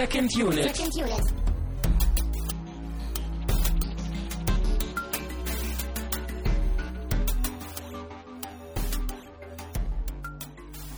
[0.00, 0.74] Second Unit.
[0.74, 1.34] Second Unit.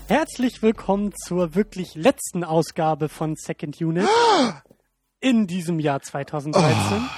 [0.06, 4.06] Herzlich willkommen zur wirklich letzten Ausgabe von Second Unit
[5.20, 7.08] in diesem Jahr 2013.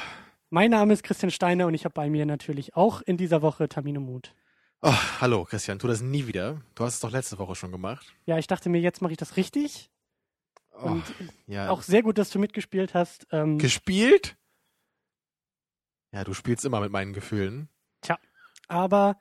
[0.48, 3.69] Mein Name ist Christian Steiner und ich habe bei mir natürlich auch in dieser Woche
[3.69, 4.35] Tamino Mut.
[4.80, 6.62] Oh, hallo Christian, tu das nie wieder.
[6.77, 8.15] Du hast es doch letzte Woche schon gemacht.
[8.24, 9.91] Ja, ich dachte mir, jetzt mache ich das richtig.
[10.77, 11.05] Oh, Und
[11.46, 11.70] ja.
[11.70, 13.27] Auch sehr gut, dass du mitgespielt hast.
[13.30, 14.37] Ähm, gespielt?
[16.12, 17.69] Ja, du spielst immer mit meinen Gefühlen.
[18.69, 19.18] aber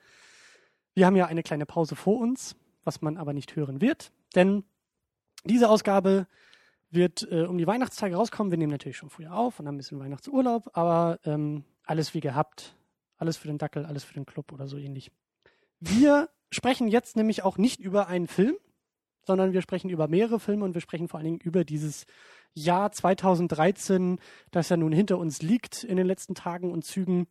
[0.95, 4.63] wir haben ja eine kleine Pause vor uns, was man aber nicht hören wird, denn
[5.43, 6.27] diese Ausgabe
[6.91, 8.51] wird äh, um die Weihnachtstage rauskommen.
[8.51, 12.19] Wir nehmen natürlich schon früher auf und haben ein bisschen Weihnachtsurlaub, aber ähm, alles wie
[12.19, 12.75] gehabt.
[13.17, 15.11] Alles für den Dackel, alles für den Club oder so ähnlich.
[15.79, 18.55] Wir sprechen jetzt nämlich auch nicht über einen Film,
[19.25, 22.05] sondern wir sprechen über mehrere Filme und wir sprechen vor allen Dingen über dieses
[22.53, 24.19] Jahr 2013,
[24.51, 27.27] das ja nun hinter uns liegt in den letzten Tagen und Zügen.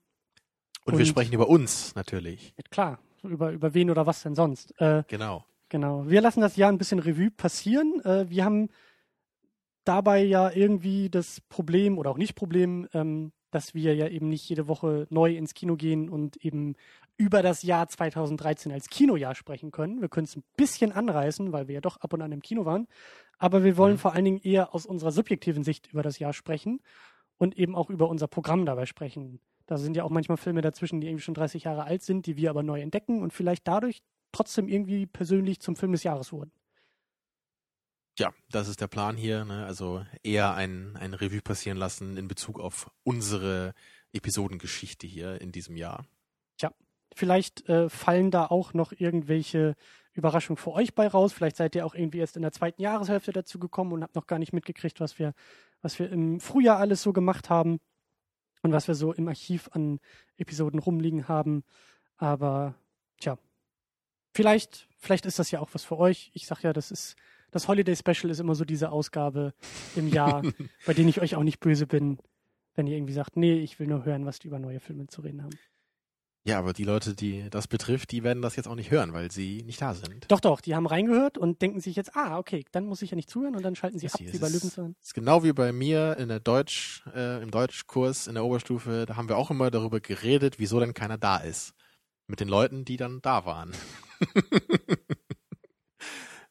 [0.85, 2.55] Und, wir Und- sprechen über uns natürlich.
[2.71, 4.75] Klar, über, über wen oder was denn sonst.
[4.81, 5.45] Äh, Genau.
[5.69, 6.07] Genau.
[6.07, 8.01] Wir lassen das Jahr ein bisschen Revue passieren.
[8.05, 8.69] Äh, wir haben
[9.85, 14.49] dabei ja irgendwie das Problem oder auch nicht Problem, ähm, dass wir ja eben nicht
[14.49, 16.75] jede Woche neu ins Kino gehen und eben
[17.17, 20.01] über das Jahr 2013 als Kinojahr sprechen können.
[20.01, 22.65] Wir können es ein bisschen anreißen, weil wir ja doch ab und an im Kino
[22.65, 22.89] waren.
[23.39, 23.99] Aber wir wollen Mhm.
[23.99, 26.81] vor allen Dingen eher aus unserer subjektiven Sicht über das Jahr sprechen
[27.39, 29.41] und eben auch über unser Programm dabei sprechen.
[29.67, 32.37] Da sind ja auch manchmal Filme dazwischen, die irgendwie schon 30 Jahre alt sind, die
[32.37, 36.53] wir aber neu entdecken und vielleicht dadurch trotzdem irgendwie persönlich zum Film des Jahres wurden.
[38.19, 39.45] Ja, das ist der Plan hier.
[39.45, 39.65] Ne?
[39.65, 43.73] Also eher ein, ein Revue passieren lassen in Bezug auf unsere
[44.13, 46.05] Episodengeschichte hier in diesem Jahr.
[47.15, 49.75] Vielleicht äh, fallen da auch noch irgendwelche
[50.15, 51.33] Überraschungen für euch bei raus.
[51.33, 54.27] Vielleicht seid ihr auch irgendwie erst in der zweiten Jahreshälfte dazu gekommen und habt noch
[54.27, 55.35] gar nicht mitgekriegt, was wir,
[55.81, 57.81] was wir im Frühjahr alles so gemacht haben
[58.63, 60.01] und was wir so im Archiv an
[60.37, 61.65] Episoden rumliegen haben.
[62.17, 62.75] Aber
[63.19, 63.39] tja,
[64.33, 66.31] vielleicht, vielleicht ist das ja auch was für euch.
[66.35, 67.17] Ich sag ja, das ist
[67.53, 69.55] das Holiday Special ist immer so diese Ausgabe
[69.95, 70.43] im Jahr,
[70.87, 72.19] bei denen ich euch auch nicht böse bin,
[72.75, 75.21] wenn ihr irgendwie sagt, nee, ich will nur hören, was die über neue Filme zu
[75.21, 75.57] reden haben.
[76.45, 79.31] Ja, aber die Leute, die das betrifft, die werden das jetzt auch nicht hören, weil
[79.31, 80.29] sie nicht da sind.
[80.29, 83.15] Doch, doch, die haben reingehört und denken sich jetzt, ah, okay, dann muss ich ja
[83.17, 84.97] nicht zuhören und dann schalten sie Das ab, wie bei ist- Löwenzahn.
[85.01, 89.15] ist genau wie bei mir in der Deutsch, äh, im Deutschkurs in der Oberstufe, da
[89.17, 91.75] haben wir auch immer darüber geredet, wieso denn keiner da ist.
[92.27, 93.73] Mit den Leuten, die dann da waren.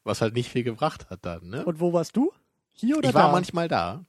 [0.04, 1.64] Was halt nicht viel gebracht hat dann, ne?
[1.64, 2.32] Und wo warst du?
[2.72, 3.32] Hier oder ich war da?
[3.32, 4.04] manchmal da,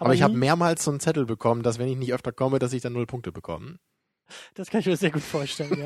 [0.00, 2.72] aber, ich habe mehrmals so einen Zettel bekommen, dass wenn ich nicht öfter komme, dass
[2.72, 3.78] ich dann null Punkte bekomme.
[4.54, 5.84] Das kann ich mir sehr gut vorstellen,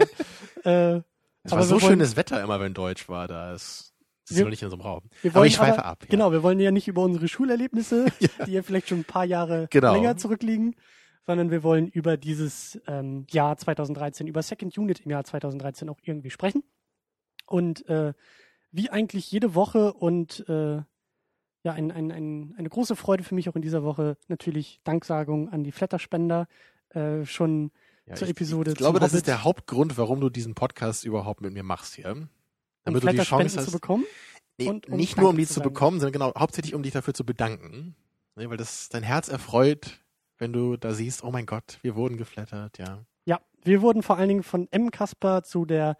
[0.64, 0.66] ja.
[0.96, 1.02] äh,
[1.44, 3.94] Es Aber war so wollen- schönes Wetter immer, wenn Deutsch war, da ist,
[4.28, 5.02] ist Wir- noch nicht in so einem Raum.
[5.22, 5.98] wir Aber ich schweife ab.
[6.02, 6.08] Ja.
[6.10, 8.06] Genau, wir wollen ja nicht über unsere Schulerlebnisse,
[8.46, 9.94] die ja vielleicht schon ein paar Jahre Genau.
[9.94, 10.76] länger zurückliegen,
[11.26, 15.98] sondern wir wollen über dieses ähm, Jahr 2013, über Second Unit im Jahr 2013 auch
[16.02, 16.62] irgendwie sprechen.
[17.46, 18.12] Und äh,
[18.70, 20.80] wie eigentlich jede Woche und äh,
[21.64, 25.48] ja, ein, ein, ein, eine große Freude für mich auch in dieser Woche natürlich Danksagung
[25.50, 26.48] an die Flatterspender.
[26.90, 27.70] Äh, schon
[28.06, 29.18] Ja, zur ich, Episode Ich glaube, zum das Hobbit.
[29.18, 32.12] ist der Hauptgrund, warum du diesen Podcast überhaupt mit mir machst hier.
[32.12, 32.28] um
[32.84, 34.04] Damit du die Chance zu hast, bekommen.
[34.58, 36.92] nee, und um nicht nur um die zu zu bekommen, sondern genau, hauptsächlich um dich
[36.92, 37.94] dafür zu bedanken.
[38.34, 40.00] Ne, weil das dein Herz erfreut,
[40.38, 43.04] wenn du da siehst, oh mein Gott, wir wurden geflattert, ja.
[43.24, 44.90] Ja, wir wurden vor allen Dingen von M.
[44.90, 45.96] Kasper zu der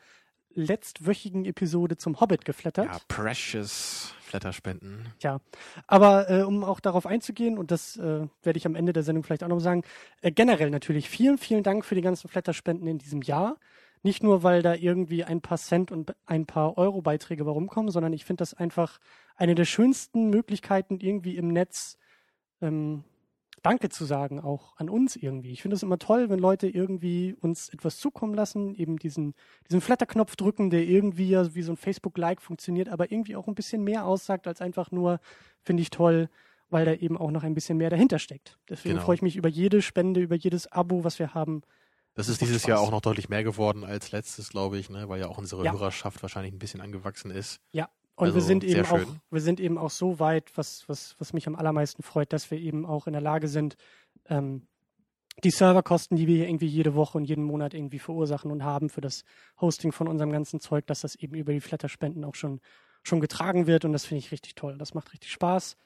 [0.55, 2.87] letztwöchigen Episode zum Hobbit geflattert.
[2.87, 5.07] Ja, precious Flatterspenden.
[5.19, 5.41] Tja,
[5.87, 9.25] aber äh, um auch darauf einzugehen, und das äh, werde ich am Ende der Sendung
[9.25, 9.83] vielleicht auch noch sagen,
[10.23, 13.57] äh, generell natürlich vielen, vielen Dank für die ganzen Flatterspenden in diesem Jahr.
[14.03, 18.13] Nicht nur, weil da irgendwie ein paar Cent und ein paar Euro-Beiträge bei rumkommen, sondern
[18.13, 18.99] ich finde das einfach
[19.37, 21.99] eine der schönsten Möglichkeiten, irgendwie im Netz
[22.61, 23.05] ähm,
[23.63, 25.53] Danke zu sagen, auch an uns irgendwie.
[25.53, 29.35] Ich finde es immer toll, wenn Leute irgendwie uns etwas zukommen lassen, eben diesen,
[29.69, 33.55] diesen Flatterknopf drücken, der irgendwie ja wie so ein Facebook-Like funktioniert, aber irgendwie auch ein
[33.55, 35.21] bisschen mehr aussagt als einfach nur,
[35.63, 36.29] finde ich toll,
[36.71, 38.59] weil da eben auch noch ein bisschen mehr dahinter steckt.
[38.69, 39.05] Deswegen Genau.
[39.05, 41.63] freue ich mich über jede Spende, über jedes Abo, was wir haben.
[42.15, 45.21] Das ist dieses Jahr auch noch deutlich mehr geworden als letztes, glaube ich, ne, weil
[45.21, 45.73] ja auch unsere Ja.
[45.73, 47.61] Hörerschaft wahrscheinlich ein bisschen angewachsen ist.
[48.15, 49.01] Und Also, wir sind eben auch,
[49.31, 52.59] wir sind eben auch so weit, was, was, was mich am allermeisten freut, dass wir
[52.59, 53.77] eben auch in der Lage sind,
[54.27, 54.67] ähm,
[55.43, 58.91] die Serverkosten, die wir hier irgendwie jede Woche und jeden Monat irgendwie verursachen und haben
[58.91, 59.25] für das
[59.61, 62.61] Hosting von unserem ganzen Zeug, dass das eben über die Flatterspenden auch schon,
[63.03, 63.85] schon getragen wird.
[63.85, 64.77] Und das finde ich richtig toll.
[64.77, 65.77] Das macht richtig Spaß.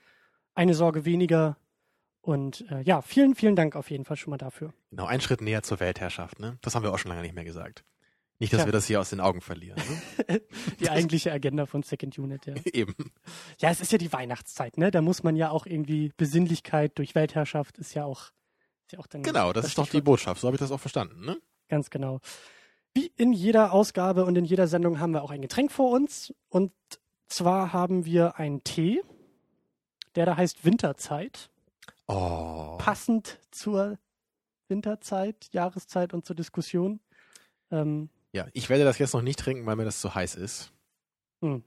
[0.54, 1.56] Eine Sorge weniger.
[2.22, 4.74] Und äh, ja, vielen, vielen Dank auf jeden Fall schon mal dafür.
[4.90, 6.58] Genau, ein Schritt näher zur Weltherrschaft, ne?
[6.60, 7.84] Das haben wir auch schon lange nicht mehr gesagt.
[8.38, 8.66] Nicht, dass Tja.
[8.66, 9.80] wir das hier aus den Augen verlieren.
[10.28, 10.42] Ne?
[10.80, 12.54] Die eigentliche Agenda von Second Unit, ja.
[12.72, 12.94] Eben.
[13.58, 14.90] Ja, es ist ja die Weihnachtszeit, ne?
[14.90, 18.32] Da muss man ja auch irgendwie Besinnlichkeit durch Weltherrschaft ist ja auch,
[18.84, 19.22] ist ja auch dann.
[19.22, 20.02] Genau, das, ist doch die.
[20.02, 20.40] Botschaft.
[20.40, 21.24] So habe ich das auch verstanden.
[21.24, 21.38] Ne?
[21.68, 22.20] Ganz genau.
[22.92, 26.34] Wie in jeder Ausgabe und in jeder Sendung haben wir auch ein Getränk vor uns.
[26.48, 26.72] Und
[27.28, 29.02] zwar haben wir einen Tee,
[30.14, 31.50] der da heißt Winterzeit.
[32.06, 32.76] Oh.
[32.78, 33.98] Passend zur
[34.68, 37.00] Winterzeit, Jahreszeit und zur Diskussion.
[37.70, 40.70] Ähm, Ja, ich werde das jetzt noch nicht trinken, weil mir das zu heiß ist.
[41.42, 41.64] Hm.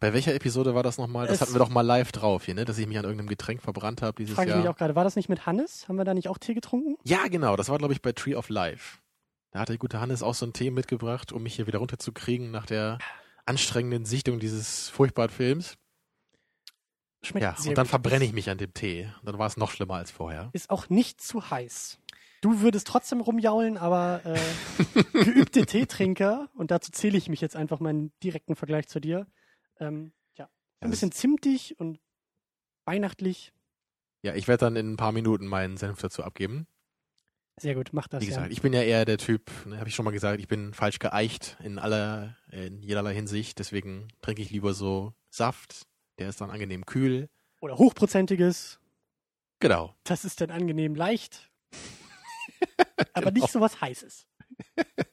[0.00, 1.26] Bei welcher Episode war das nochmal?
[1.26, 2.64] Das Es- hatten wir doch mal live drauf hier, ne?
[2.64, 4.62] Dass ich mich an irgendeinem Getränk verbrannt habe dieses frage ich Jahr.
[4.62, 5.86] mich auch gerade, war das nicht mit Hannes?
[5.88, 6.96] Haben wir da nicht auch Tee getrunken?
[7.04, 7.56] Ja, genau.
[7.56, 8.98] Das war, glaube ich, bei Tree of Life.
[9.50, 12.50] Da hat der gute Hannes auch so einen Tee mitgebracht, um mich hier wieder runterzukriegen
[12.50, 12.98] nach der
[13.44, 15.76] anstrengenden Sichtung dieses furchtbaren Films.
[17.24, 19.12] Schmeckt Ja, und dann verbrenne ich mich an dem Tee.
[19.22, 20.48] Dann war es noch schlimmer als vorher.
[20.54, 21.98] Ist auch nicht zu heiß.
[22.42, 24.38] Du würdest trotzdem rumjaulen, aber äh,
[25.24, 29.26] geübte Teetrinker, und dazu zähle ich mich jetzt einfach meinen direkten Vergleich zu dir,
[29.78, 30.50] ähm, ja,
[30.80, 32.00] ein bisschen zimtig und
[32.84, 33.52] weihnachtlich.
[34.22, 36.66] Ja, ich werde dann in ein paar Minuten meinen Senf dazu abgeben.
[37.60, 38.34] Sehr gut, mach das Wie ja.
[38.36, 40.74] gesagt, ich bin ja eher der Typ, ne, habe ich schon mal gesagt, ich bin
[40.74, 43.58] falsch geeicht in aller, in jederlei Hinsicht.
[43.60, 45.86] Deswegen trinke ich lieber so Saft.
[46.18, 47.28] Der ist dann angenehm kühl.
[47.60, 48.80] Oder hochprozentiges,
[49.60, 49.94] Genau.
[50.02, 51.50] das ist dann angenehm leicht,
[53.14, 53.42] aber Genau.
[53.44, 54.26] nicht so was Heißes.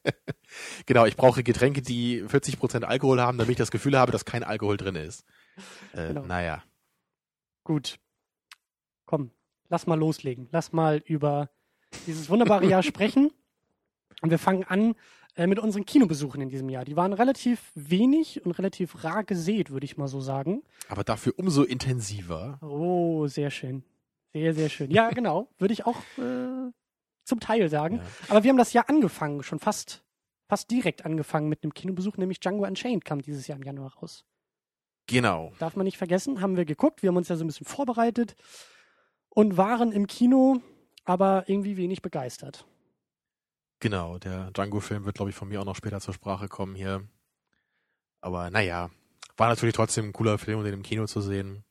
[0.87, 4.43] Genau, ich brauche Getränke, die 40% Alkohol haben, damit ich das Gefühl habe, dass kein
[4.43, 5.23] Alkohol drin ist.
[5.93, 6.25] Äh, Genau.
[6.25, 6.63] Naja.
[7.63, 7.99] Gut.
[9.05, 9.29] Komm,
[9.69, 10.47] lass mal loslegen.
[10.51, 11.49] Lass mal über
[12.07, 13.31] dieses wunderbare Jahr sprechen.
[14.21, 14.95] Und wir fangen an
[15.35, 16.83] äh, mit unseren Kinobesuchen in diesem Jahr.
[16.83, 20.63] Die waren relativ wenig und relativ rar gesät, würde ich mal so sagen.
[20.89, 22.57] Aber dafür umso intensiver.
[22.63, 23.83] Oh, sehr schön.
[24.33, 24.89] Sehr, sehr schön.
[24.91, 25.47] Ja, genau.
[25.59, 26.71] Würde ich auch äh,
[27.29, 27.97] zum Teil sagen.
[27.97, 28.03] Ja.
[28.29, 30.03] Aber wir haben das Jahr angefangen, schon fast,
[30.47, 34.25] fast direkt angefangen mit einem Kinobesuch, nämlich Django Unchained kam dieses Jahr im Januar raus.
[35.07, 35.53] Genau.
[35.59, 38.35] Darf man nicht vergessen, haben wir geguckt, wir haben uns ja so ein bisschen vorbereitet
[39.29, 40.61] und waren im Kino,
[41.05, 42.65] aber irgendwie wenig begeistert.
[43.79, 44.17] Genau.
[44.17, 47.07] Der Django-Film wird, glaube ich, von mir auch noch später zur Sprache kommen hier.
[48.21, 48.89] Aber naja,
[49.37, 51.63] war natürlich trotzdem ein cooler Film, um den im Kino zu sehen.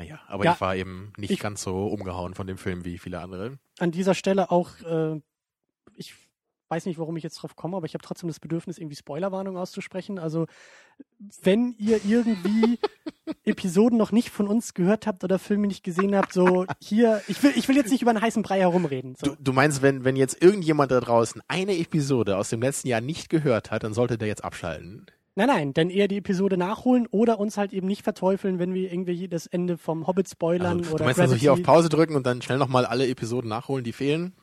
[0.00, 2.98] Naja, aber Ja, ich war eben nicht ich- ganz so umgehauen von dem Film wie
[2.98, 3.58] viele andere.
[3.78, 5.20] An dieser Stelle auch, äh,
[5.94, 6.14] ich
[6.68, 9.56] weiß nicht, warum ich jetzt drauf komme, aber ich habe trotzdem das Bedürfnis, irgendwie Spoilerwarnung
[9.56, 10.18] auszusprechen.
[10.18, 10.46] Also,
[11.42, 12.78] wenn ihr irgendwie
[13.44, 17.42] Episoden noch nicht von uns gehört habt oder Filme nicht gesehen habt, so hier, ich
[17.42, 19.16] will, ich will jetzt nicht über einen heißen Brei herumreden.
[19.16, 19.34] So.
[19.34, 23.00] Du, du meinst, wenn, wenn jetzt irgendjemand da draußen eine Episode aus dem letzten Jahr
[23.00, 25.06] nicht gehört hat, dann sollte der jetzt abschalten.
[25.36, 28.92] Nein, nein, dann eher die Episode nachholen oder uns halt eben nicht verteufeln, wenn wir
[28.92, 31.62] irgendwie das Ende vom Hobbit spoilern Also, oder du meinst also hier auf.
[31.62, 34.34] Pause drücken und dann schnell nochmal alle Episoden nachholen, die fehlen?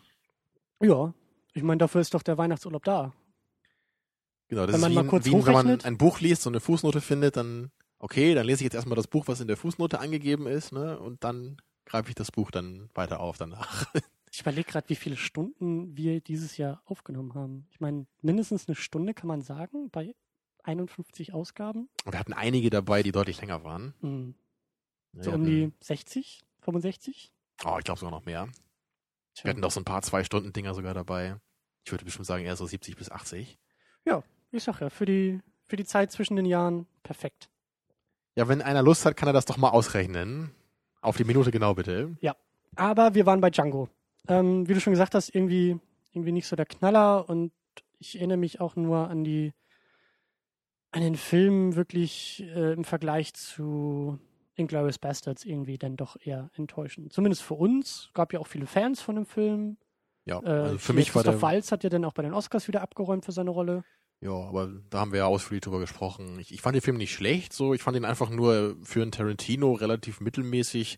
[0.81, 1.13] Ja,
[1.53, 3.13] ich meine, dafür ist doch der Weihnachtsurlaub da.
[4.47, 6.43] Genau, das Wenn ist man wie, mal ein- kurz wie wenn man ein Buch liest,
[6.43, 7.69] so eine Fußnote findet, dann,
[7.99, 10.97] okay, dann lese ich jetzt erstmal das Buch, was in der Fußnote angegeben ist, ne,
[10.99, 13.85] und dann greife ich das Buch dann weiter auf danach.
[14.29, 17.65] Ich überlege gerade, wie viele Stunden wir dieses Jahr aufgenommen haben.
[17.71, 20.13] Ich meine, mindestens eine Stunde kann man sagen, bei
[20.67, 21.89] 51 Ausgaben.
[22.05, 23.93] Und wir hatten einige dabei, die deutlich länger waren.
[24.01, 24.35] Hm.
[25.13, 27.31] Ne, So um die 60, 65?
[27.65, 28.49] Oh, ich glaube sogar noch mehr.
[29.33, 29.45] Tja.
[29.45, 31.37] Wir hatten doch so ein paar Zwei-Stunden-Dinger sogar dabei.
[31.85, 33.57] Ich würde bestimmt sagen, eher so 70 bis 80.
[34.51, 37.49] Ich sag ja, für die, für die Zeit zwischen den Jahren perfekt.
[38.35, 40.51] Ja, wenn einer Lust hat, kann er das doch mal ausrechnen.
[41.01, 42.15] Auf die Minute genau bitte.
[42.75, 43.89] Aber wir waren bei Django.
[44.27, 45.79] Ähm, wie du schon gesagt hast, irgendwie,
[46.13, 47.51] irgendwie nicht so der Knaller und
[47.99, 49.53] ich erinnere mich auch nur an die
[50.91, 54.19] an den Film wirklich äh, im Vergleich zu
[54.55, 57.13] Inglourious Bastards irgendwie dann doch eher enttäuschend.
[57.13, 58.09] Zumindest für uns.
[58.13, 59.77] Gab ja auch viele Fans von dem Film.
[60.25, 61.41] Ja, Äh, also für hier mich war Christoph der.
[61.41, 63.83] Waltz hat ja dann auch bei den Oscars wieder abgeräumt für seine Rolle.
[64.19, 66.39] Ja, aber da haben wir ja ausführlich drüber gesprochen.
[66.39, 67.73] Ich, ich fand den Film nicht schlecht, so.
[67.75, 70.97] Ich fand ihn einfach nur für einen Tarantino relativ mittelmäßig.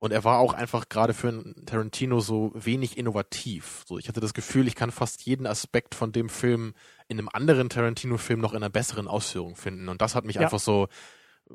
[0.00, 3.84] Und er war auch einfach gerade für einen Tarantino so wenig innovativ.
[3.86, 6.74] So, ich hatte das Gefühl, ich kann fast jeden Aspekt von dem Film
[7.06, 9.88] in einem anderen Tarantino-Film noch in einer besseren Ausführung finden.
[9.90, 10.42] Und das hat mich Ja.
[10.42, 10.88] einfach so,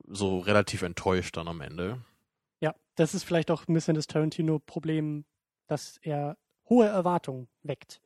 [0.08, 2.06] so relativ enttäuscht dann am Ende.
[2.62, 5.26] Ja, das ist vielleicht auch ein bisschen das Tarantino-Problem,
[5.66, 6.38] dass er
[6.70, 8.00] hohe Erwartungen weckt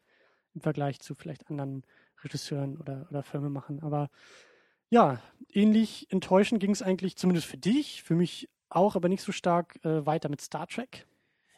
[0.56, 1.84] im Vergleich zu vielleicht anderen
[2.24, 3.82] Regisseuren oder, oder Filmemachern.
[3.82, 4.10] Aber
[4.90, 9.32] ja, ähnlich enttäuschend ging es eigentlich zumindest für dich, für mich auch, aber nicht so
[9.32, 11.08] stark äh, weiter mit Star Trek.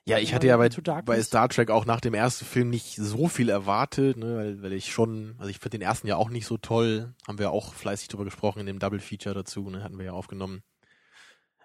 [0.07, 0.69] Ja, ich Ja, hatte ja bei,
[1.05, 4.73] bei Star Trek auch nach dem ersten Film nicht so viel erwartet, ne, weil, weil
[4.73, 7.73] ich schon, also ich finde den ersten ja auch nicht so toll, haben wir auch
[7.73, 10.63] fleißig drüber gesprochen in dem Double Feature dazu, ne, hatten wir ja aufgenommen.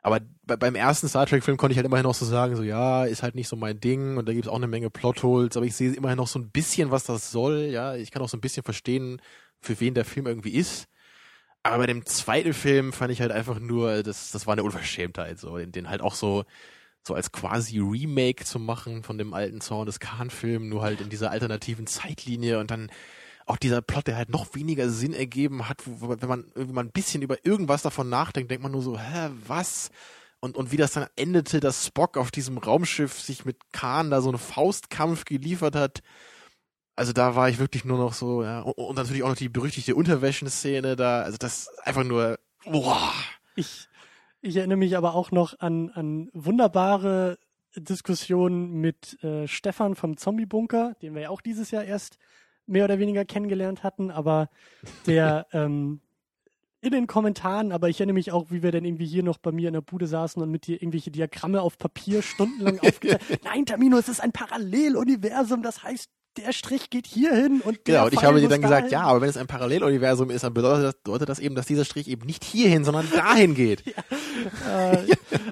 [0.03, 3.05] Aber bei, beim ersten Star Trek-Film konnte ich halt immerhin noch so sagen, so ja,
[3.07, 5.75] ist halt nicht so mein Ding und da gibt's auch eine Menge Plotholes, aber ich
[5.75, 7.97] sehe immerhin noch so ein bisschen, was das soll, ja.
[7.97, 9.21] Ich kann auch so ein bisschen verstehen,
[9.61, 10.87] für wen der Film irgendwie ist.
[11.69, 15.39] Aber bei dem zweiten Film fand ich halt einfach nur, das, das war eine Unverschämtheit,
[15.39, 16.45] so, den, den halt auch so,
[17.03, 21.09] so als quasi Remake zu machen von dem alten Zorn des Khan-Film, nur halt in
[21.09, 22.91] dieser alternativen Zeitlinie und dann
[23.47, 26.85] auch dieser Plot, der halt noch weniger Sinn ergeben hat, wo, wenn man irgendwie mal
[26.85, 29.91] ein bisschen über irgendwas davon nachdenkt, denkt man nur so, hä, was?
[30.41, 34.21] Und, und wie das dann endete, dass Spock auf diesem Raumschiff sich mit Khan da
[34.21, 36.03] so einen Faustkampf geliefert hat.
[36.97, 38.61] Also da war ich wirklich nur noch so, ja.
[38.61, 41.21] Und, natürlich auch noch die berüchtigte Unterwäschen-Szene da.
[41.21, 43.13] Also das einfach nur, boah.
[43.55, 43.89] Ich,
[44.41, 47.39] ich erinnere mich aber auch noch an, an wunderbare
[47.77, 52.17] Diskussionen mit äh, Stefan vom Zombie-Bunker, den wir ja auch dieses Jahr erst
[52.67, 54.49] mehr oder weniger kennengelernt hatten, aber
[55.07, 56.01] der ähm,
[56.81, 59.53] in den Kommentaren, aber ich erinnere mich auch, wie wir dann irgendwie hier noch bei
[59.53, 63.45] mir in der Bude saßen und mit dir irgendwelche Diagramme auf Papier stundenlang aufgezeigt.
[63.45, 68.07] Nein, Tamino, es ist ein Paralleluniversum, das heißt, der Strich geht hier hin und Genau,
[68.07, 68.93] und ich habe dir dann gesagt, dahin.
[68.93, 71.85] ja, aber wenn es ein Paralleluniversum ist, dann bedeutet das, bedeutet das eben, dass dieser
[71.85, 73.83] Strich eben nicht hierhin, sondern dahin geht.
[74.71, 74.99] Äh,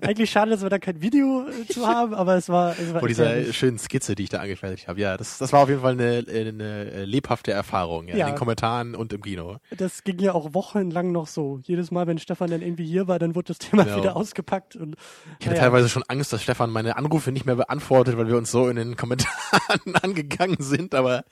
[0.06, 3.00] eigentlich schade, dass wir da kein Video äh, zu haben, aber es war, es war
[3.00, 3.56] Vor dieser herrlich.
[3.56, 5.00] schönen Skizze, die ich da angefertigt habe.
[5.00, 8.26] Ja, das, das war auf jeden Fall eine, eine lebhafte Erfahrung, ja, Ja.
[8.26, 9.56] in den Kommentaren und im Kino.
[9.76, 11.60] Das ging ja auch wochenlang noch so.
[11.64, 13.96] Jedes Mal, wenn Stefan dann irgendwie hier war, dann wurde das Thema Genau.
[13.96, 14.96] wieder ausgepackt und
[15.40, 18.50] Ich hatte teilweise schon Angst, dass Stefan meine Anrufe nicht mehr beantwortet, weil wir uns
[18.50, 21.24] so in den Kommentaren angegangen sind, aber,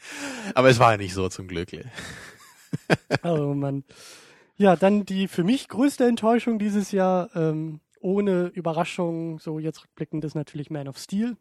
[0.54, 1.68] aber es war ja nicht so zum Glück.
[3.22, 3.84] Oh Mann.
[4.56, 10.24] Ja, dann die für mich größte Enttäuschung dieses Jahr, ähm, ohne Überraschung, so jetzt rückblickend,
[10.24, 11.36] ist natürlich Man of Steel.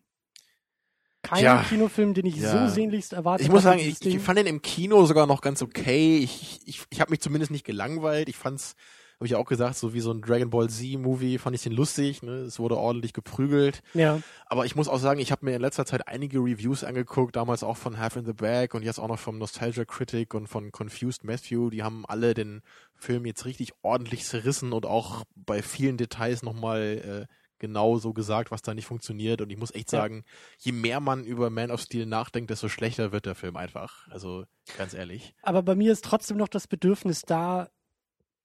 [1.24, 1.64] Kein Ja.
[1.64, 2.68] Kinofilm, den ich Ja.
[2.68, 5.62] so sehnlichst erwartet Ich muss sagen, ich, ich fand den im Kino sogar noch ganz
[5.62, 6.18] okay.
[6.18, 8.28] Ich, ich, ich habe mich zumindest nicht gelangweilt.
[8.28, 8.76] Ich fand's,
[9.22, 11.74] habe ich ja auch gesagt, so wie so ein Dragon Ball Z-Movie fand ich den
[11.74, 12.24] lustig.
[12.24, 12.38] Ne?
[12.38, 13.84] Es wurde ordentlich geprügelt.
[13.94, 17.36] ja, Aber ich muss auch sagen, ich habe mir in letzter Zeit einige Reviews angeguckt,
[17.36, 20.48] damals auch von Half in the Bag und jetzt auch noch vom Nostalgia Critic und
[20.48, 21.70] von Confused Matthew.
[21.70, 22.64] Die haben alle den
[22.96, 28.50] Film jetzt richtig ordentlich zerrissen und auch bei vielen Details nochmal äh, genau so gesagt,
[28.50, 29.40] was da nicht funktioniert.
[29.40, 30.24] Und ich muss echt sagen,
[30.58, 34.08] je mehr man über Man of Steel nachdenkt, desto schlechter wird der Film einfach.
[34.10, 34.46] Also
[34.80, 35.36] ganz ehrlich.
[35.44, 37.70] aber bei mir ist trotzdem noch das Bedürfnis da,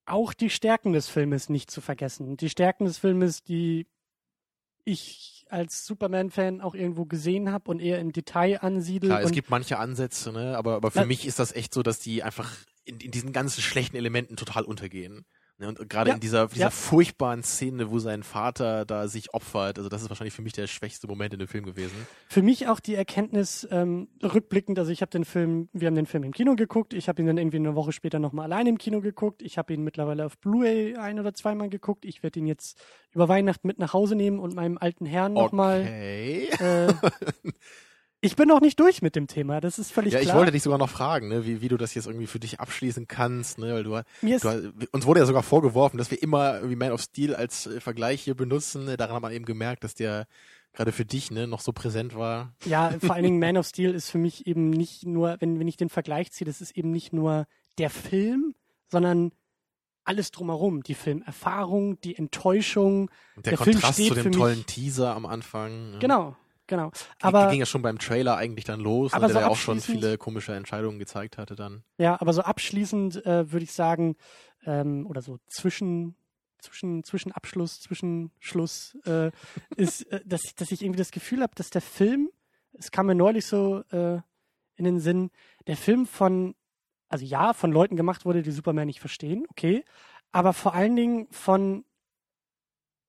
[0.06, 2.36] auch die Stärken des Filmes nicht zu vergessen.
[2.36, 3.86] Die Stärken des Filmes, die
[4.84, 9.10] ich als Superman-Fan auch irgendwo gesehen habe und eher im Detail ansiedel.
[9.10, 10.56] Klar, es gibt manche Ansätze, ne?
[10.56, 11.06] aber, aber für Ja.
[11.06, 12.52] mich ist das echt so, dass die einfach
[12.84, 15.25] in, in diesen ganzen schlechten Elementen total untergehen.
[15.58, 15.68] Ne?
[15.68, 16.14] Und gerade Ja.
[16.14, 16.70] in dieser, dieser Ja.
[16.70, 20.66] furchtbaren Szene, wo sein Vater da sich opfert, also das ist wahrscheinlich für mich der
[20.66, 21.94] schwächste Moment in dem Film gewesen.
[22.28, 26.04] Für mich auch die Erkenntnis, ähm, rückblickend, also ich habe den Film, wir haben den
[26.06, 28.76] Film im Kino geguckt, ich habe ihn dann irgendwie eine Woche später nochmal alleine im
[28.78, 32.46] Kino geguckt, ich habe ihn mittlerweile auf Blu-ray ein oder zweimal geguckt, ich werde ihn
[32.46, 32.78] jetzt
[33.12, 35.80] über Weihnachten mit nach Hause nehmen und meinem alten Herrn nochmal.
[35.80, 36.48] Okay.
[36.58, 36.92] Äh,
[38.26, 40.38] ich bin noch nicht durch mit dem Thema, das ist völlig Ja, ich klar.
[40.38, 43.06] wollte dich sogar noch fragen, ne, wie, wie du das jetzt irgendwie für dich abschließen
[43.09, 46.76] kannst, ne, weil du, Mir du uns wurde ja sogar vorgeworfen, dass wir immer irgendwie
[46.76, 48.85] Man of Steel als äh, Vergleich hier benutzen.
[48.85, 48.97] Ne?
[48.97, 50.26] Daran hat man eben gemerkt, dass der
[50.75, 52.52] gerade für dich ne, noch so präsent war.
[52.66, 55.68] ja, vor allen Dingen Man of Steel ist für mich eben nicht nur, wenn, wenn
[55.68, 57.47] ich den Vergleich ziehe, das ist eben nicht nur
[57.78, 58.54] der Film,
[58.90, 59.33] sondern
[60.04, 60.83] alles drumherum.
[60.83, 63.11] Die Filmerfahrung, die Enttäuschung.
[63.37, 65.92] Und der, Der Film Kontrast steht zu dem mich- tollen Teaser am Anfang.
[65.92, 65.99] ne?
[65.99, 66.90] Genau, genau.
[67.20, 69.56] Aber ging ja schon beim Trailer eigentlich dann los, Aber ne, der so ja auch
[69.56, 71.82] schon viele komische Entscheidungen gezeigt hatte dann.
[71.99, 74.16] Ja, aber so abschließend äh, würde ich sagen,
[74.64, 76.16] ähm, oder so zwischen,
[76.58, 79.30] zwischen, zwischen Abschluss, zwischen Schluss, äh,
[79.76, 82.30] ist, äh, dass, ich- dass ich irgendwie das Gefühl habe, dass der Film,
[82.73, 84.20] es kam mir neulich so äh,
[84.76, 85.30] in den Sinn,
[85.66, 86.54] der Film von,
[87.08, 89.85] also ja, von Leuten gemacht wurde, die Superman nicht verstehen, okay,
[90.32, 91.85] aber vor allen Dingen von,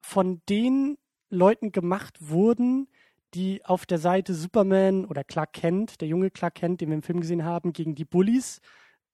[0.01, 0.97] von den
[1.29, 2.87] Leuten gemacht wurden,
[3.33, 7.01] die auf der Seite Superman oder Clark Kent, der junge Clark Kent, den wir im
[7.01, 8.61] Film gesehen haben, gegen die Bullies,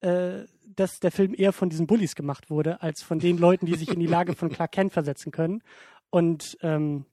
[0.00, 3.76] äh, dass der Film eher von diesen Bullies gemacht wurde, als von den Leuten, die
[3.76, 5.62] sich in die Lage von Clark Kent versetzen können.
[6.10, 7.06] Und ähm,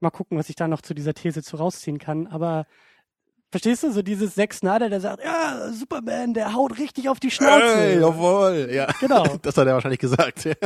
[0.00, 2.26] mal gucken, was ich da noch zu dieser These zu rausziehen kann.
[2.26, 2.66] Aber
[3.50, 7.30] verstehst du, so dieses Zack Snyder, der sagt, ja, Superman, der haut richtig auf die
[7.30, 7.76] Schnauze.
[7.76, 8.86] Hey, jawohl, ja.
[9.00, 9.24] Genau.
[9.42, 10.48] Das hat er wahrscheinlich gesagt.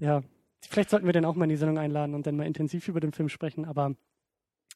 [0.00, 0.24] Ja,
[0.68, 2.98] vielleicht sollten wir den auch mal in die Sendung einladen und dann mal intensiv über
[2.98, 3.64] den Film sprechen.
[3.64, 3.94] Aber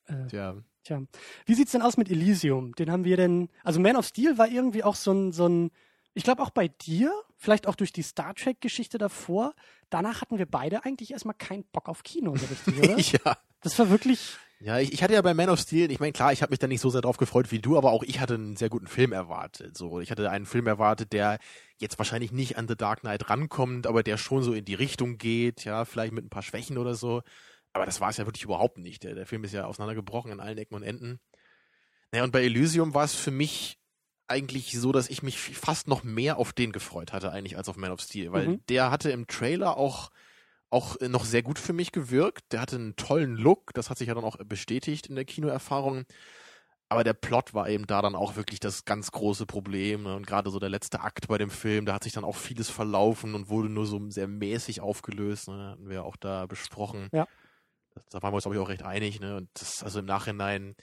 [0.08, 0.56] äh, ja.
[0.84, 1.02] Tja,
[1.46, 2.74] wie sieht's denn aus mit Elysium?
[2.74, 5.70] Den haben wir denn, also Man of Steel war irgendwie auch so ein, so ein,
[6.14, 9.54] ich glaube auch bei dir, vielleicht auch durch die Star Trek-Geschichte davor,
[9.90, 12.98] danach hatten wir beide eigentlich erstmal keinen Bock auf Kino, so richtig, oder?
[13.24, 13.36] ja.
[13.60, 16.32] Das war wirklich, Ja, ich, ich hatte ja bei Man of Steel, ich meine, klar,
[16.32, 18.34] ich habe mich da nicht so sehr drauf gefreut wie du, aber auch ich hatte
[18.34, 19.76] einen sehr guten Film erwartet.
[19.76, 21.38] So, ich hatte einen Film erwartet, der
[21.78, 25.16] jetzt wahrscheinlich nicht an The Dark Knight rankommt, aber der schon so in die Richtung
[25.16, 27.22] geht, ja, vielleicht mit ein paar Schwächen oder so.
[27.72, 29.04] Aber das war es ja wirklich überhaupt nicht.
[29.04, 31.20] Der, der Film ist ja auseinandergebrochen an allen Ecken und Enden.
[32.12, 33.78] Naja, und bei Elysium war es für mich
[34.28, 37.76] eigentlich so, dass ich mich fast noch mehr auf den gefreut hatte, eigentlich, als auf
[37.76, 38.32] Man of Steel.
[38.32, 38.66] Weil mhm.
[38.68, 40.10] der hatte im Trailer auch,
[40.70, 42.52] auch noch sehr gut für mich gewirkt.
[42.52, 43.72] Der hatte einen tollen Look.
[43.74, 46.04] Das hat sich ja dann auch bestätigt in der Kinoerfahrung.
[46.90, 50.04] Aber der Plot war eben da dann auch wirklich das ganz große Problem.
[50.04, 50.16] Ne?
[50.16, 52.70] Und gerade so der letzte Akt bei dem Film, da hat sich dann auch vieles
[52.70, 55.48] verlaufen und wurde nur so sehr mäßig aufgelöst.
[55.48, 55.70] Ne?
[55.72, 57.08] Hatten wir auch da besprochen.
[57.12, 57.26] Ja
[58.10, 59.36] da waren wir uns, glaube ich, auch recht einig, ne?
[59.36, 60.76] Und das, also im Nachhinein,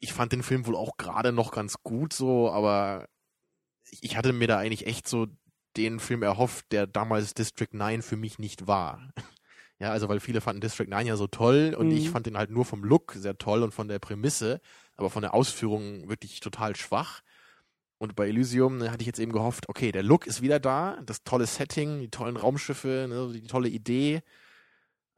[0.00, 3.08] ich fand den Film wohl auch gerade noch ganz gut so, aber
[4.00, 5.26] ich hatte mir da eigentlich echt so
[5.76, 9.12] den Film erhofft, der damals District 9 für mich nicht war.
[9.80, 11.96] Ja, also weil viele fanden District 9 ja so toll und mhm.
[11.96, 14.60] ich fand den halt nur vom Look sehr toll und von der Prämisse,
[14.96, 17.22] aber von der Ausführung wirklich total schwach.
[17.98, 21.00] Und bei Elysium ne, hatte ich jetzt eben gehofft, okay, der Look ist wieder da,
[21.06, 24.22] das tolle Setting, die tollen Raumschiffe, ne, die tolle Idee.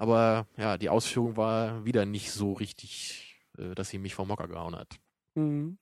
[0.00, 4.49] Aber ja, die Ausführung war wieder nicht so richtig, äh, dass sie mich vom Mocker
[4.49, 4.99] gehauen hat.
[5.35, 5.76] Mhm.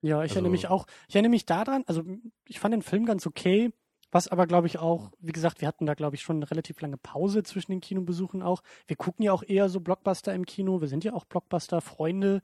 [0.00, 2.02] Ja, ich also, erinnere mich auch, ich erinnere mich daran, also
[2.48, 3.72] ich fand den Film ganz okay,
[4.10, 6.80] was aber glaube ich auch, wie gesagt, wir hatten da glaube ich schon eine relativ
[6.80, 8.62] lange Pause zwischen den Kinobesuchen auch.
[8.88, 12.42] Wir gucken ja auch eher so Blockbuster im Kino, wir sind ja auch Blockbuster-Freunde,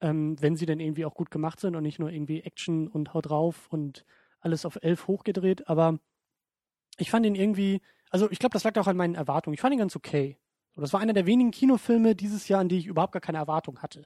[0.00, 3.12] ähm, wenn sie denn irgendwie auch gut gemacht sind und nicht nur irgendwie Action und
[3.12, 4.04] haut drauf und
[4.38, 5.98] alles auf elf hochgedreht, aber
[6.96, 9.54] ich fand ihn irgendwie, also ich glaube, das lag auch an meinen Erwartungen.
[9.54, 10.38] Ich fand ihn ganz okay.
[10.74, 13.38] Und das war einer der wenigen Kinofilme dieses Jahr, an die ich überhaupt gar keine
[13.38, 14.04] Erwartung hatte.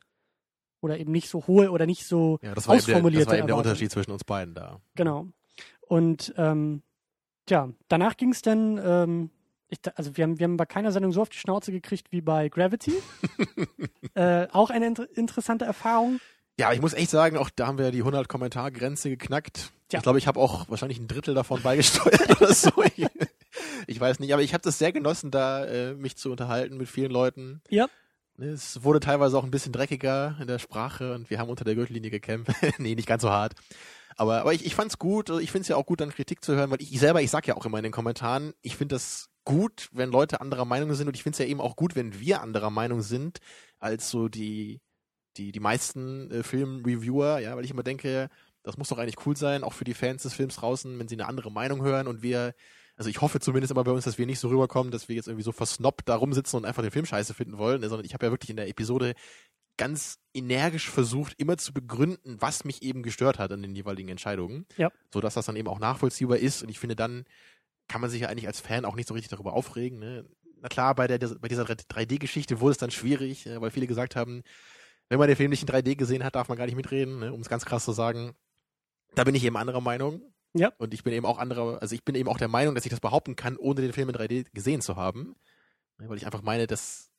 [0.80, 3.38] Oder eben nicht so hohe oder nicht so ja, das war ausformulierte der, Das war
[3.38, 4.80] eben der Unterschied zwischen uns beiden da.
[4.94, 5.28] Genau.
[5.80, 6.82] Und ähm,
[7.46, 9.30] tja, danach ging es dann, ähm,
[9.68, 12.20] ich, also wir haben, wir haben bei keiner Sendung so auf die Schnauze gekriegt wie
[12.20, 12.92] bei Gravity.
[14.14, 16.20] äh, auch eine inter interessante Erfahrung.
[16.58, 19.72] Ja, ich muss echt sagen, auch da haben wir die 100 Kommentar-Grenze geknackt.
[19.90, 19.98] Ja.
[19.98, 22.70] Ich glaube, ich habe auch wahrscheinlich ein Drittel davon beigesteuert oder so.
[23.86, 26.88] ich weiß nicht, aber ich habe das sehr genossen, da äh, mich zu unterhalten mit
[26.88, 27.62] vielen Leuten.
[27.68, 27.88] Ja.
[28.36, 31.76] Es wurde teilweise auch ein bisschen dreckiger in der Sprache und wir haben unter der
[31.76, 32.52] Gürtellinie gekämpft.
[32.78, 33.54] nee, nicht ganz so hart.
[34.16, 35.30] Aber, aber ich, ich fand's gut.
[35.30, 37.46] Ich find's ja auch gut, dann Kritik zu hören, weil ich, ich selber, ich sag
[37.46, 41.06] ja auch immer in den Kommentaren, ich find das gut, wenn Leute anderer Meinung sind
[41.08, 43.38] und ich find's ja eben auch gut, wenn wir anderer Meinung sind
[43.78, 44.80] als so die,
[45.36, 48.30] die, die meisten äh, Filmreviewer, ja, weil ich immer denke,
[48.62, 51.16] das muss doch eigentlich cool sein, auch für die Fans des Films draußen, wenn sie
[51.16, 52.54] eine andere Meinung hören und wir
[52.96, 55.26] also ich hoffe zumindest immer bei uns, dass wir nicht so rüberkommen, dass wir jetzt
[55.26, 58.14] irgendwie so versnobbt da rumsitzen und einfach den Film scheiße finden wollen, ne, sondern ich
[58.14, 59.14] habe ja wirklich in der Episode
[59.76, 64.66] ganz energisch versucht, immer zu begründen, was mich eben gestört hat an den jeweiligen Entscheidungen.
[64.76, 64.90] Ja.
[65.12, 66.62] So dass das dann eben auch nachvollziehbar ist.
[66.62, 67.24] Und ich finde, dann
[67.88, 69.98] kann man sich ja eigentlich als Fan auch nicht so richtig darüber aufregen.
[69.98, 70.24] Ne?
[70.60, 74.16] Na klar, bei, der, bei dieser 3D-Geschichte wurde es dann schwierig, äh, weil viele gesagt
[74.16, 74.42] haben,
[75.08, 77.32] wenn man den Film nicht in 3D gesehen hat, darf man gar nicht mitreden, ne?
[77.32, 78.34] um es ganz krass zu sagen.
[79.14, 80.22] Da bin ich eben anderer Meinung.
[80.54, 80.72] Ja.
[80.78, 82.90] Und ich bin eben auch anderer, also ich bin eben auch der Meinung, dass ich
[82.90, 85.34] das behaupten kann, ohne den Film in 3D gesehen zu haben.
[85.98, 87.10] Weil ich einfach meine, dass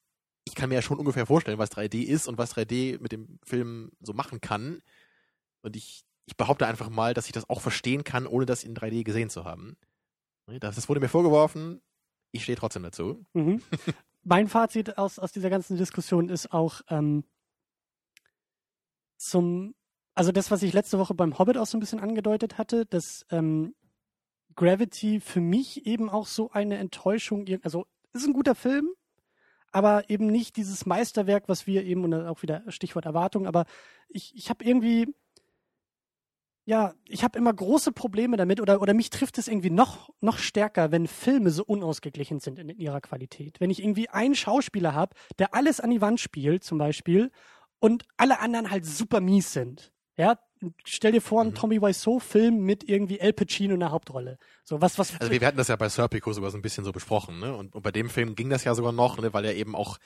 [0.46, 3.40] ich kann mir ja schon ungefähr vorstellen, was 3D ist und was 3D mit dem
[3.44, 4.82] Film so machen kann.
[5.62, 8.76] Und ich, ich behaupte einfach mal, dass ich das auch verstehen kann, ohne das in
[8.76, 9.76] 3D gesehen zu haben.
[10.60, 11.82] Das, wurde mir vorgeworfen.
[12.32, 13.26] Ich stehe trotzdem dazu.
[13.34, 13.62] Mhm.
[14.24, 17.24] mein Fazit aus, aus dieser ganzen Diskussion ist auch ähm,
[19.18, 19.74] zum
[20.16, 23.26] also das, was ich letzte Woche beim Hobbit auch so ein bisschen angedeutet hatte, dass
[23.30, 23.76] ähm,
[24.56, 28.90] Gravity für mich eben auch so eine Enttäuschung, also ist ein guter Film,
[29.74, 33.66] aber eben nicht dieses Meisterwerk, was wir eben, und auch wieder Stichwort Erwartung, aber
[34.08, 35.14] ich, ich habe irgendwie,
[36.64, 40.38] ja, ich habe immer große Probleme damit oder, oder mich trifft es irgendwie noch, noch
[40.38, 43.60] stärker, wenn Filme so unausgeglichen sind in, in ihrer Qualität.
[43.60, 47.32] Wenn ich irgendwie einen Schauspieler habe, der alles an die Wand spielt, zum Beispiel,
[47.80, 49.92] und alle anderen halt super mies sind.
[50.18, 50.40] Ja,
[50.84, 51.56] stell dir vor, ein mhm.
[51.56, 54.38] Tommy Wiseau-Film mit irgendwie El Pacino in der Hauptrolle.
[54.64, 55.20] So was, was.
[55.20, 57.54] Also wir, wir hatten das ja bei Serpico sogar so ein bisschen so besprochen, ne?
[57.56, 59.34] Und, und bei dem Film ging das ja sogar noch, ne?
[59.34, 59.98] weil er eben auch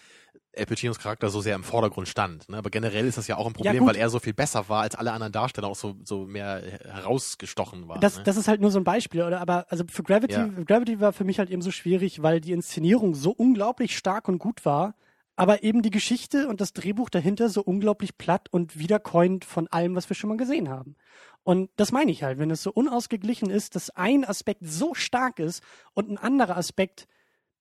[0.51, 2.49] El Pacinos Charakter so sehr im Vordergrund stand.
[2.49, 2.57] Ne?
[2.57, 4.81] Aber generell ist das ja auch ein Problem, ja, weil er so viel besser war
[4.81, 7.99] als alle anderen Darsteller, auch so, so mehr herausgestochen war.
[7.99, 8.23] Das, ne?
[8.23, 9.41] das ist halt nur so ein Beispiel, oder?
[9.41, 10.47] Aber also für Gravity, ja.
[10.65, 14.39] Gravity war für mich halt eben so schwierig, weil die Inszenierung so unglaublich stark und
[14.39, 14.95] gut war
[15.39, 19.95] aber eben die Geschichte und das Drehbuch dahinter so unglaublich platt und wiederkäuend von allem,
[19.95, 20.97] was wir schon mal gesehen haben.
[21.43, 25.39] Und das meine ich halt, wenn es so unausgeglichen ist, dass ein Aspekt so stark
[25.39, 27.07] ist und ein anderer Aspekt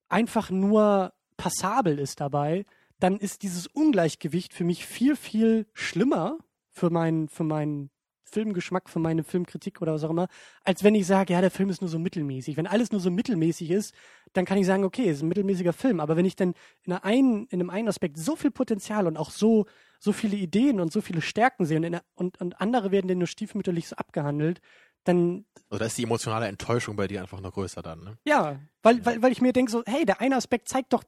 [0.09, 2.67] einfach nur passabel ist dabei,
[2.99, 6.39] dann ist dieses Ungleichgewicht für mich viel, viel schlimmer
[6.69, 7.91] für meinen, für meinen
[8.29, 10.29] Filmgeschmack, für meine Filmkritik oder was auch immer,
[10.65, 12.57] als wenn ich sage, ja, der Film ist nur so mittelmäßig.
[12.57, 13.95] Wenn alles nur so mittelmäßig ist,
[14.33, 16.01] dann kann ich sagen, okay, es ist ein mittelmäßiger Film.
[16.01, 19.31] Aber wenn ich dann in, einen, in einem einen Aspekt so viel Potenzial und auch
[19.31, 19.67] so,
[19.99, 23.19] so viele Ideen und so viele Stärken sehe und, in, und, und andere werden dann
[23.19, 24.61] nur stiefmütterlich so abgehandelt,
[25.05, 25.45] dann.
[25.71, 28.19] Oder ist die emotionale Enttäuschung bei dir einfach noch größer dann, ne?
[28.25, 31.03] Ja, weil, weil, weil ich mir denke so, hey, der eine Aspekt zeigt doch,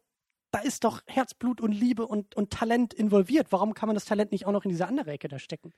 [0.50, 3.48] da ist doch Herzblut und Liebe und, und Talent involviert.
[3.50, 5.72] Warum kann man das Talent nicht auch noch in diese andere Ecke da stecken?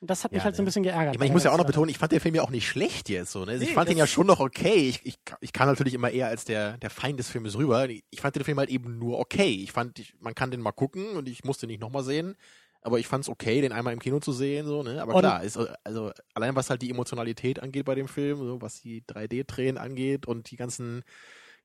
[0.00, 0.68] Und das hat mich halt so ein ne.
[0.68, 1.14] bisschen geärgert.
[1.14, 2.66] Ich, meine, ich muss ja auch noch betonen, ich fand den Film ja auch nicht
[2.66, 3.44] schlecht jetzt so.
[3.44, 3.52] Ne?
[3.52, 4.88] Also Nee, ich fand ihn ja schon noch okay.
[4.88, 7.86] Ich, ich, ich kann natürlich immer eher als der, der Feind des Filmes rüber.
[7.88, 9.50] Ich fand den Film halt eben nur okay.
[9.62, 12.34] Ich fand, ich, man kann den mal gucken und ich musste nicht nochmal sehen.
[12.82, 15.02] Aber ich fand es okay, den einmal im Kino zu sehen, so, ne?
[15.02, 18.62] Aber Und- klar, ist, also allein was halt die Emotionalität angeht bei dem Film, so
[18.62, 21.02] was die 3D-Tränen angeht und die ganzen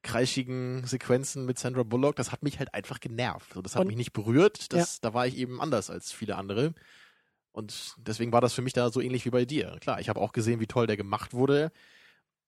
[0.03, 3.53] kreischigen Sequenzen mit Sandra Bullock, das hat mich halt einfach genervt.
[3.53, 4.73] So, das hat mich nicht berührt.
[4.73, 6.73] Das, Da war ich eben anders als viele andere.
[7.55, 9.77] Und deswegen war das für mich da so ähnlich wie bei dir.
[9.79, 11.71] Klar, ich habe auch gesehen, wie toll der gemacht wurde,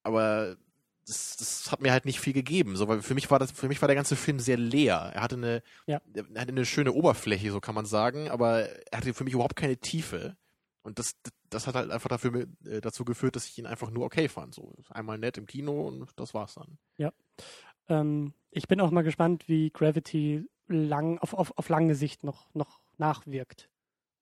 [0.04, 0.58] aber
[1.06, 2.76] das, das hat mir halt nicht viel gegeben.
[2.76, 5.12] So, weil für mich war das, für mich war der ganze Film sehr leer.
[5.16, 6.02] Er hatte eine, Ja.
[6.14, 9.56] er hatte eine schöne Oberfläche, so kann man sagen, aber er hatte für mich überhaupt
[9.56, 10.36] keine Tiefe.
[10.82, 11.16] Und das,
[11.50, 14.54] das hat halt einfach dafür, äh, dazu geführt, dass ich ihn einfach nur okay fand.
[14.56, 16.78] So einmal nett im Kino und das war's dann.
[17.88, 22.54] Ähm, ich bin auch mal gespannt, wie Gravity lang, auf, auf, auf lange Sicht noch,
[22.54, 23.70] noch nachwirkt.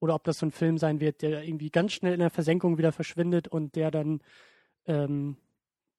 [0.06, 2.78] Oder ob das so ein Film sein wird, der irgendwie ganz schnell in der Versenkung
[2.78, 4.22] wieder verschwindet und der dann
[4.86, 5.36] ähm,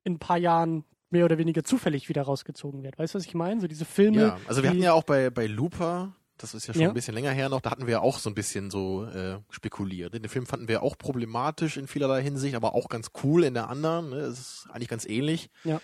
[0.05, 2.97] in ein paar Jahren mehr oder weniger zufällig wieder rausgezogen wird.
[3.01, 3.61] Weißt du, was ich meine?
[3.61, 4.21] So diese Filme.
[4.23, 6.89] Ja, also wir hatten ja auch bei, bei Looper, das ist ja schon Ja.
[6.89, 9.39] ein bisschen länger her noch, da hatten wir ja auch so ein bisschen so äh,
[9.51, 10.15] spekuliert.
[10.15, 13.69] Den Film fanden wir auch problematisch in vielerlei Hinsicht, aber auch ganz cool in der
[13.69, 14.11] anderen.
[14.11, 14.19] Ne?
[14.19, 15.51] Es ist eigentlich ganz ähnlich.
[15.65, 15.81] Ja.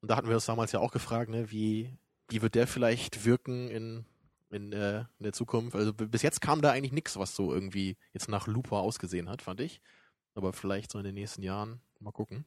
[0.00, 1.90] Und da hatten wir uns damals ja auch gefragt, ne, wie,
[2.28, 4.06] wie wird der vielleicht wirken in,
[4.50, 5.74] in, äh, in der Zukunft?
[5.76, 9.42] Also bis jetzt kam da eigentlich nichts, was so irgendwie jetzt nach Looper ausgesehen hat,
[9.42, 9.80] fand ich.
[10.34, 11.80] Aber vielleicht so in den nächsten Jahren.
[11.98, 12.44] Mal gucken.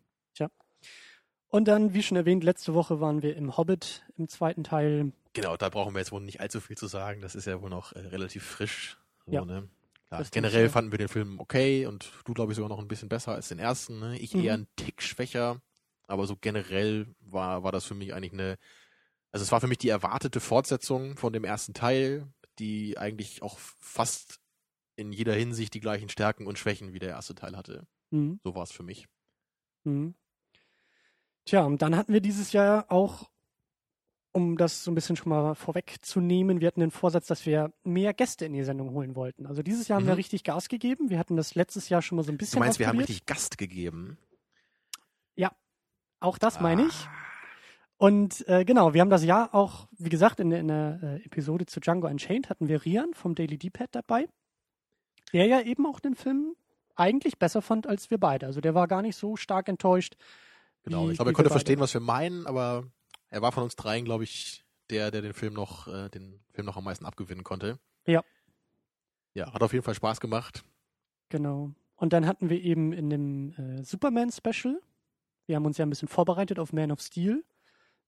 [1.49, 5.13] Und dann, wie schon erwähnt, letzte Woche waren wir im Hobbit im zweiten Teil.
[5.33, 7.21] Genau, da brauchen wir jetzt wohl nicht allzu viel zu sagen.
[7.21, 8.97] Das ist ja wohl noch äh, relativ frisch.
[9.27, 9.45] So, Ja.
[9.45, 9.69] ne?
[10.07, 13.07] Klar, generell fanden wir den Film okay und du, glaube ich, sogar noch ein bisschen
[13.07, 13.99] besser als den ersten.
[13.99, 14.17] Ne?
[14.17, 14.43] Ich Mhm.
[14.43, 15.61] eher einen Tick schwächer,
[16.07, 18.57] aber so generell war, war das für mich eigentlich eine,
[19.33, 22.27] also es war für mich die erwartete Fortsetzung von dem ersten Teil,
[22.59, 24.39] die eigentlich auch fast
[24.95, 27.85] in jeder Hinsicht die gleichen Stärken und Schwächen wie der erste Teil hatte.
[28.11, 28.39] Mhm.
[28.43, 29.07] So war es für mich.
[29.83, 30.13] Mhm.
[31.45, 33.29] Tja, und dann hatten wir dieses Jahr auch,
[34.31, 38.13] um das so ein bisschen schon mal vorwegzunehmen, wir hatten den Vorsatz, dass wir mehr
[38.13, 39.45] Gäste in die Sendung holen wollten.
[39.47, 40.17] Also dieses Jahr haben wir Mhm.
[40.17, 41.09] richtig Gas gegeben.
[41.09, 43.25] Wir hatten das letztes Jahr schon mal so ein bisschen Du meinst, wir haben richtig
[43.25, 44.17] Gast gegeben?
[46.19, 47.09] Auch das meine ich.
[47.97, 51.25] Und äh, genau, wir haben das Jahr auch, wie gesagt, in, der- in der äh,
[51.25, 54.27] Episode zu Django Unchained hatten wir Rian vom Daily D-Pad dabei,
[55.31, 56.55] der ja eben auch den Film
[56.95, 58.45] eigentlich besser fand als wir beide.
[58.45, 60.15] Also der war gar nicht so stark enttäuscht.
[60.83, 62.83] Genau, wie- ich glaube, er konnte verstehen, was wir meinen, aber
[63.29, 66.65] er war von uns dreien, glaube ich, der, der den Film noch, äh, den Film
[66.65, 67.79] noch am meisten abgewinnen konnte.
[68.05, 68.21] Ja.
[69.33, 70.63] Ja, hat auf jeden Fall Spaß gemacht.
[71.29, 71.71] Genau.
[71.95, 74.79] Und dann hatten wir eben in dem äh, Superman-Special,
[75.45, 77.43] wir haben uns ja ein bisschen vorbereitet auf Man of Steel.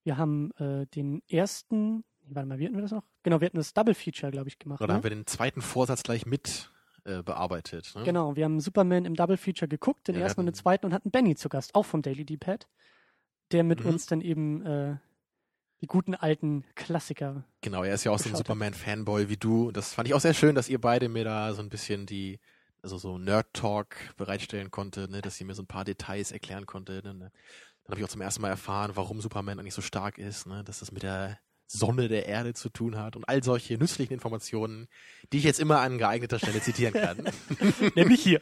[0.06, 3.04] Wir haben äh, den ersten, warte mal, wie hatten wir das noch?
[3.24, 4.80] Genau, wir hatten das Double Feature, glaube ich, gemacht.
[4.80, 4.98] Oder Ne?
[4.98, 6.72] haben wir den zweiten Vorsatz gleich mit
[7.06, 7.92] äh, bearbeitet.
[7.96, 8.04] Ne?
[8.04, 10.94] Genau, wir haben Superman im Double Feature geguckt, den Ja, ersten und den zweiten und
[10.94, 12.68] hatten Benny zu Gast, auch vom Daily D-Pad,
[13.52, 13.90] der mit Mhm.
[13.90, 14.96] uns dann eben äh,
[15.82, 17.44] die guten alten Klassiker.
[17.62, 18.36] Genau, er ist ja auch so ein.
[18.36, 19.72] Superman-Fanboy wie du.
[19.72, 22.40] Das fand ich auch sehr schön, dass ihr beide mir da so ein bisschen die,
[22.84, 27.02] also so Nerd-Talk bereitstellen konnte, ne, dass sie mir so ein paar Details erklären konnte.
[27.04, 27.32] Ne, ne.
[27.86, 30.64] Dann habe ich auch zum ersten Mal erfahren, warum Superman eigentlich so stark ist, ne,
[30.64, 34.88] dass das mit der Sonne der Erde zu tun hat und all solche nützlichen Informationen,
[35.32, 37.30] die ich jetzt immer an geeigneter Stelle zitieren kann.
[37.96, 38.42] Nämlich hier.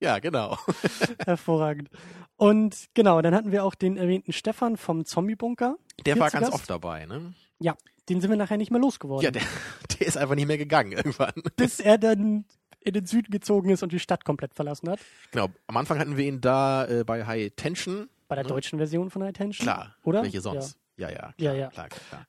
[0.00, 0.56] ja, genau.
[1.24, 1.90] Hervorragend.
[2.36, 5.76] Und genau, dann hatten wir auch den erwähnten Stefan vom Zombie-Bunker.
[6.06, 6.54] Der war ganz Gast?
[6.54, 7.34] oft dabei, ne?
[7.58, 7.76] Ja,
[8.08, 9.24] den sind wir nachher nicht mehr losgeworden.
[9.24, 9.42] Ja, der,
[9.98, 11.34] der ist einfach nicht mehr gegangen irgendwann.
[11.56, 12.44] bis er dann
[12.80, 15.00] in den Süden gezogen ist und die Stadt komplett verlassen hat.
[15.32, 18.08] Genau, am Anfang hatten wir ihn da äh, bei High Tension.
[18.30, 18.48] Bei der Ja.
[18.48, 19.64] deutschen Version von High Tension.
[19.64, 20.22] Klar, Oder?
[20.22, 20.78] welche sonst?
[20.96, 21.68] Ja, ja, klar, Ja, ja.
[21.70, 22.26] klar, klar.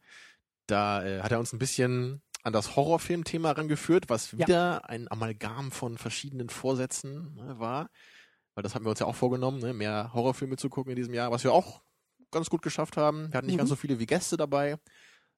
[0.66, 4.40] Da äh, hat er uns ein bisschen an das Horrorfilmthema rangeführt, was Ja.
[4.40, 7.92] wieder ein Amalgam von verschiedenen Vorsätzen ne, war.
[8.56, 11.14] Weil das hatten wir uns ja auch vorgenommen, ne, mehr Horrorfilme zu gucken in diesem
[11.14, 11.84] Jahr, was wir auch
[12.32, 13.32] ganz gut geschafft haben.
[13.32, 13.60] Wir hatten nicht Mhm.
[13.60, 14.78] ganz so viele wie Gäste dabei,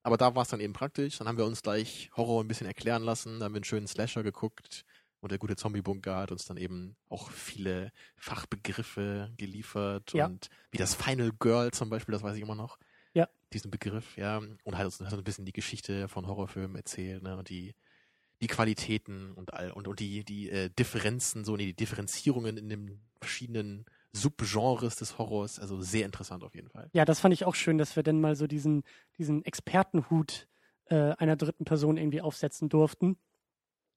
[0.01, 1.17] aber da war es dann eben praktisch.
[1.17, 3.87] Dann haben wir uns gleich Horror ein bisschen erklären lassen, dann haben wir einen schönen
[3.87, 4.85] Slasher geguckt
[5.23, 10.25] und der gute Zombie-Bunker hat uns dann eben auch viele Fachbegriffe geliefert Ja.
[10.25, 12.77] und wie das Final Girl zum Beispiel, das weiß ich immer noch.
[13.13, 13.29] Ja.
[13.53, 14.37] Diesen Begriff, ja.
[14.63, 17.73] Und hat uns, hat ein bisschen die Geschichte von Horrorfilmen erzählt, ne, und die,
[18.41, 22.99] die Qualitäten und all und, und die, die äh, Differenzen, so die Differenzierungen in den
[23.19, 25.59] verschiedenen Subgenres des Horrors.
[25.59, 26.89] Also sehr interessant auf jeden Fall.
[26.93, 28.83] Ja, das fand ich auch schön, dass wir dann mal so diesen,
[29.17, 30.47] diesen Expertenhut
[30.85, 33.17] äh, einer dritten Person irgendwie aufsetzen durften.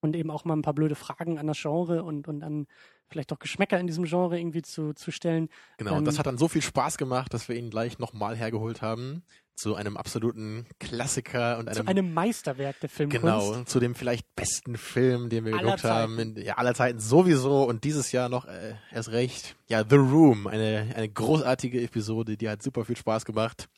[0.00, 2.66] Und eben auch mal ein paar blöde Fragen an das Genre und, und an
[3.08, 5.48] vielleicht auch Geschmäcker in diesem Genre irgendwie zu, zu stellen.
[5.78, 8.36] Genau, ähm, und das hat dann so viel Spaß gemacht, dass wir ihn gleich nochmal
[8.36, 9.22] hergeholt haben
[9.56, 13.22] zu einem absoluten Klassiker und einem, zu einem Meisterwerk der Filmkunst.
[13.22, 15.94] Genau, zu dem vielleicht besten Film, den wir aller geguckt Zeiten.
[15.94, 19.56] haben, in ja, aller Zeiten sowieso und dieses Jahr noch äh, erst recht.
[19.68, 23.68] Ja, The Room, eine eine großartige Episode, die hat super viel Spaß gemacht.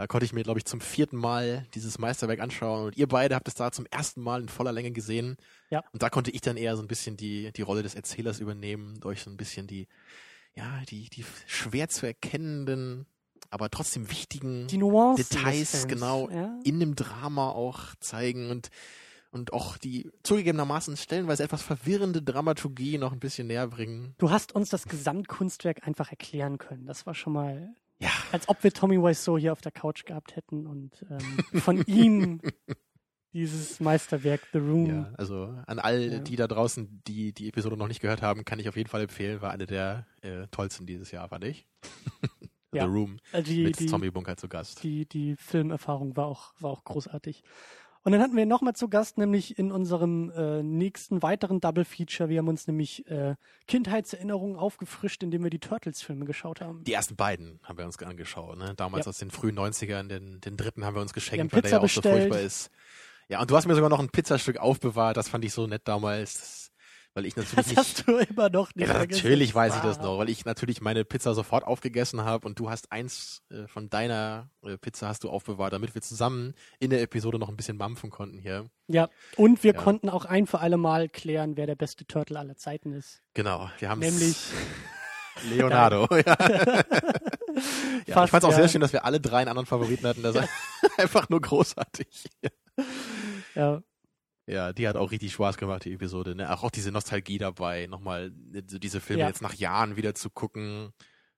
[0.00, 3.34] Da konnte ich mir, glaube ich, zum vierten Mal dieses Meisterwerk anschauen und ihr beide
[3.34, 5.36] habt es da zum ersten Mal in voller Länge gesehen.
[5.68, 5.84] Ja.
[5.92, 8.98] Und da konnte ich dann eher so ein bisschen die die Rolle des Erzählers übernehmen,
[9.00, 9.88] durch so ein bisschen die
[10.54, 13.04] ja, die die schwer zu erkennenden
[13.50, 16.58] aber trotzdem wichtigen Details genau ja?
[16.64, 18.70] in dem Drama auch zeigen und
[19.32, 24.14] und auch die zugegebenermaßen stellenweise etwas verwirrende Dramaturgie noch ein bisschen näher bringen.
[24.16, 26.86] Du hast uns das Gesamtkunstwerk einfach erklären können.
[26.86, 28.10] Das war schon mal, ja.
[28.32, 32.40] als ob wir Tommy Wiseau hier auf der Couch gehabt hätten und ähm, von ihm
[33.32, 34.86] dieses Meisterwerk The Room.
[34.86, 36.18] Ja, also an all ja.
[36.18, 39.02] die da draußen, die die Episode noch nicht gehört haben, kann ich auf jeden Fall
[39.02, 39.40] empfehlen.
[39.40, 41.66] War eine der äh, tollsten dieses Jahr, fand ich.
[42.74, 42.84] ja.
[42.84, 44.82] The Room äh, die, mit die, Tommy Bunker zu Gast.
[44.82, 47.44] Die, die Filmerfahrung war auch, war auch großartig.
[48.02, 52.30] Und dann hatten wir nochmal zu Gast, nämlich in unserem äh, nächsten weiteren Double Feature.
[52.30, 53.34] Wir haben uns nämlich äh,
[53.66, 56.82] Kindheitserinnerungen aufgefrischt, indem wir die Turtles-Filme geschaut haben.
[56.84, 58.56] Die ersten beiden haben wir uns angeschaut.
[58.56, 58.74] Ne?
[58.76, 59.10] Damals ja.
[59.10, 60.08] aus den frühen 90ern.
[60.08, 62.04] Den, den dritten haben wir uns geschenkt, weil der ja auch bestellt.
[62.04, 62.70] so furchtbar ist.
[63.28, 65.16] Ja, und du hast mir sogar noch ein Pizzastück aufbewahrt.
[65.16, 66.34] Das fand ich so nett damals.
[66.34, 66.69] Das
[67.14, 70.18] weil ich natürlich das hast du immer noch nicht ja, Natürlich weiß ich das noch,
[70.18, 74.48] weil ich natürlich meine Pizza sofort aufgegessen habe und du hast eins äh, von deiner
[74.62, 78.10] äh, Pizza hast du aufbewahrt, damit wir zusammen in der Episode noch ein bisschen mampfen
[78.10, 78.70] konnten hier.
[78.86, 79.80] Ja, und wir ja.
[79.80, 83.22] konnten auch ein für alle Mal klären, wer der beste Turtle aller Zeiten ist.
[83.34, 84.36] Genau, wir haben nämlich
[85.50, 86.06] Leonardo.
[86.14, 86.20] ja.
[86.26, 90.06] ja, Fast, ich fand es auch sehr schön, dass wir alle drei einen anderen Favoriten
[90.06, 90.22] hatten.
[90.22, 90.48] Das ist
[90.96, 92.28] einfach nur großartig.
[93.54, 93.82] ja.
[94.50, 96.34] Ja, die hat auch richtig Spaß gemacht, die Episode.
[96.34, 96.52] Ne?
[96.52, 99.28] Auch, auch diese Nostalgie dabei, nochmal diese Filme ja.
[99.28, 100.92] jetzt nach Jahren wieder zu gucken.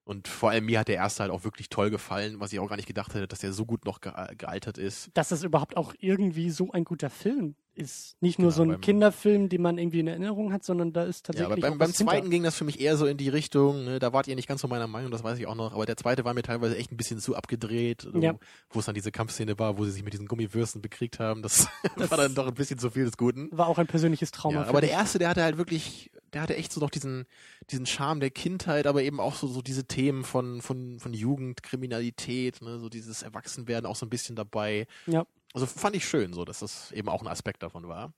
[0.04, 2.68] Und vor allem mir hat der erste halt auch wirklich toll gefallen, was ich auch
[2.68, 5.10] gar nicht gedacht hätte, dass der so gut noch ge gealtert ist.
[5.14, 8.16] Dass es überhaupt auch irgendwie so ein guter Film ist.
[8.20, 11.26] Nicht nur genau, so ein Kinderfilm, den man irgendwie in Erinnerung hat, sondern da ist
[11.26, 11.48] tatsächlich.
[11.48, 12.30] Ja, aber beim, beim zweiten hinter.
[12.30, 14.60] ging das für mich eher so in die Richtung, ne, da wart ihr nicht ganz
[14.60, 16.92] so meiner Meinung, das weiß ich auch noch, aber der zweite war mir teilweise echt
[16.92, 18.34] ein bisschen zu abgedreht, ja.
[18.70, 21.42] wo es dann diese Kampfszene war, wo sie sich mit diesen Gummiwürsten bekriegt haben.
[21.42, 23.48] Das, das war dann doch ein bisschen zu viel des Guten.
[23.52, 24.62] War auch ein persönliches Trauma.
[24.62, 27.26] Ja, aber der erste, der hatte halt wirklich der hatte echt so noch diesen,
[27.70, 31.62] diesen Charme der Kindheit, aber eben auch so, so diese Themen von, von, von Jugend,
[31.62, 34.86] Kriminalität, ne, so dieses Erwachsenwerden auch so ein bisschen dabei.
[35.06, 35.26] Ja.
[35.52, 38.12] Also fand ich schön, so, dass das eben auch ein Aspekt davon war.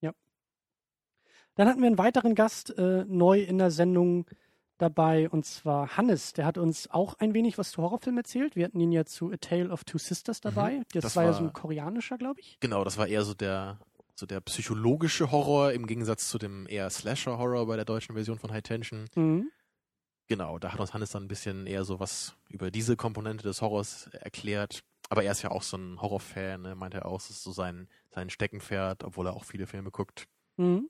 [0.00, 0.12] Ja.
[1.54, 4.26] Dann hatten wir einen weiteren Gast äh, neu in der Sendung
[4.78, 6.32] dabei und zwar Hannes.
[6.32, 8.56] Der hat uns auch ein wenig was zu Horrorfilmen erzählt.
[8.56, 10.78] Wir hatten ihn ja zu A Tale of Two Sisters dabei.
[10.78, 12.58] Mhm, das, das, war ja so ein koreanischer, glaube ich.
[12.60, 13.78] Genau, das war eher so der
[14.16, 18.52] so der psychologische Horror im Gegensatz zu dem eher Slasher-Horror bei der deutschen Version von
[18.52, 19.06] High Tension.
[19.16, 19.50] Mhm.
[20.26, 23.60] Genau, da hat uns Hannes dann ein bisschen eher so was über diese Komponente des
[23.60, 24.84] Horrors erklärt.
[25.08, 26.74] Aber er ist ja auch so ein Horrorfan, ne?
[26.74, 30.26] meint er auch, das ist so sein, sein Steckenpferd, obwohl er auch viele Filme guckt.
[30.56, 30.88] Mhm.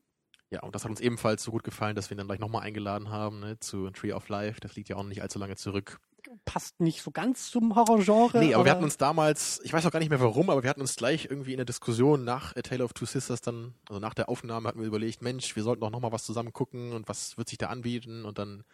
[0.50, 2.62] Ja, und das hat uns ebenfalls so gut gefallen, dass wir ihn dann gleich nochmal
[2.62, 4.60] eingeladen haben ne, zu Tree of Life.
[4.60, 6.00] Das liegt ja auch nicht allzu lange zurück
[6.44, 8.38] passt nicht so ganz zum Horrorgenre.
[8.38, 10.62] Nee, aber, aber, wir hatten uns damals, ich weiß auch gar nicht mehr warum, aber
[10.62, 13.74] wir hatten uns gleich irgendwie in der Diskussion nach A Tale of Two Sisters dann,
[13.88, 16.92] also nach der Aufnahme hatten wir überlegt, Mensch, wir sollten doch nochmal was zusammen gucken
[16.92, 18.64] und was wird sich da anbieten und dann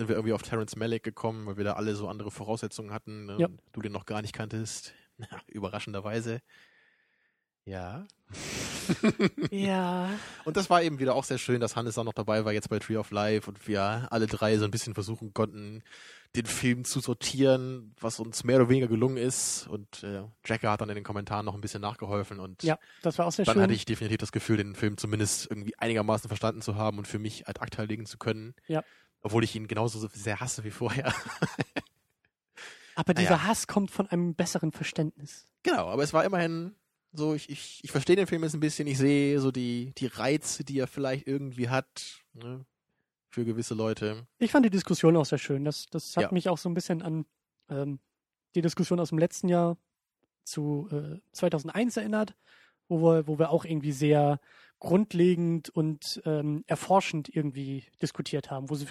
[0.00, 3.26] sind wir irgendwie auf Terence Malick gekommen, weil wir da alle so andere Voraussetzungen hatten
[3.26, 3.46] ne, ja.
[3.48, 4.94] und du den noch gar nicht kanntest.
[5.46, 6.40] Überraschenderweise.
[7.66, 8.06] Ja.
[9.50, 10.08] ja.
[10.46, 12.70] Und das war eben wieder auch sehr schön, dass Hannes auch noch dabei war, jetzt
[12.70, 15.82] bei Tree of Life und wir alle drei so ein bisschen versuchen konnten,
[16.34, 19.66] den Film zu sortieren, was uns mehr oder weniger gelungen ist.
[19.68, 23.18] Und äh, Jacker hat dann in den Kommentaren noch ein bisschen nachgeholfen und ja, das
[23.18, 23.62] war auch sehr dann schön.
[23.64, 27.18] hatte ich definitiv das Gefühl, den Film zumindest irgendwie einigermaßen verstanden zu haben und für
[27.18, 28.54] mich ad acta legen zu können.
[28.66, 28.82] Ja.
[29.22, 31.14] Obwohl ich ihn genauso sehr hasse wie vorher.
[32.94, 33.46] aber dieser naja.
[33.46, 35.46] Hass kommt von einem besseren Verständnis.
[35.62, 36.74] Genau, aber es war immerhin
[37.12, 40.06] so, ich, ich, ich verstehe den Film jetzt ein bisschen, ich sehe so die, die
[40.06, 42.22] Reize, die er vielleicht irgendwie hat.
[42.32, 42.64] Ne?
[43.30, 44.26] für gewisse Leute.
[44.38, 45.64] Ich fand die Diskussion auch sehr schön.
[45.64, 46.32] Das, das hat ja.
[46.32, 47.24] mich auch so ein bisschen an
[47.68, 48.00] ähm,
[48.54, 49.78] die Diskussion aus dem letzten Jahr
[50.42, 52.34] zu äh, 2001 erinnert,
[52.88, 54.40] wo wir, wo wir auch irgendwie sehr
[54.80, 58.86] grundlegend und ähm, erforschend irgendwie diskutiert haben, wo sie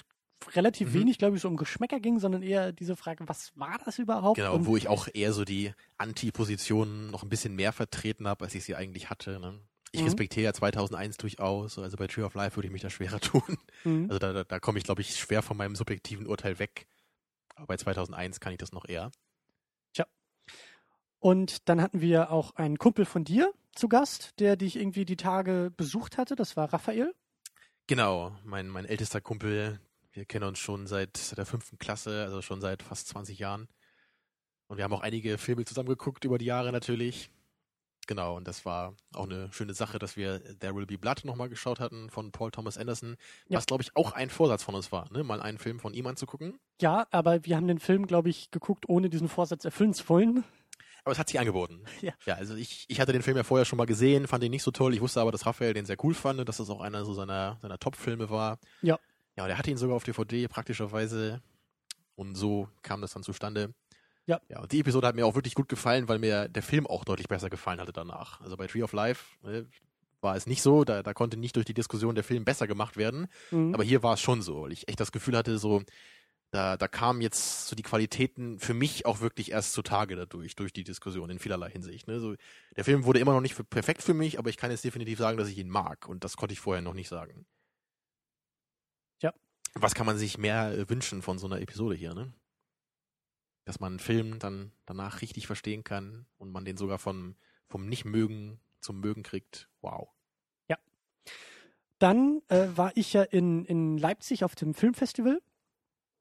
[0.54, 0.94] relativ mhm.
[0.94, 4.36] wenig, glaube ich, so um Geschmäcker ging, sondern eher diese Frage, was war das überhaupt?
[4.36, 8.44] Genau, und wo ich auch eher so die Anti-Positionen noch ein bisschen mehr vertreten habe,
[8.44, 9.38] als ich sie eigentlich hatte.
[9.40, 9.60] Ne?
[9.92, 10.06] Ich Mhm.
[10.06, 13.58] respektiere ja 2001 durchaus, also bei Tree of Life würde ich mich da schwerer tun.
[13.84, 14.06] Mhm.
[14.08, 16.86] Also da, da, da komme ich, glaube ich, schwer von meinem subjektiven Urteil weg.
[17.54, 19.10] Aber bei 2001 kann ich das noch eher.
[21.20, 25.18] Und dann hatten wir auch einen Kumpel von dir zu Gast, der dich irgendwie die
[25.18, 26.34] Tage besucht hatte.
[26.34, 27.14] Das war Raphael.
[27.86, 29.80] Genau, mein, mein ältester Kumpel,
[30.12, 33.68] wir kennen uns schon seit, der fünften Klasse, also schon seit fast 20 Jahren.
[34.66, 37.30] Und wir haben auch einige Filme zusammen geguckt über die Jahre natürlich.
[38.06, 41.48] Genau, und das war auch eine schöne Sache, dass wir There Will Be Blood nochmal
[41.48, 43.16] geschaut hatten von Paul Thomas Anderson,
[43.48, 43.58] Ja.
[43.58, 45.22] was glaube ich auch ein Vorsatz von uns war, ne?
[45.22, 46.58] mal einen Film von ihm anzugucken.
[46.80, 50.44] Ja, aber wir haben den Film, glaube ich, geguckt, ohne diesen Vorsatz erfüllen zu wollen.
[51.04, 51.84] Aber es hat sich angeboten.
[52.00, 52.12] Ja.
[52.26, 54.62] Ja, also ich, ich hatte den Film ja vorher schon mal gesehen, fand ihn nicht
[54.62, 54.92] so toll.
[54.94, 57.12] Ich wusste aber, dass Raphael den sehr cool fand und dass das auch einer so
[57.14, 58.58] seiner, seiner Top-Filme war.
[58.82, 58.98] Ja.
[59.36, 61.42] Ja, und er hatte ihn sogar auf DVD praktischerweise.
[62.14, 63.74] Und so kam das dann zustande.
[64.26, 64.40] Ja.
[64.48, 67.04] Ja, und die Episode hat mir auch wirklich gut gefallen, weil mir der Film auch
[67.04, 68.40] deutlich besser gefallen hatte danach.
[68.40, 69.64] Also bei Tree of Life äh,
[70.20, 72.96] war es nicht so, da, da konnte nicht durch die Diskussion der Film besser gemacht
[72.96, 73.26] werden.
[73.50, 73.74] Mhm.
[73.74, 75.82] Aber hier war es schon so, weil ich echt das Gefühl hatte, so,
[76.50, 80.72] da, da kamen jetzt so die Qualitäten für mich auch wirklich erst zutage dadurch, durch
[80.72, 82.08] die Diskussion in vielerlei Hinsicht.
[82.08, 82.20] Ne?
[82.20, 82.34] So,
[82.76, 85.38] der Film wurde immer noch nicht perfekt für mich, aber ich kann jetzt definitiv sagen,
[85.38, 86.08] dass ich ihn mag.
[86.08, 87.46] Und das konnte ich vorher noch nicht sagen.
[89.74, 89.82] Ja.
[89.82, 92.32] Was kann man sich mehr äh, wünschen von so einer Episode hier, ne?
[93.64, 97.36] Dass man einen Film dann danach richtig verstehen kann und man den sogar von,
[97.68, 99.68] vom Nicht-Mögen zum Mögen kriegt.
[99.80, 100.08] Wow.
[102.00, 105.40] Dann äh, war ich ja in, in Leipzig auf dem Filmfestival.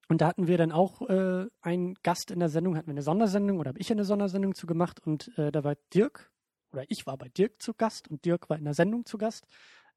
[0.10, 3.02] Und da hatten wir dann auch äh, einen Gast in der Sendung, hatten wir eine
[3.02, 5.00] Sondersendung oder habe ich eine Sondersendung zu gemacht.
[5.00, 6.32] Und äh, da war Dirk,
[6.74, 9.48] oder ich war bei Dirk zu Gast und Dirk war in der Sendung zu Gast.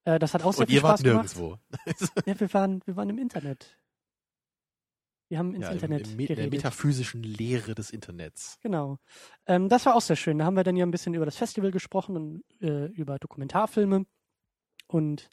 [0.04, 1.36] Äh, das hat auch sehr Und viel ihr wart Spaß gemacht.
[1.36, 1.58] nirgendwo.
[2.26, 3.78] Ja, wir waren, wir waren im Internet.
[5.28, 6.52] Wir haben ins ja, im- Internet im, der geredet.
[6.52, 8.58] metaphysischen Lehre des Internets.
[8.62, 8.98] Genau.
[9.46, 10.38] Ähm, das war auch sehr schön.
[10.38, 14.04] Da haben wir dann ja ein bisschen über das Festival gesprochen und äh, über Dokumentarfilme.
[14.88, 15.30] Und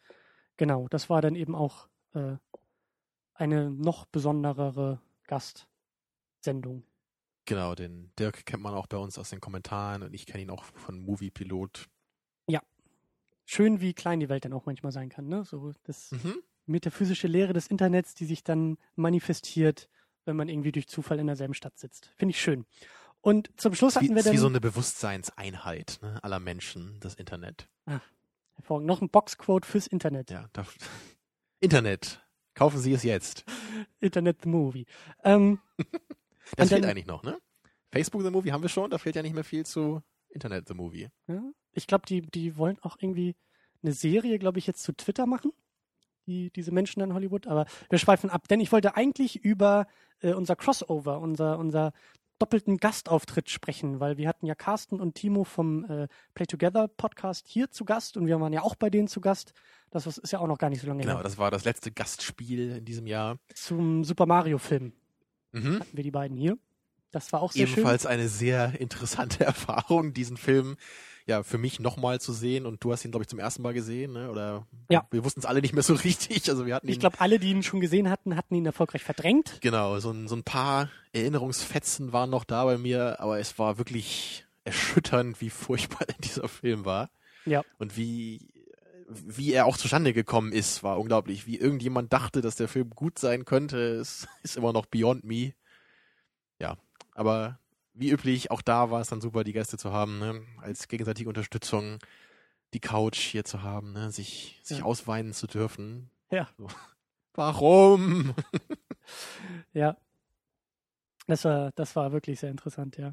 [0.55, 2.37] genau, das war dann eben auch äh,
[3.33, 6.83] eine noch besonderere Gastsendung.
[7.45, 10.49] Genau, den Dirk kennt man auch bei uns aus den Kommentaren und ich kenne ihn
[10.51, 11.87] auch von Movie Pilot.
[13.51, 15.27] Schön, wie klein die Welt dann auch manchmal sein kann.
[15.27, 15.43] Ne?
[15.43, 16.35] So das Mhm.
[16.67, 19.89] metaphysische Lehre des Internets, die sich dann manifestiert,
[20.25, 22.11] wenn man irgendwie durch Zufall in derselben Stadt sitzt.
[22.15, 22.65] Finde ich schön.
[23.21, 26.99] Und zum Schluss Wie, hatten wir ist wie dann so eine Bewusstseinseinheit ne, aller Menschen,
[26.99, 27.67] das Internet.
[28.53, 30.29] hervorragend, noch ein Boxquote fürs Internet.
[30.29, 30.65] Ja, da,
[31.59, 32.23] Internet.
[32.53, 33.45] Kaufen Sie es jetzt.
[33.99, 34.85] Internet the Movie.
[35.23, 35.59] Ähm,
[36.55, 37.39] Das fehlt dann- eigentlich noch, ne?
[37.91, 40.73] Facebook The Movie haben wir schon, da fehlt ja nicht mehr viel zu Internet The
[40.73, 41.09] Movie.
[41.27, 41.41] Ja,
[41.73, 43.35] ich glaube, die, die wollen auch irgendwie
[43.83, 45.51] eine Serie, glaube ich, jetzt zu Twitter machen.
[46.27, 47.47] Die, diese Menschen in Hollywood.
[47.47, 49.87] Aber wir schweifen ab, denn ich wollte eigentlich über
[50.21, 51.91] äh, unser Crossover, unser, unser
[52.37, 57.47] doppelten Gastauftritt sprechen, weil wir hatten ja Carsten und Timo vom äh, Play Together Podcast
[57.47, 59.53] hier zu Gast und wir waren ja auch bei denen zu Gast.
[59.89, 61.23] Das ist ja auch noch gar nicht so lange Genau, her.
[61.23, 63.39] das war das letzte Gastspiel in diesem Jahr.
[63.55, 64.93] Zum Super Mario Film
[65.51, 65.79] Mhm.
[65.79, 66.57] hatten wir die beiden hier.
[67.11, 70.77] Das war auch sehr Ebenfalls eine sehr interessante Erfahrung, diesen Film
[71.25, 72.65] ja für mich nochmal zu sehen.
[72.65, 74.29] Und du hast ihn, glaube ich, zum ersten Mal gesehen, ne?
[74.31, 75.07] Oder Ja.
[75.11, 76.49] wir wussten es alle nicht mehr so richtig.
[76.49, 76.93] Also wir hatten schön.
[76.93, 79.59] Ich glaube, alle, die ihn schon gesehen hatten, hatten ihn erfolgreich verdrängt.
[79.61, 83.77] Genau, so ein, so ein paar Erinnerungsfetzen waren noch da bei mir, aber es war
[83.77, 87.09] wirklich erschütternd, wie furchtbar dieser Film war.
[87.45, 87.63] Ja.
[87.77, 88.51] Und wie,
[89.09, 91.47] wie er auch zustande gekommen ist, war unglaublich.
[91.47, 95.53] Wie irgendjemand dachte, dass der Film gut sein könnte, ist, ist immer noch beyond me.
[96.59, 96.75] Ja,
[97.19, 97.59] aber
[97.93, 100.41] wie üblich, auch da war es dann super, die Gäste zu haben, ne?
[100.61, 101.99] als gegenseitige Unterstützung,
[102.73, 104.09] die Couch hier zu haben, ne?
[104.11, 104.85] sich, sich Ja.
[104.85, 106.09] ausweinen zu dürfen.
[106.31, 106.47] Ja.
[106.57, 106.67] So.
[107.33, 108.33] Warum?
[109.73, 109.97] Ja.
[111.27, 113.09] Das war, das war wirklich sehr interessant, ja.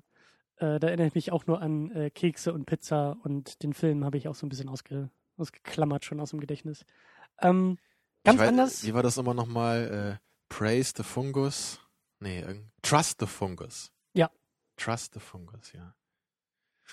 [0.56, 4.04] Äh, da erinnere ich mich auch nur an äh, Kekse und Pizza und den Film
[4.04, 6.84] habe ich auch so ein bisschen ausge, ausgeklammert schon aus dem Gedächtnis.
[7.40, 7.78] Ähm,
[8.24, 8.84] ganz weiß- anders.
[8.86, 10.18] Wie war das immer nochmal?
[10.20, 11.80] Äh, praise the fungus?
[12.20, 12.44] Nee,
[12.82, 13.92] trust the fungus.
[14.76, 15.94] Trust the fungus, ja.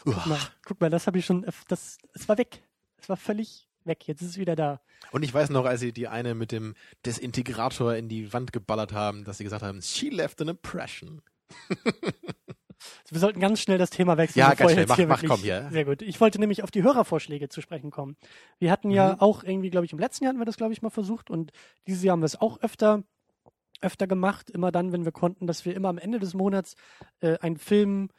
[0.03, 2.63] Guck mal, guck mal, das habe ich schon, das, es war weg.
[2.97, 4.07] Es war völlig weg.
[4.07, 4.81] Jetzt ist es wieder da.
[5.11, 6.73] Und ich weiß noch, als sie die eine mit dem
[7.05, 11.21] Desintegrator in die Wand geballert haben, dass sie gesagt haben, she left an impression.
[13.09, 14.39] Wir sollten ganz schnell das Thema wechseln.
[14.39, 14.85] Ja, ganz schnell.
[14.87, 15.69] Mach- hier mach, komm hier.
[15.71, 16.01] Sehr gut.
[16.01, 18.17] Ich wollte nämlich auf die Hörervorschläge zu sprechen kommen.
[18.59, 19.19] Wir hatten ja Mhm.
[19.21, 21.51] auch irgendwie, glaube ich, im letzten Jahr hatten wir das, glaube ich, mal versucht und
[21.87, 23.03] dieses Jahr haben wir es auch öfter,
[23.83, 24.49] öfter gemacht.
[24.49, 26.75] Immer dann, wenn wir konnten, dass wir immer am Ende des Monats
[27.19, 28.09] äh, einen Film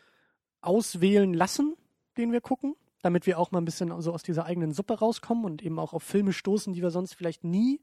[0.60, 1.76] auswählen lassen,
[2.16, 5.44] den wir gucken, damit wir auch mal ein bisschen so aus dieser eigenen Suppe rauskommen
[5.44, 7.80] und eben auch auf Filme stoßen, die wir sonst vielleicht nie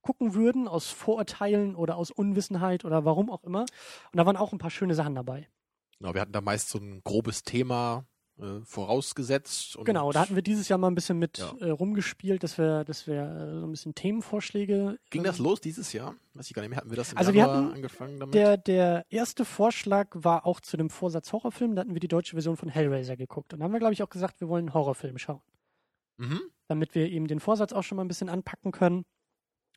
[0.00, 3.60] gucken würden, aus Vorurteilen oder aus Unwissenheit oder warum auch immer.
[3.60, 5.48] Und da waren auch ein paar schöne Sachen dabei.
[5.98, 8.04] Genau, wir hatten da meist so ein grobes Thema,
[8.42, 9.76] äh, vorausgesetzt.
[9.76, 11.54] Und Genau, da hatten wir dieses Jahr mal ein bisschen mit Ja.
[11.60, 14.98] äh, rumgespielt, dass wir, dass wir äh, so ein bisschen Themenvorschläge.
[15.10, 16.14] Ging ähm, das los dieses Jahr?
[16.34, 16.78] Weiß ich gar nicht mehr.
[16.78, 18.34] Hatten wir das im Also wir Januar hatten angefangen damit?
[18.34, 21.74] Der, der erste Vorschlag war auch zu dem Vorsatz Horrorfilm.
[21.74, 23.52] Da hatten wir die deutsche Version von Hellraiser geguckt.
[23.52, 25.42] Und da haben wir, glaube ich, auch gesagt, wir wollen einen Horrorfilm schauen.
[26.18, 26.40] mhm.
[26.68, 29.04] Damit wir eben den Vorsatz auch schon mal ein bisschen anpacken können.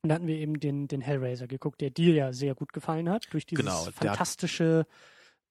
[0.02, 3.10] Und da hatten wir eben den, den Hellraiser geguckt, der dir ja sehr gut gefallen
[3.10, 4.86] hat, durch dieses Genau, der hat- fantastische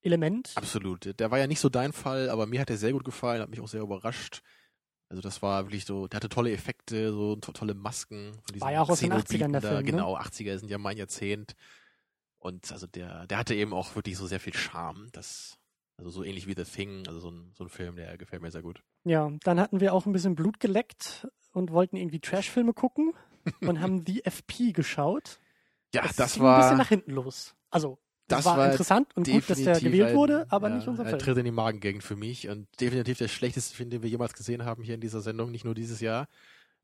[0.04, 0.52] Element.
[0.54, 1.18] Absolut.
[1.18, 3.50] Der war ja nicht so dein Fall, aber mir hat er sehr gut gefallen, hat
[3.50, 4.42] mich auch sehr überrascht.
[5.08, 8.32] Also das war wirklich so, der hatte tolle Effekte, so to tolle Masken.
[8.58, 9.60] War ja auch aus den Zenobiten 80ern der.
[9.60, 9.84] Film, ne?
[9.84, 11.54] Genau, 80er sind ja mein Jahrzehnt.
[12.38, 15.08] Und also der, der hatte eben auch wirklich so sehr viel Charme.
[15.12, 15.58] Das,
[15.96, 18.50] also so ähnlich wie The Thing, also so ein, so ein Film, der gefällt mir
[18.50, 18.82] sehr gut.
[19.04, 23.12] Ja, dann hatten wir auch ein bisschen Blut geleckt und wollten irgendwie Trashfilme gucken
[23.60, 25.38] und haben The FP geschaut.
[25.94, 27.54] Ja, das, ging ein bisschen war, nach hinten los.
[27.70, 27.98] Also,
[28.28, 31.02] das, war, war interessant und gut, dass der gewählt ein- wurde, aber ja, nicht unser
[31.04, 31.18] ein Film.
[31.20, 34.64] Tritt in die Magengegend für mich und definitiv der schlechteste Film, den wir jemals gesehen
[34.64, 36.26] haben hier in dieser Sendung, nicht nur dieses Jahr.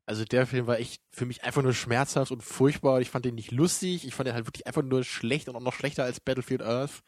[0.05, 3.01] Also der Film war echt für mich einfach nur schmerzhaft und furchtbar.
[3.01, 4.05] Ich fand den nicht lustig.
[4.05, 7.01] Ich fand den halt wirklich einfach nur schlecht und auch noch schlechter als Battlefield Earth,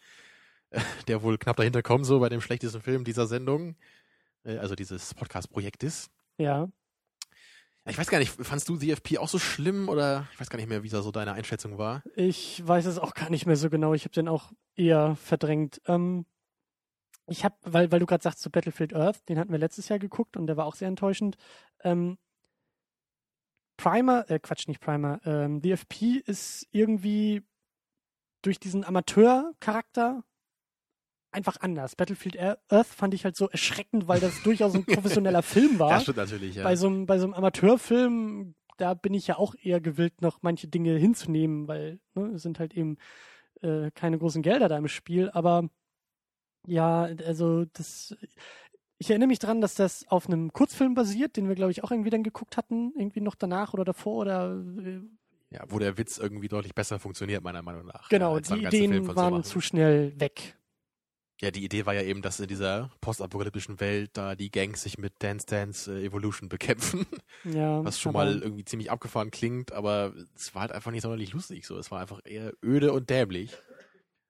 [0.70, 3.76] äh, der wohl knapp dahinter kommt, so bei dem schlechtesten Film dieser Sendung,
[4.44, 6.10] äh, also dieses Podcast-Projektes.
[6.38, 6.70] Ja.
[7.86, 10.70] Ich weiß gar nicht, fandst du DFP auch so schlimm oder ich weiß gar nicht
[10.70, 12.02] mehr, wie da so deine Einschätzung war?
[12.16, 13.94] Ich weiß es auch gar nicht mehr so genau.
[13.94, 15.82] Ich habe den auch eher verdrängt.
[15.88, 16.26] Ähm,
[17.28, 20.00] ich habe, weil, weil du gerade sagst zu Battlefield Earth, den hatten wir letztes Jahr
[20.00, 21.36] geguckt und der war auch sehr enttäuschend.
[21.84, 22.18] Ähm,
[23.76, 27.44] Primer, äh, Quatsch, nicht Primer, ähm, DFP ist irgendwie
[28.44, 30.24] durch diesen Amateurcharakter
[31.34, 31.96] einfach anders.
[31.96, 35.92] Battlefield Earth fand ich halt so erschreckend, weil das durchaus ein professioneller Film war.
[35.92, 36.64] Ja, stimmt natürlich, ja.
[36.64, 40.42] bei so einem, bei so einem Amateurfilm, da bin ich ja auch eher gewillt, noch
[40.42, 42.98] manche Dinge hinzunehmen, weil ne, es sind halt eben
[43.62, 45.30] äh, keine großen Gelder da im Spiel.
[45.32, 45.70] Aber
[46.68, 48.16] ja, also das.
[49.00, 51.92] Ich erinnere mich dran, dass das auf einem Kurzfilm basiert, den wir, glaube ich, auch
[51.92, 55.02] irgendwie dann geguckt hatten, irgendwie noch danach oder davor oder äh,
[55.50, 58.08] Ja, wo der Witz irgendwie deutlich besser funktioniert, meiner Meinung nach.
[58.08, 60.56] genau, ja, die Ideen waren zu schnell weg.
[61.42, 64.98] Ja, die Idee war ja eben, dass in dieser postapokalyptischen Welt da die Gangs sich
[64.98, 67.06] mit Dance Dance äh, Evolution bekämpfen,
[67.44, 71.34] Ja, was schon mal irgendwie ziemlich abgefahren klingt, aber es war halt einfach nicht sonderlich
[71.34, 71.78] lustig so.
[71.78, 73.52] Es war einfach eher öde und dämlich.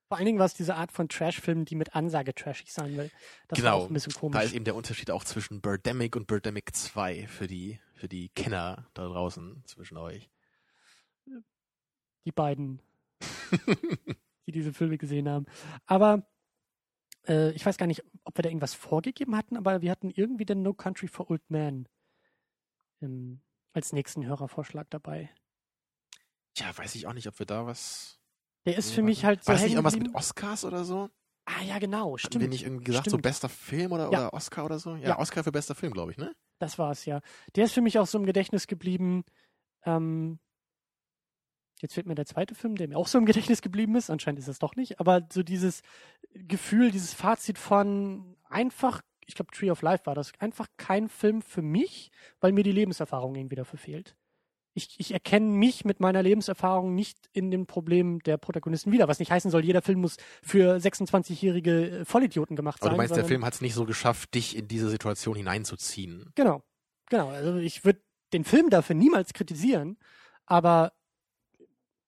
[0.08, 3.12] Vor allen Dingen war es diese Art von Trash-Film, die mit Ansage trashig sein will.
[3.48, 3.84] Das war Genau.
[3.84, 4.38] auch ein bisschen komisch.
[4.38, 8.30] Da ist eben der Unterschied auch zwischen Birdemic und Birdemic 2 für die, für die
[8.30, 10.30] Kenner da draußen zwischen euch.
[12.26, 12.80] die beiden,
[14.48, 15.46] die diese Filme gesehen haben.
[15.86, 16.26] Aber
[17.28, 20.46] äh, ich weiß gar nicht, ob wir da irgendwas vorgegeben hatten, aber wir hatten irgendwie
[20.46, 21.88] den No Country for Old Men
[23.02, 23.42] ähm,
[23.74, 25.30] als nächsten Hörervorschlag dabei.
[26.56, 28.20] Tja, weiß ich auch nicht, ob wir da was.
[28.66, 30.14] Der ist für mich halt so War das nicht irgendwas mit.
[30.16, 31.10] Oscars oder so?
[31.46, 32.42] Ah ja, genau, Hatten stimmt.
[32.42, 33.24] wir nicht irgendwie gesagt, so Stimmt.
[33.24, 34.08] bester Film oder, Ja.
[34.28, 34.96] oder Oscar oder so?
[34.96, 35.20] Ja, Ja.
[35.20, 36.34] Oscar für bester Film, glaube ich, ne?
[36.60, 37.20] Das war's ja.
[37.56, 39.26] Der ist für mich auch so im Gedächtnis geblieben.
[39.86, 40.40] Ähm,
[41.84, 44.10] jetzt fehlt mir der zweite Film, der mir auch so im Gedächtnis geblieben ist.
[44.10, 45.00] Anscheinend ist es doch nicht.
[45.00, 45.82] Aber so dieses
[46.34, 51.42] Gefühl, dieses Fazit von einfach, ich glaube, Tree of Life war das, einfach kein Film
[51.42, 54.16] für mich, weil mir die Lebenserfahrung irgendwie dafür fehlt.
[54.76, 59.08] Ich, ich erkenne mich mit meiner Lebenserfahrung nicht in den Problemen der Protagonisten wieder.
[59.08, 62.94] Was nicht heißen soll, jeder Film muss für 26-jährige äh, Vollidioten gemacht Aber sein.
[62.94, 66.32] du meinst, der Film hat es nicht so geschafft, dich in diese Situation hineinzuziehen.
[66.34, 66.64] Genau,
[67.10, 67.30] genau.
[67.30, 68.02] Also ich würde
[68.34, 69.98] den Film dafür niemals kritisieren,
[70.48, 70.94] aber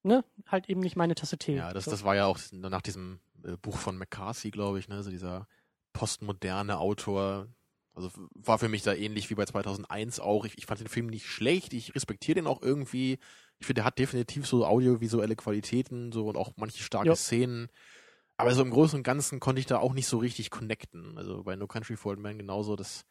[0.06, 1.56] ne, halt eben nicht meine Tasse Tee.
[1.56, 1.92] Ja, das, so.
[1.92, 5.48] das war ja auch nach diesem äh, Buch von McCarthy, glaube ich, ne, so dieser
[5.94, 7.48] postmoderne Autor.
[7.94, 10.46] Also war für mich da ähnlich wie bei 2001 auch.
[10.46, 13.20] Ich, ich fand den Film nicht schlecht, ich respektiere den auch irgendwie.
[13.60, 17.16] Ich finde, der hat definitiv so audiovisuelle Qualitäten so und auch manche starke Ja.
[17.16, 17.70] Szenen.
[18.38, 21.18] Aber so im Großen und Ganzen konnte ich da auch nicht so richtig connecten.
[21.18, 23.06] Also bei No Country for Old Men genauso, das,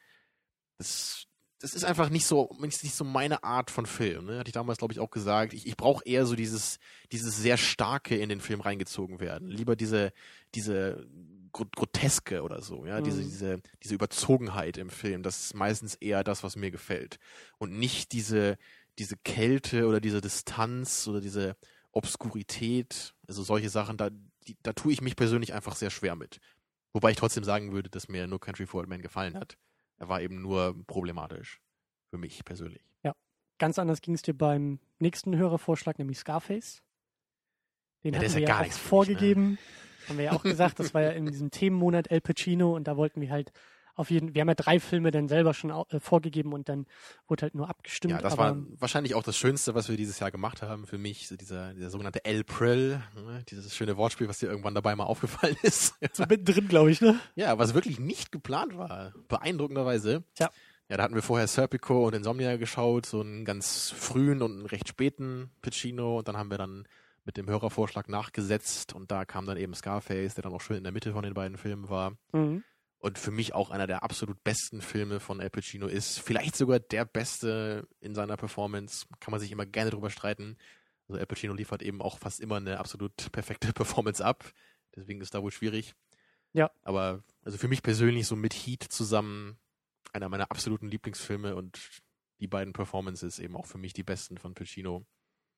[0.77, 1.27] das,
[1.65, 4.27] das ist einfach nicht so, nicht so meine Art von Film.
[4.27, 4.39] Ne?
[4.39, 5.55] Hatte ich damals, glaube ich, auch gesagt.
[5.55, 6.79] Ich, ich brauche eher so dieses,
[7.11, 9.49] dieses sehr starke in den Film reingezogen werden.
[9.49, 10.13] Lieber diese,
[10.55, 11.07] diese
[11.53, 13.25] Gro- Groteske oder so, ja, diese, Mhm.
[13.25, 15.23] diese, diese Überzogenheit im Film.
[15.23, 17.19] Das ist meistens eher das, was mir gefällt.
[17.57, 18.59] Und nicht diese,
[18.99, 21.57] diese Kälte oder diese Distanz oder diese
[21.93, 24.11] Obskurität, also solche Sachen, da,
[24.47, 26.41] die, da tue ich mich persönlich einfach sehr schwer mit.
[26.93, 29.57] Wobei ich trotzdem sagen würde, dass mir No Country for Old Men gefallen hat.
[30.05, 31.61] Er war eben nur problematisch.
[32.11, 32.85] Für mich persönlich.
[33.59, 36.83] Ganz anders ging es dir beim nächsten Hörervorschlag, nämlich Scarface.
[38.03, 38.89] Den Ja, hatten wir ja ja gar auch für mich, ne?
[38.89, 39.59] vorgegeben.
[40.09, 42.97] Haben wir ja auch gesagt, das war ja in diesem Themenmonat El Pacino und da
[42.97, 43.53] wollten wir halt
[43.95, 46.87] auf jeden, wir haben ja drei Filme dann selber schon äh, vorgegeben und dann
[47.29, 48.13] wurde halt nur abgestimmt.
[48.13, 51.29] Ja, das war wahrscheinlich auch das Schönste, was wir dieses Jahr gemacht haben für mich,
[51.29, 53.45] so dieser, dieser sogenannte El Prill, ne?
[53.49, 55.95] dieses schöne Wortspiel, was dir irgendwann dabei mal aufgefallen ist.
[56.13, 57.19] So mittendrin, glaube ich, ne?
[57.37, 60.25] Ja, was wirklich nicht geplant war, beeindruckenderweise.
[60.39, 60.51] Ja.
[60.91, 64.67] Ja, da hatten wir vorher Serpico und Insomnia geschaut, so einen ganz frühen und einen
[64.67, 66.87] recht späten Piccino und dann haben wir dann
[67.25, 70.85] mit dem Hörervorschlag nachgesetzt und da kam dann eben Scarface, der dann auch schön in
[70.85, 72.13] der Mitte von den beiden Filmen war.
[72.33, 72.63] Mhm.
[73.05, 76.21] Und für mich auch einer der absolut besten Filme von Al Pacino ist.
[76.21, 79.05] Vielleicht sogar der beste in seiner Performance.
[79.21, 80.57] Kann man sich immer gerne drüber streiten.
[81.07, 84.51] Also Al Pacino liefert eben auch fast immer eine absolut perfekte Performance ab.
[84.97, 85.95] Deswegen ist da wohl schwierig.
[86.55, 86.71] Ja.
[86.81, 89.59] Aber also für mich persönlich so mit Heat zusammen
[90.15, 91.79] einer meiner absoluten Lieblingsfilme und
[92.41, 95.05] die beiden Performances eben auch für mich die besten von Pacino.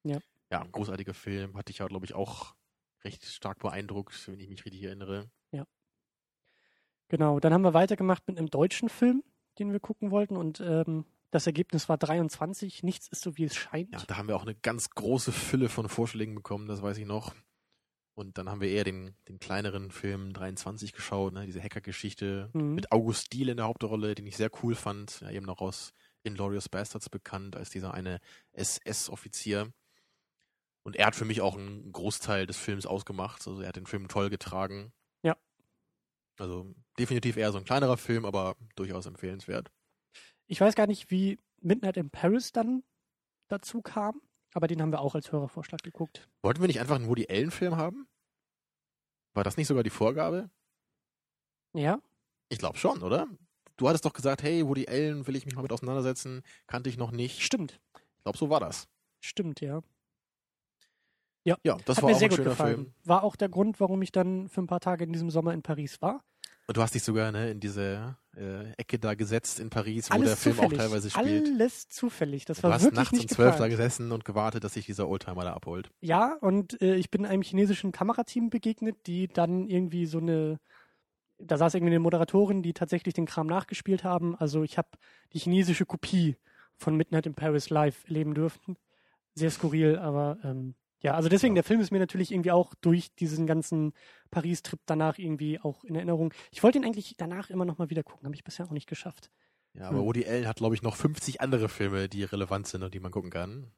[0.02, 0.18] Ja.
[0.50, 1.56] Ja, ein großartiger Film.
[1.56, 2.56] Hatte ich ja, glaube ich, auch
[3.04, 5.30] recht stark beeindruckt, wenn ich mich richtig erinnere.
[7.08, 9.22] Genau, dann haben wir weitergemacht mit einem deutschen Film,
[9.58, 12.82] den wir gucken wollten und ähm, das Ergebnis war 23.
[12.82, 13.92] Nichts ist so, wie es scheint.
[13.92, 17.06] Ja, da haben wir auch eine ganz große Fülle von Vorschlägen bekommen, das weiß ich
[17.06, 17.34] noch.
[18.14, 21.44] Und dann haben wir eher den, den kleineren Film 23 geschaut, ne?
[21.44, 22.74] diese Hackergeschichte Mhm.
[22.74, 25.92] mit August Diehl in der Hauptrolle, den ich sehr cool fand, ja, eben noch aus
[26.22, 28.20] Inglorious Bastards bekannt, als dieser eine
[28.52, 29.72] SS-Offizier.
[30.82, 33.46] Und er hat für mich auch einen Großteil des Films ausgemacht.
[33.46, 34.92] Also er hat den Film toll getragen.
[36.38, 39.70] Also definitiv eher so ein kleinerer Film, aber durchaus empfehlenswert.
[40.46, 42.82] Ich weiß gar nicht, wie Midnight in Paris dann
[43.48, 44.20] dazu kam,
[44.54, 46.28] aber den haben wir auch als Hörervorschlag geguckt.
[46.42, 48.06] Wollten wir nicht einfach einen Woody Allen-Film haben?
[49.34, 50.50] War das nicht sogar die Vorgabe?
[51.74, 52.00] Ja,
[52.48, 53.26] Ich glaube schon, oder?
[53.76, 56.96] Du hattest doch gesagt, hey, Woody Allen will ich mich mal mit auseinandersetzen, kannte ich
[56.96, 57.42] noch nicht.
[57.42, 57.78] stimmt.
[58.16, 58.88] Ich glaube, so war das.
[59.20, 59.82] Stimmt, ja.
[61.46, 62.74] Ja, das Hat war mir auch sehr ein gut schöner gefallen.
[62.74, 62.94] Film.
[63.04, 65.62] War auch der Grund, warum ich dann für ein paar Tage in diesem Sommer in
[65.62, 66.22] Paris war.
[66.68, 70.14] Und du hast dich sogar ne, in diese äh, Ecke da gesetzt in Paris, wo
[70.14, 70.72] Alles der Film zufällig.
[70.80, 71.46] auch teilweise spielt.
[71.46, 72.44] Alles zufällig.
[72.44, 74.84] Das du war hast wirklich nachts um nicht zwölf da gesessen und gewartet, dass sich
[74.86, 75.90] dieser Oldtimer da abholt.
[76.00, 80.58] Ja, und äh, ich bin einem chinesischen Kamerateam begegnet, die dann irgendwie so eine,
[81.38, 84.34] da saß irgendwie eine Moderatorin, die tatsächlich den Kram nachgespielt haben.
[84.34, 84.88] Also ich habe
[85.32, 86.36] die chinesische Kopie
[86.76, 88.76] von Midnight in Paris live erleben dürfen.
[89.36, 91.62] Sehr skurril, aber ähm, ja, also deswegen, Ja.
[91.62, 93.92] der Film ist mir natürlich irgendwie auch durch diesen ganzen
[94.30, 96.32] Paris-Trip danach irgendwie auch in Erinnerung.
[96.50, 98.88] Ich wollte ihn eigentlich danach immer noch mal wieder gucken, habe ich bisher auch nicht
[98.88, 99.30] geschafft.
[99.74, 100.04] Ja, aber Hm.
[100.06, 103.12] Woody Allen hat, glaube ich, noch 50 andere Filme, die relevant sind und die man
[103.12, 103.70] gucken kann.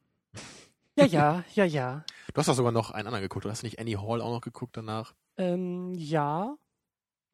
[0.96, 2.04] Ja, ja, ja, ja.
[2.32, 3.44] Du hast doch sogar noch einen anderen geguckt.
[3.44, 5.14] Du hast nicht Annie Hall auch noch geguckt danach.
[5.36, 6.56] Ähm, ja,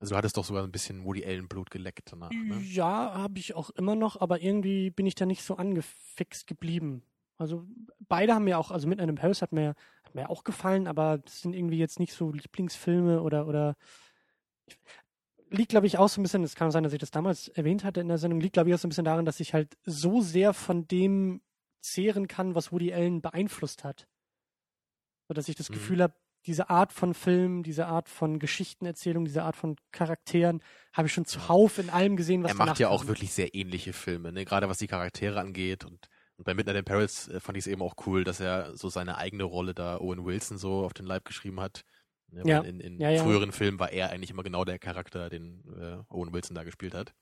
[0.01, 2.30] Also du hattest doch sogar ein bisschen Woody Allen Blut geleckt danach.
[2.30, 2.61] Ne?
[2.61, 7.03] Ja, habe ich auch immer noch, aber irgendwie bin ich da nicht so angefixt geblieben.
[7.45, 7.66] Also
[8.09, 9.74] beide haben mir auch, also Midnight in Paris hat mir,
[10.05, 13.76] hat mir auch gefallen, aber das sind irgendwie jetzt nicht so Lieblingsfilme oder oder
[15.51, 17.84] liegt glaube ich auch so ein bisschen, es kann sein, dass ich das damals erwähnt
[17.84, 19.76] hatte in der Sendung, liegt glaube ich auch so ein bisschen darin, dass ich halt
[19.84, 21.42] so sehr von dem
[21.80, 24.09] zehren kann, was Woody Allen beeinflusst hat.
[25.28, 25.74] So dass ich das Mhm.
[25.74, 26.14] Gefühl habe,
[26.47, 31.24] diese Art von Film, diese Art von Geschichtenerzählung, diese Art von Charakteren habe ich schon
[31.24, 34.45] zuhauf in allem gesehen, was er macht danach ja auch wirklich sehr ähnliche Filme, ne?
[34.45, 35.84] gerade was die Charaktere angeht.
[35.84, 38.76] Und, und bei Midnight in Paris äh, fand ich es eben auch cool, dass er
[38.76, 41.85] so seine eigene Rolle da Owen Wilson so auf den Leib geschrieben hat.
[42.32, 42.61] Ja.
[42.61, 43.22] In, in Ja, ja.
[43.22, 46.95] früheren Filmen war er eigentlich immer genau der Charakter, den äh, Owen Wilson da gespielt
[46.95, 47.14] hat.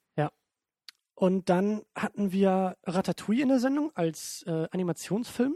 [1.14, 5.54] Und dann hatten wir Ratatouille in der Sendung als äh, Animationsfilm,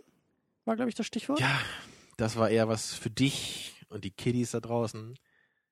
[0.64, 1.40] war, glaube ich, das Stichwort.
[1.40, 1.60] Ja,
[2.16, 5.18] das war eher was für dich und die Kiddies da draußen.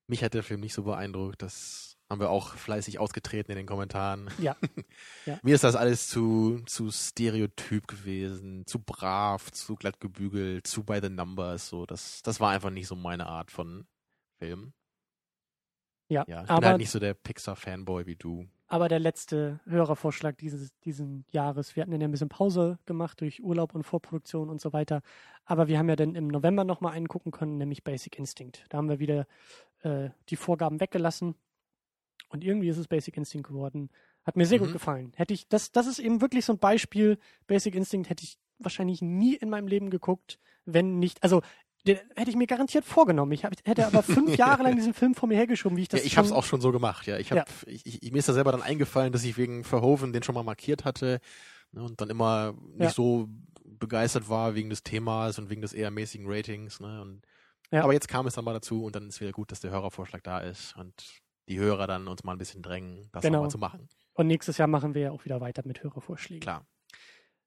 [0.06, 1.42] Mich hat der Film nicht so beeindruckt.
[1.42, 4.30] Das haben wir auch fleißig ausgetreten in den Kommentaren.
[4.38, 4.56] Ja.
[5.26, 5.38] Ja.
[5.42, 10.98] Mir ist das alles zu, zu stereotyp gewesen, zu brav, zu glatt gebügelt, zu by
[11.02, 11.68] the numbers.
[11.68, 13.86] So, das, das war einfach nicht so meine Art von
[14.38, 14.74] Film.
[16.08, 18.46] Ja, Ja, ich bin aber, halt nicht so der Pixar-Fanboy wie du.
[18.66, 21.74] aber der letzte Hörervorschlag dieses diesen Jahres.
[21.74, 25.00] Wir hatten ja ein bisschen Pause gemacht durch Urlaub und Vorproduktion und so weiter.
[25.46, 28.66] Aber wir haben ja dann im November nochmal einen gucken können, nämlich Basic Instinct.
[28.68, 29.26] Da haben wir wieder
[29.82, 31.34] äh, die Vorgaben weggelassen.
[32.28, 33.90] Und irgendwie ist es Basic Instinct geworden.
[34.24, 34.64] Hat mir sehr Mhm.
[34.64, 35.12] gut gefallen.
[35.16, 37.18] Hätte ich, das, das ist eben wirklich so ein Beispiel.
[37.46, 41.42] Basic Instinct hätte ich wahrscheinlich nie in meinem Leben geguckt, wenn nicht, also
[41.86, 43.32] den hätte ich mir garantiert vorgenommen.
[43.32, 46.00] Ich hab, hätte aber fünf Jahre lang diesen Film vor mir hergeschoben, wie ich das
[46.00, 47.06] ja, ich habe es auch schon so gemacht.
[47.06, 47.46] Ja, ich habe, Ja.
[47.66, 50.42] ich, ich, mir ist da selber dann eingefallen, dass ich wegen Verhoeven den schon mal
[50.44, 51.20] markiert hatte
[51.72, 52.90] ne, und dann immer nicht Ja.
[52.90, 53.28] so
[53.66, 56.80] begeistert war wegen des Themas und wegen des eher mäßigen Ratings.
[56.80, 57.20] Ne, und,
[57.70, 57.82] Ja.
[57.82, 60.22] Aber jetzt kam es dann mal dazu und dann ist wieder gut, dass der Hörervorschlag
[60.22, 60.94] da ist und
[61.48, 63.38] die Hörer dann uns mal ein bisschen drängen, das Genau.
[63.38, 63.88] auch mal zu machen.
[64.14, 66.40] Und nächstes Jahr machen wir ja auch wieder weiter mit Hörervorschlägen.
[66.40, 66.66] Klar.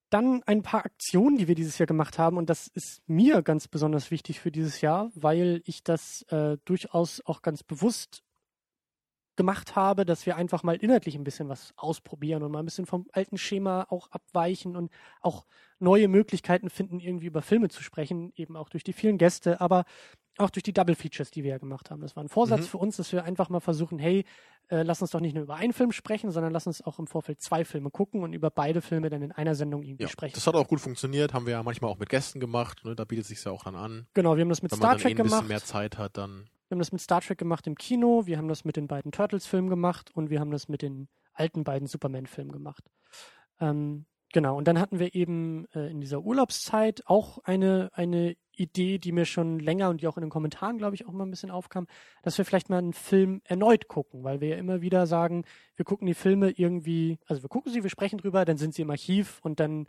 [0.09, 2.37] Dann ein paar Aktionen, die wir dieses Jahr gemacht haben.
[2.37, 7.21] Und das ist mir ganz besonders wichtig für dieses Jahr, weil ich das äh, durchaus
[7.25, 8.23] auch ganz bewusst
[9.35, 12.85] gemacht habe, dass wir einfach mal inhaltlich ein bisschen was ausprobieren und mal ein bisschen
[12.87, 14.91] vom alten Schema auch abweichen und
[15.21, 15.45] auch
[15.79, 19.85] neue Möglichkeiten finden, irgendwie über Filme zu sprechen, eben auch durch die vielen Gäste, aber
[20.37, 22.01] auch durch die Double Features, die wir ja gemacht haben.
[22.01, 22.65] Das war ein Vorsatz mhm.
[22.65, 24.25] für uns, dass wir einfach mal versuchen, hey,
[24.69, 27.07] äh, lass uns doch nicht nur über einen Film sprechen, sondern lass uns auch im
[27.07, 30.35] Vorfeld zwei Filme gucken und über beide Filme dann in einer Sendung irgendwie ja, sprechen.
[30.35, 32.95] Das hat auch gut funktioniert, haben wir ja manchmal auch mit Gästen gemacht, ne?
[32.95, 34.07] da bietet sich ja auch dann an.
[34.13, 35.31] Genau, wir haben das mit Wenn Star man dann Trek eh ein gemacht.
[35.41, 38.37] bisschen mehr Zeit hat, dann Wir haben das mit Star Trek gemacht im Kino, wir
[38.37, 41.87] haben das mit den beiden Turtles-Filmen gemacht und wir haben das mit den alten beiden
[41.87, 42.83] Superman-Filmen gemacht.
[43.59, 48.97] Ähm, genau, und dann hatten wir eben äh, in dieser Urlaubszeit auch eine, eine Idee,
[48.97, 51.31] die mir schon länger und die auch in den Kommentaren, glaube ich, auch mal ein
[51.31, 51.87] bisschen aufkam,
[52.23, 55.85] dass wir vielleicht mal einen Film erneut gucken, weil wir ja immer wieder sagen, wir
[55.85, 58.89] gucken die Filme irgendwie, also wir gucken sie, wir sprechen drüber, dann sind sie im
[58.89, 59.87] Archiv und dann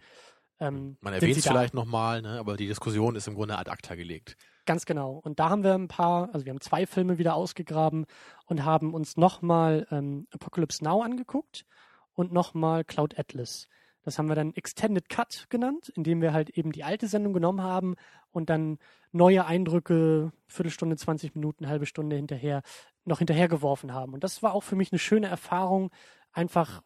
[0.61, 2.39] ähm, man erwähnt es vielleicht nochmal, ne?
[2.39, 4.37] aber die Diskussion ist im Grunde ad acta gelegt.
[4.67, 5.21] Ganz genau.
[5.25, 8.07] Und da haben wir ein paar, also wir haben zwei Filme wieder ausgegraben
[8.47, 11.65] und haben uns nochmal ähm, Apocalypse Now angeguckt
[12.13, 13.69] und nochmal Cloud Atlas.
[14.09, 17.63] Das haben wir dann Extended Cut genannt, indem wir halt eben die alte Sendung genommen
[17.63, 17.95] haben
[18.31, 18.79] und dann
[19.13, 22.63] neue Eindrücke, Viertelstunde, 20 Minuten, halbe Stunde hinterher,
[23.05, 24.15] noch hinterhergeworfen haben.
[24.15, 25.91] Und das war auch für mich eine schöne Erfahrung,
[26.33, 26.83] einfach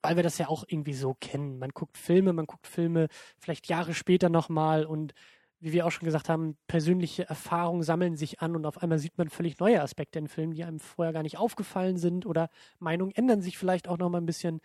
[0.00, 1.58] weil wir das ja auch irgendwie so kennen.
[1.58, 5.12] Man guckt Filme, man guckt Filme vielleicht Jahre später nochmal und
[5.58, 9.16] wie wir auch schon gesagt haben, persönliche Erfahrungen sammeln sich an und auf einmal sieht
[9.16, 13.14] man völlig neue Aspekte in Filmen, die einem vorher gar nicht aufgefallen sind oder Meinungen
[13.14, 14.60] ändern sich vielleicht auch nochmal ein bisschen.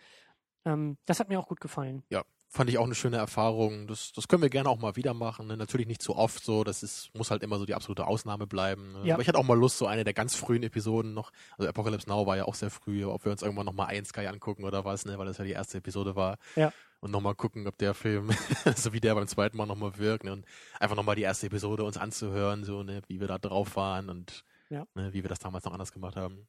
[0.64, 2.02] Ähm, das hat mir auch gut gefallen.
[2.10, 3.86] Ja, fand ich auch eine schöne Erfahrung.
[3.86, 5.46] Das, das können wir gerne auch mal wieder machen.
[5.46, 5.56] Ne?
[5.56, 8.92] Natürlich nicht zu oft so, das ist, muss halt immer so die absolute Ausnahme bleiben.
[8.92, 9.06] Ne?
[9.06, 9.14] Ja.
[9.14, 12.08] Aber ich hatte auch mal Lust, so eine der ganz frühen Episoden noch, also Apocalypse
[12.08, 14.84] Now war ja auch sehr früh, ob wir uns irgendwann nochmal ein Sky angucken oder
[14.84, 15.16] was, ne?
[15.18, 16.36] weil das ja die erste Episode war.
[16.56, 16.72] Ja.
[17.00, 18.30] Und nochmal gucken, ob der Film,
[18.76, 20.32] so wie der beim zweiten Mal nochmal wirkt, ne?
[20.32, 20.44] und
[20.78, 24.44] einfach nochmal die erste Episode uns anzuhören, so, ne, wie wir da drauf waren und
[24.68, 24.86] Ja.
[24.94, 26.46] ne, wie wir das damals noch anders gemacht haben.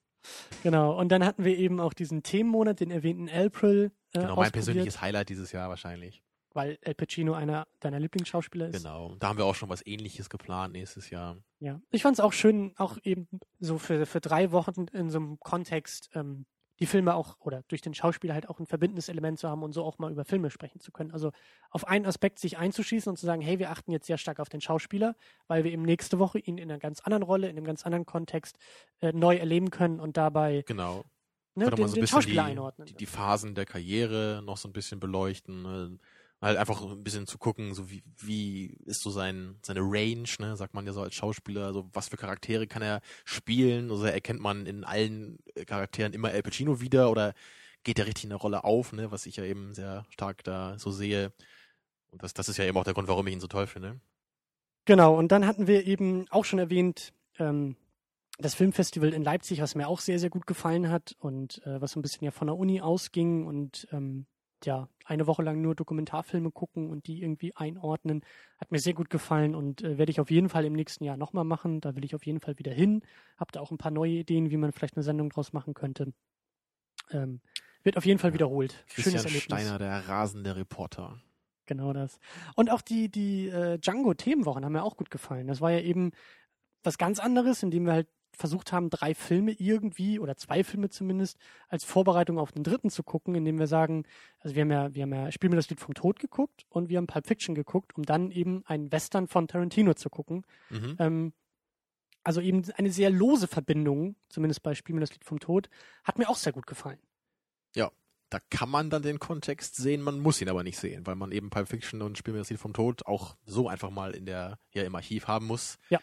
[0.64, 1.00] Genau.
[1.00, 3.92] Und dann hatten wir eben auch diesen Themenmonat, den erwähnten April.
[4.14, 6.22] Äh, Genau, mein persönliches Highlight dieses Jahr wahrscheinlich.
[6.54, 8.84] Weil El Pacino einer deiner Lieblingsschauspieler ist.
[8.84, 9.16] Genau.
[9.20, 11.38] Da haben wir auch schon was ähnliches geplant nächstes Jahr.
[11.60, 13.28] Ja, ich fand es auch schön, auch eben
[13.60, 16.46] so für, für drei Wochen in so einem Kontext ähm,
[16.82, 19.72] die Filme auch oder durch den Schauspieler halt auch ein verbindendes Element zu haben und
[19.72, 21.12] so auch mal über Filme sprechen zu können.
[21.12, 21.32] Also
[21.70, 24.50] auf einen Aspekt sich einzuschießen und zu sagen, hey, wir achten jetzt sehr stark auf
[24.50, 25.16] den Schauspieler,
[25.48, 28.06] weil wir eben nächste Woche ihn in einer ganz anderen Rolle, in einem ganz anderen
[28.08, 28.58] Kontext
[29.00, 31.06] äh, neu erleben können und dabei Genau.
[31.56, 32.88] Ne, den, so ein bisschen die, einordnen.
[32.88, 35.64] die, die Phasen der Karriere noch so ein bisschen beleuchten.
[35.64, 36.00] Ne?
[36.42, 40.58] Halt einfach ein bisschen zu gucken, so wie, wie ist so sein, seine Range, ne,
[40.58, 44.40] sagt man ja so als Schauspieler, also was für Charaktere kann er spielen, also erkennt
[44.40, 47.36] man in allen äh, Charakteren immer El Pacino wieder oder
[47.84, 50.80] geht er richtig in der Rolle auf, ne, was ich ja eben sehr stark da
[50.80, 51.32] so sehe.
[52.10, 54.00] Und das, das ist ja eben auch der Grund, warum ich ihn so toll finde.
[54.86, 57.76] Genau, und dann hatten wir eben auch schon erwähnt, ähm,
[58.42, 61.92] das Filmfestival in Leipzig, was mir auch sehr, sehr gut gefallen hat und äh, was
[61.92, 64.26] so ein bisschen ja von der Uni ausging und ähm,
[64.64, 68.22] ja, eine Woche lang nur Dokumentarfilme gucken und die irgendwie einordnen,
[68.60, 71.18] hat mir sehr gut gefallen und äh, werde ich auf jeden Fall im nächsten Jahr
[71.18, 71.82] nochmal machen.
[71.82, 73.02] Da will ich auf jeden Fall wieder hin.
[73.38, 76.14] Hab da auch ein paar neue Ideen, wie man vielleicht eine Sendung draus machen könnte.
[77.10, 77.42] Ähm,
[77.84, 78.34] wird auf jeden Fall Ja.
[78.36, 78.86] wiederholt.
[78.88, 79.44] Christian Schönes Erlebnis.
[79.44, 81.20] Steiner, der rasende Reporter.
[81.66, 82.20] Genau das.
[82.56, 85.48] Und auch die, die äh, Django-Themenwochen haben mir auch gut gefallen.
[85.48, 86.12] Das war ja eben
[86.84, 91.38] was ganz anderes, indem wir halt versucht haben, drei Filme irgendwie oder zwei Filme zumindest
[91.68, 94.04] als Vorbereitung auf den dritten zu gucken, indem wir sagen,
[94.40, 96.90] also wir haben ja, wir haben ja Spiel mir das Lied vom Tod geguckt und
[96.90, 100.46] wir haben Pulp Fiction geguckt, um dann eben einen Western von Tarantino zu gucken.
[100.70, 100.96] Mhm.
[101.00, 101.34] Ähm,
[102.24, 105.70] also eben eine sehr lose Verbindung, zumindest bei Spiel mir das Lied vom Tod,
[106.04, 107.00] hat mir auch sehr gut gefallen.
[108.32, 111.34] da kann man dann den Kontext sehen, man muss ihn aber nicht sehen, weil man
[111.34, 114.26] eben Pulp Fiction und Spiel mir das Lied vom Tod auch so einfach mal in
[114.26, 115.78] der, ja, im Archiv haben muss.
[115.90, 116.00] Ja.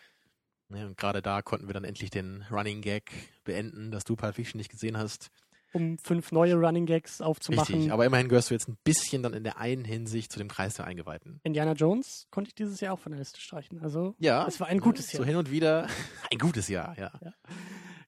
[0.71, 3.11] Ne, und gerade da konnten wir dann endlich den Running Gag
[3.45, 5.31] beenden, dass du Pulp Fiction nicht gesehen hast.
[5.73, 7.75] Um fünf neue Running Gags aufzumachen.
[7.75, 10.49] Richtig, aber immerhin gehörst du jetzt ein bisschen dann in der einen Hinsicht zu dem
[10.49, 11.41] Kreis der Eingeweihten.
[11.43, 13.81] Indiana Jones konnte ich dieses Jahr auch von der Liste streichen.
[13.83, 14.47] Also Ja.
[14.47, 15.27] es war ein gutes So Jahr.
[15.27, 15.87] hin und wieder
[16.33, 17.12] ein gutes Jahr, ja.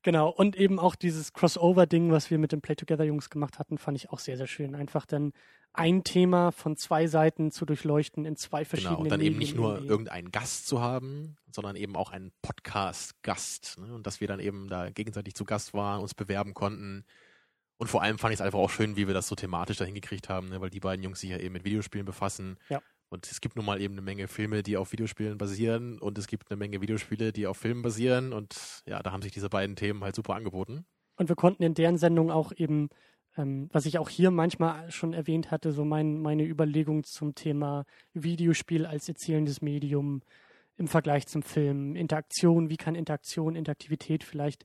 [0.02, 3.98] Genau, und eben auch dieses Crossover-Ding, was wir mit den Play Together-Jungs gemacht hatten, fand
[3.98, 4.74] ich auch sehr, sehr schön.
[4.74, 5.32] Einfach dann
[5.72, 9.50] ein Thema von zwei Seiten zu durchleuchten in zwei verschiedenen Genau, und dann eben nicht
[9.50, 9.90] Medien nur irgendwie.
[9.90, 13.78] irgendeinen Gast zu haben, sondern eben auch einen Podcast-Gast.
[13.78, 13.94] Ne?
[13.94, 17.04] Und dass wir dann eben da gegenseitig zu Gast waren, uns bewerben konnten.
[17.76, 19.84] Und vor allem fand ich es einfach auch schön, wie wir das so thematisch da
[19.84, 20.60] hingekriegt haben, ne?
[20.60, 22.58] weil die beiden Jungs sich ja eben mit Videospielen befassen.
[22.68, 22.82] Ja.
[23.10, 26.28] Und es gibt nun mal eben eine Menge Filme, die auf Videospielen basieren und es
[26.28, 28.32] gibt eine Menge Videospiele, die auf Filmen basieren.
[28.32, 30.84] Und ja, da haben sich diese beiden Themen halt super angeboten.
[31.16, 32.88] Und wir konnten in deren Sendung auch eben,
[33.36, 37.84] ähm, was ich auch hier manchmal schon erwähnt hatte, so mein, meine Überlegung zum Thema
[38.14, 40.22] Videospiel als erzählendes Medium
[40.76, 44.64] im Vergleich zum Film, Interaktion, wie kann Interaktion, Interaktivität vielleicht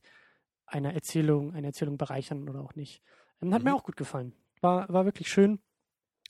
[0.66, 3.02] einer Erzählung, eine Erzählung bereichern oder auch nicht.
[3.42, 3.76] Ähm, hat mir Mhm.
[3.76, 4.32] auch gut gefallen.
[4.60, 5.58] War, war wirklich schön.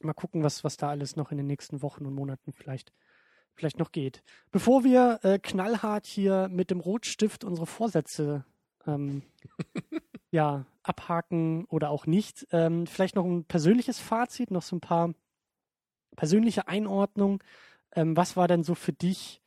[0.00, 2.92] Mal gucken, was, was da alles noch in den nächsten Wochen und Monaten vielleicht,
[3.54, 4.22] vielleicht noch geht.
[4.50, 8.44] Bevor wir äh, knallhart hier mit dem Rotstift unsere Vorsätze
[8.86, 9.22] ähm,
[10.30, 15.14] ja, abhaken oder auch nicht, ähm, vielleicht noch ein persönliches Fazit, noch so ein paar
[16.16, 17.42] persönliche Einordnung.
[17.92, 19.42] Ähm, was war denn so für dich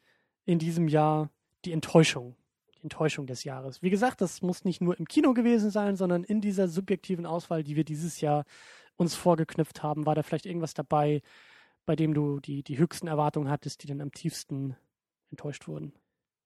[0.46, 1.30] in diesem Jahr
[1.66, 2.36] die Enttäuschung?
[2.76, 3.82] Die Enttäuschung des Jahres.
[3.82, 7.64] Wie gesagt, das muss nicht nur im Kino gewesen sein, sondern in dieser subjektiven Auswahl,
[7.64, 8.46] die wir dieses Jahr
[9.00, 11.22] uns vorgeknüpft haben, war da vielleicht irgendwas dabei,
[11.86, 14.76] bei dem du die, die höchsten Erwartungen hattest, die dann am tiefsten
[15.32, 15.94] enttäuscht wurden.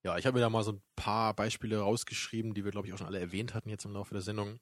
[0.03, 2.93] Ja, ich habe mir da mal so ein paar Beispiele rausgeschrieben, die wir, glaube ich,
[2.93, 4.59] auch schon alle erwähnt hatten jetzt im Laufe der Sendung.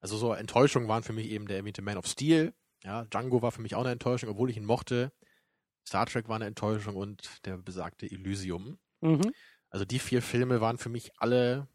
[0.00, 2.52] Also so Enttäuschungen waren für mich eben der erwähnte Man of Steel.
[2.84, 5.12] Ja, Django war für mich auch eine Enttäuschung, obwohl ich ihn mochte.
[5.86, 8.78] Star Trek war eine Enttäuschung und der besagte Elysium.
[9.00, 9.32] Mhm.
[9.70, 11.68] Also die vier Filme waren für mich alle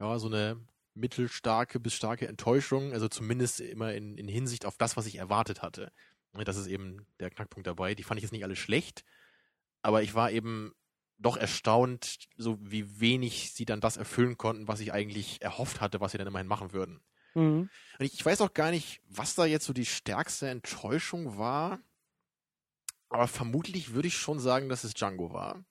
[0.00, 0.60] ja so eine
[0.94, 5.62] mittelstarke bis starke Enttäuschung, also zumindest immer in, in Hinsicht auf das, was ich erwartet
[5.62, 5.92] hatte.
[6.32, 7.94] Das ist eben der Knackpunkt dabei.
[7.94, 9.04] Die fand ich jetzt nicht alle schlecht,
[9.82, 10.72] aber ich war eben
[11.18, 16.00] doch erstaunt, so wie wenig sie dann das erfüllen konnten, was ich eigentlich erhofft hatte,
[16.00, 17.00] was sie dann immerhin machen würden.
[17.34, 17.68] Mhm.
[17.98, 21.80] Und ich, ich weiß auch gar nicht, was da jetzt so die stärkste Enttäuschung war.
[23.08, 25.64] Aber vermutlich würde ich schon sagen, dass es Django war.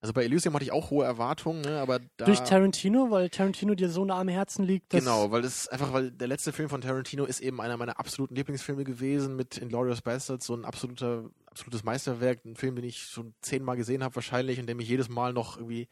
[0.00, 2.24] Also bei Elysium hatte ich auch hohe Erwartungen, ne, aber da.
[2.26, 4.90] Durch Tarantino, weil Tarantino dir so nah am Herzen liegt.
[4.90, 8.36] Genau, weil das einfach, weil der letzte Film von Tarantino ist eben einer meiner absoluten
[8.36, 13.34] Lieblingsfilme gewesen mit Inglourious Bastards, so ein absoluter, absolutes Meisterwerk, ein Film, den ich schon
[13.40, 15.88] zehnmal gesehen habe wahrscheinlich und der mich jedes Mal noch irgendwie,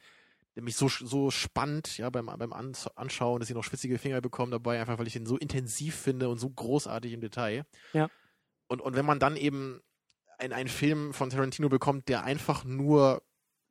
[0.55, 4.21] der mich so, so spannt, ja, beim, beim Ans- Anschauen, dass ich noch schwitzige Finger
[4.21, 7.67] bekomme dabei, einfach weil ich ihn so intensiv finde und so großartig im Detail.
[7.93, 8.09] Ja.
[8.69, 9.81] Und, und wenn man dann eben
[10.39, 13.23] ein, einen Film von Tarantino bekommt, der einfach nur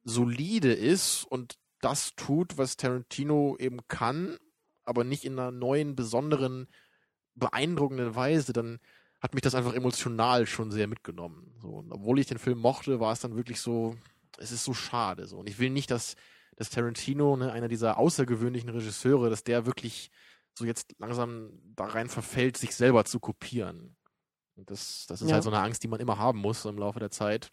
[0.06, 4.38] solide ist und das tut, was Tarantino eben kann,
[4.86, 6.68] aber nicht in einer neuen, besonderen,
[7.36, 8.80] beeindruckenden Weise, dann
[9.22, 11.54] hat mich das einfach emotional schon sehr mitgenommen.
[11.62, 13.98] So, und obwohl ich den Film mochte, war es dann wirklich so,
[14.38, 15.28] es ist so schade.
[15.28, 15.38] So.
[15.38, 16.16] Und ich will nicht, dass,
[16.56, 20.12] dass Tarantino, ne, einer dieser außergewöhnlichen Regisseure, dass der wirklich
[20.58, 23.96] so jetzt langsam da rein verfällt, sich selber zu kopieren.
[24.56, 25.36] Und das, das ist Ja.
[25.36, 27.52] halt so eine Angst, die man immer haben muss im Laufe der Zeit.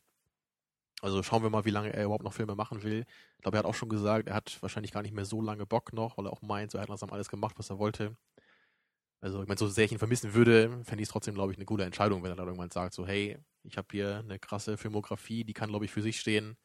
[1.02, 3.04] Also schauen wir mal, wie lange er überhaupt noch Filme machen will.
[3.36, 5.66] Ich glaube, er hat auch schon gesagt, er hat wahrscheinlich gar nicht mehr so lange
[5.66, 8.16] Bock noch, weil er auch meint, so er hat langsam alles gemacht, was er wollte.
[9.20, 11.58] Also, ich meine, so sehr ich ihn vermissen würde, fände ich es trotzdem, glaube ich,
[11.58, 14.76] eine gute Entscheidung, wenn er dann irgendwann sagt, so, hey, ich habe hier eine krasse
[14.76, 16.56] Filmografie, die kann, glaube ich, für sich stehen.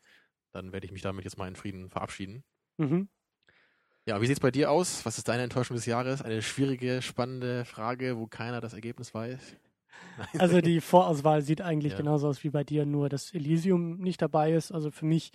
[0.54, 2.44] Dann werde ich mich damit jetzt mal in Frieden verabschieden.
[2.78, 3.10] Mhm.
[4.06, 5.06] Ja, wie sieht's bei dir aus?
[5.06, 6.22] Was ist deine Enttäuschung des Jahres?
[6.22, 9.58] Eine schwierige, spannende Frage, wo keiner das Ergebnis weiß.
[10.38, 11.98] Also die Vorauswahl sieht eigentlich Ja.
[11.98, 14.72] genauso aus wie bei dir, nur dass Elysium nicht dabei ist.
[14.72, 15.32] Also für mich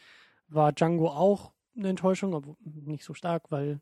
[0.49, 3.81] war Django auch eine Enttäuschung, aber nicht so stark, weil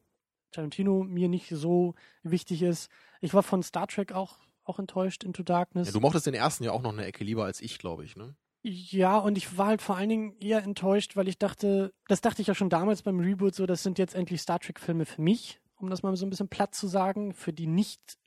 [0.53, 2.91] Tarantino mir nicht so wichtig ist.
[3.21, 5.89] Ich war von Star Trek auch, auch enttäuscht, Into Darkness.
[5.89, 8.17] Ja, du mochtest den ersten ja auch noch eine Ecke lieber als ich, glaube ich,
[8.17, 8.37] ne?
[8.63, 12.43] Ja, und ich war halt vor allen Dingen eher enttäuscht, weil ich dachte, das dachte
[12.43, 15.61] ich ja schon damals beim Reboot so, das sind jetzt endlich Star Trek-Filme für mich,
[15.77, 18.19] um das mal so ein bisschen platt zu sagen, für die nicht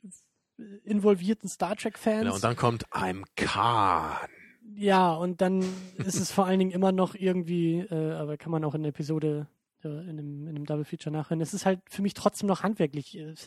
[0.84, 2.20] involvierten Star Trek-Fans.
[2.22, 4.28] Genau, und dann kommt I'm Khan.
[4.76, 5.64] Ja, und dann
[5.98, 8.90] ist es vor allen Dingen immer noch irgendwie, äh, aber kann man auch in der
[8.90, 9.46] Episode,
[9.82, 12.62] äh, in, einem, in einem Double Feature nachhören, es ist halt für mich trotzdem noch
[12.62, 13.16] handwerklich.
[13.18, 13.34] Äh,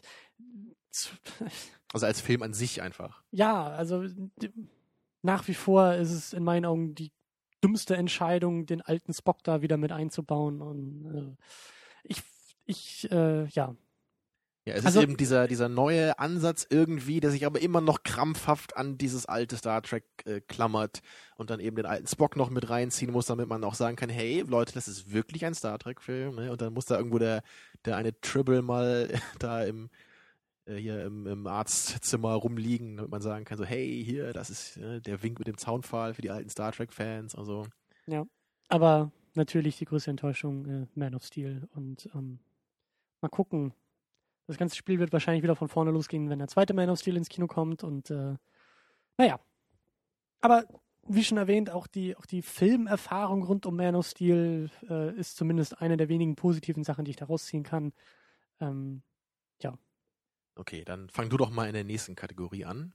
[1.93, 3.23] Also als Film an sich einfach.
[3.31, 4.05] ja, also
[5.21, 7.13] nach wie vor ist es in meinen Augen die
[7.63, 10.61] dümmste Entscheidung, den alten Spock da wieder mit einzubauen.
[10.61, 11.43] Und äh,
[12.03, 12.21] ich,
[12.65, 13.75] ich, äh, ja,
[14.67, 18.03] Ja, es Also- ist eben dieser, dieser neue Ansatz irgendwie, der sich aber immer noch
[18.03, 21.01] krampfhaft an dieses alte Star Trek äh, klammert
[21.37, 24.09] und dann eben den alten Spock noch mit reinziehen muss, damit man auch sagen kann,
[24.09, 26.35] hey Leute, das ist wirklich ein Star Trek-Film.
[26.35, 26.51] Ne?
[26.51, 27.43] Und dann muss da irgendwo der,
[27.85, 29.09] der eine Tribble mal
[29.39, 29.89] da im
[30.65, 34.75] äh, hier im, im Arztzimmer rumliegen, damit man sagen kann, so, hey, hier, das ist
[34.77, 37.35] äh, der Wink mit dem Zaunpfahl für die alten Star Trek-Fans.
[37.35, 37.65] Also,
[38.69, 41.69] aber natürlich die größte Enttäuschung äh, Man of Steel.
[41.73, 42.39] Und ähm,
[43.21, 43.73] mal gucken.
[44.47, 47.17] Das ganze Spiel wird wahrscheinlich wieder von vorne losgehen, wenn der zweite Man of Steel
[47.17, 47.83] ins Kino kommt.
[47.83, 48.35] Und äh,
[49.17, 49.39] naja.
[50.39, 50.65] Aber
[51.07, 55.37] wie schon erwähnt, auch die, auch die Filmerfahrung rund um Man of Steel äh, ist
[55.37, 57.93] zumindest eine der wenigen positiven Sachen, die ich da rausziehen kann.
[58.59, 59.03] Ähm,
[60.57, 62.93] okay, dann fang du doch mal in der nächsten Kategorie an.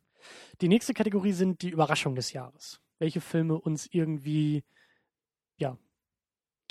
[0.61, 2.80] Die nächste Kategorie sind die Überraschungen des Jahres.
[2.98, 4.64] Welche Filme uns irgendwie,
[5.57, 5.76] ja,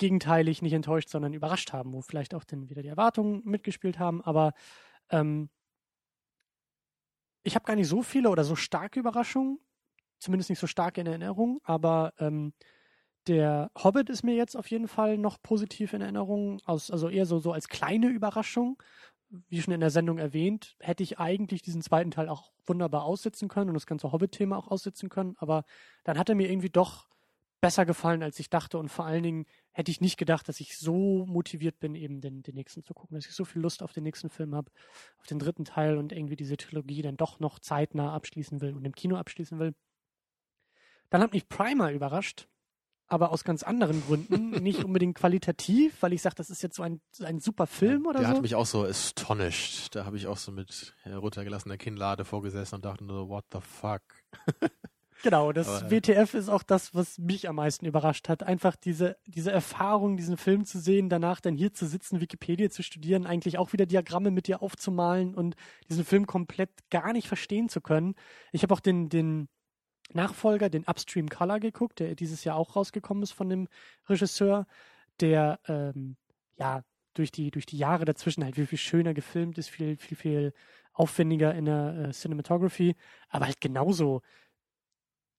[0.02, 4.20] gegenteilig nicht enttäuscht, sondern überrascht haben, wo vielleicht auch dann wieder die Erwartungen mitgespielt haben.
[4.20, 4.52] Aber
[5.10, 5.48] ähm,
[7.44, 9.60] ich habe gar nicht so viele oder so starke Überraschungen,
[10.18, 12.52] zumindest nicht so stark in Erinnerung, aber ähm,
[13.28, 17.24] der Hobbit ist mir jetzt auf jeden Fall noch positiv in Erinnerung, aus, also eher
[17.24, 18.82] so, so als kleine Überraschung,
[19.48, 23.46] wie schon in der Sendung erwähnt, hätte ich eigentlich diesen zweiten Teil auch wunderbar aussitzen
[23.46, 25.36] können und das ganze Hobbit-Thema auch aussitzen können.
[25.38, 25.64] Aber
[26.02, 27.06] dann hat er mir irgendwie doch
[27.62, 28.78] besser gefallen, als ich dachte.
[28.78, 32.42] Und vor allen Dingen hätte ich nicht gedacht, dass ich so motiviert bin, eben den,
[32.42, 34.70] den nächsten zu gucken, dass ich so viel Lust auf den nächsten Film habe,
[35.18, 38.84] auf den dritten Teil und irgendwie diese Trilogie dann doch noch zeitnah abschließen will und
[38.84, 39.74] im Kino abschließen will.
[41.10, 42.48] Dann hat mich Primer überrascht,
[43.06, 44.50] aber aus ganz anderen Gründen.
[44.62, 48.20] nicht unbedingt qualitativ, weil ich sage, das ist jetzt so ein, ein super Film oder
[48.20, 48.34] Der so.
[48.36, 49.94] hat mich auch so astonished.
[49.94, 54.02] Da habe ich auch so mit heruntergelassener Kinnlade vorgesessen und dachte nur, what the fuck?
[55.22, 58.42] Genau, das Aber, WTF ist auch das, was mich am meisten überrascht hat.
[58.42, 62.82] Einfach diese, diese Erfahrung, diesen Film zu sehen, danach dann hier zu sitzen, Wikipedia zu
[62.82, 65.54] studieren, eigentlich auch wieder Diagramme mit dir aufzumalen und
[65.88, 68.14] diesen Film komplett gar nicht verstehen zu können.
[68.50, 69.48] Ich habe auch den, den
[70.12, 73.68] Nachfolger, den Upstream Color geguckt, der dieses Jahr auch rausgekommen ist von dem
[74.08, 74.66] Regisseur,
[75.20, 76.16] der ähm,
[76.58, 76.82] ja
[77.14, 80.52] durch die, durch die Jahre dazwischen halt viel, viel schöner gefilmt ist, viel, viel, viel
[80.92, 82.96] aufwendiger in der äh, Cinematography,
[83.28, 84.22] aber halt genauso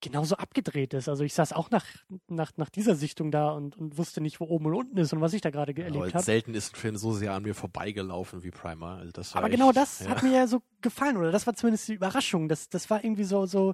[0.04, 1.10] genauso abgedreht ist.
[1.10, 1.86] Also ich saß auch nach,
[2.28, 5.22] nach, nach dieser Sichtung da und, und wusste nicht, wo oben und unten ist und
[5.22, 6.24] was ich da gerade Aber erlebt habe.
[6.24, 8.98] selten ist ein Film so sehr an mir vorbeigelaufen wie Primer.
[8.98, 10.10] Also das Aber echt, genau das ja.
[10.10, 12.50] hat mir ja so gefallen, oder das war zumindest die Überraschung.
[12.50, 13.74] Das, das war irgendwie so, so,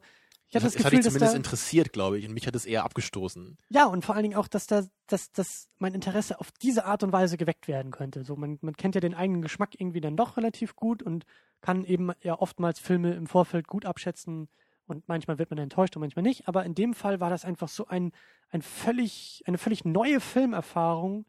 [0.50, 2.48] ich hatte das, das hat Gefühl, dich dass zumindest da, interessiert, glaube ich, und mich
[2.48, 3.58] hat es eher abgestoßen.
[3.70, 7.04] ja, und vor allen Dingen auch, dass da, dass, dass mein Interesse auf diese Art
[7.04, 8.24] und Weise geweckt werden könnte.
[8.24, 11.26] So, man, man kennt ja den eigenen Geschmack irgendwie dann doch relativ gut und
[11.62, 14.48] kann eben ja oftmals Filme im Vorfeld gut abschätzen,
[14.90, 16.48] und manchmal wird man enttäuscht und manchmal nicht.
[16.48, 18.12] Aber in dem Fall war das einfach so ein,
[18.50, 21.26] ein völlig, eine völlig neue Filmerfahrung,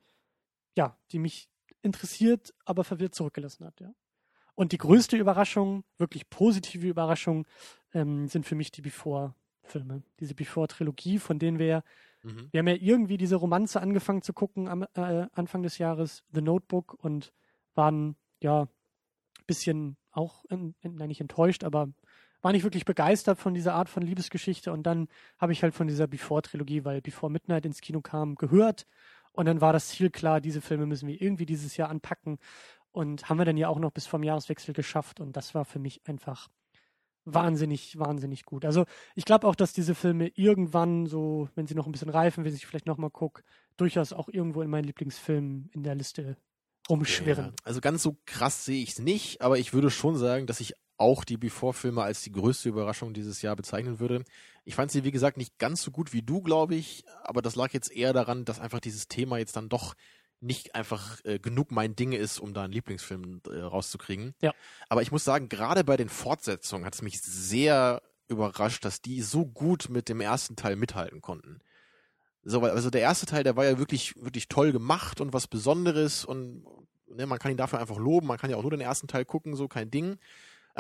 [0.77, 1.49] ja, die mich
[1.83, 3.93] interessiert, aber verwirrt zurückgelassen hat, ja.
[4.55, 7.47] Und die größte Überraschung, wirklich positive Überraschung,
[7.95, 10.03] ähm, sind für mich die Before-Filme.
[10.19, 11.83] Diese Before-Trilogie, von denen wir,
[12.23, 12.49] Mhm.
[12.51, 16.43] wir haben ja irgendwie diese Romanze angefangen zu gucken am äh, Anfang des Jahres, The
[16.43, 17.33] Notebook, und
[17.75, 18.69] waren, ja,
[19.47, 21.89] bisschen auch, in, in, nein, nicht enttäuscht, aber
[22.43, 25.87] war nicht wirklich begeistert von dieser Art von Liebesgeschichte und dann habe ich halt von
[25.87, 28.87] dieser Before-Trilogie, weil Before Midnight ins Kino kam, gehört
[29.33, 32.39] und dann war das Ziel klar, diese Filme müssen wir irgendwie dieses Jahr anpacken
[32.93, 35.79] und haben wir dann ja auch noch bis vom Jahreswechsel geschafft und das war für
[35.79, 36.49] mich einfach
[37.25, 38.65] wahnsinnig, wahnsinnig gut.
[38.65, 38.85] Also
[39.15, 42.55] ich glaube auch, dass diese Filme irgendwann so, wenn sie noch ein bisschen reifen, wenn
[42.55, 43.43] ich vielleicht nochmal gucke,
[43.77, 46.37] durchaus auch irgendwo in meinen Lieblingsfilmen in der Liste
[46.89, 47.47] rumschwirren.
[47.47, 50.61] Ja, also ganz so krass sehe ich es nicht, aber ich würde schon sagen, dass
[50.61, 54.25] ich auch die Before-Filme als die größte Überraschung dieses Jahr bezeichnen würde.
[54.65, 57.57] Ich fand sie, wie gesagt, nicht ganz so gut wie du, glaube ich, aber das
[57.57, 59.95] lag jetzt eher daran, dass einfach dieses Thema jetzt dann doch
[60.41, 64.35] nicht einfach äh, genug mein Ding ist, um da einen Lieblingsfilm äh, rauszukriegen.
[64.41, 64.53] Ja.
[64.89, 69.23] Aber ich muss sagen, gerade bei den Fortsetzungen hat es mich sehr überrascht, dass die
[69.23, 71.61] so gut mit dem ersten Teil mithalten konnten.
[72.43, 75.47] So, weil, also der erste Teil, der war ja wirklich, wirklich toll gemacht und was
[75.47, 76.65] Besonderes und
[77.09, 79.25] ne, man kann ihn dafür einfach loben, man kann ja auch nur den ersten Teil
[79.25, 80.19] gucken, so kein Ding.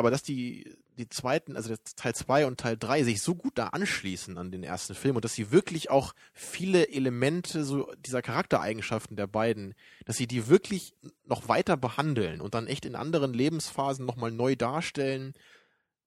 [0.01, 3.67] Aber dass die, die zweiten, also Teil 2 und Teil 3 sich so gut da
[3.67, 9.15] anschließen an den ersten Film und dass sie wirklich auch viele Elemente so dieser Charaktereigenschaften
[9.15, 9.75] der beiden,
[10.07, 10.95] dass sie die wirklich
[11.27, 15.35] noch weiter behandeln und dann echt in anderen Lebensphasen nochmal neu darstellen.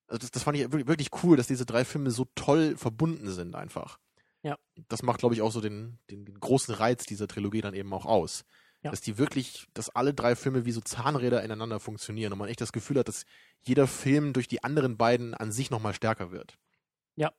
[0.08, 3.30] Also das, das fand ich wirklich, wirklich cool, dass diese drei Filme so toll verbunden
[3.30, 4.00] sind einfach.
[4.42, 4.58] Ja.
[4.90, 7.94] Das macht, glaube ich, auch so den, den, den großen Reiz dieser Trilogie dann eben
[7.94, 8.44] auch aus.
[8.84, 8.92] Ja.
[8.92, 12.62] Dass die wirklich, dass alle drei Filme wie so Zahnräder ineinander funktionieren und man echt
[12.62, 13.26] das Gefühl hat, dass
[13.62, 16.58] jeder Film durch die anderen beiden an sich nochmal stärker wird.
[17.16, 17.32] Ja.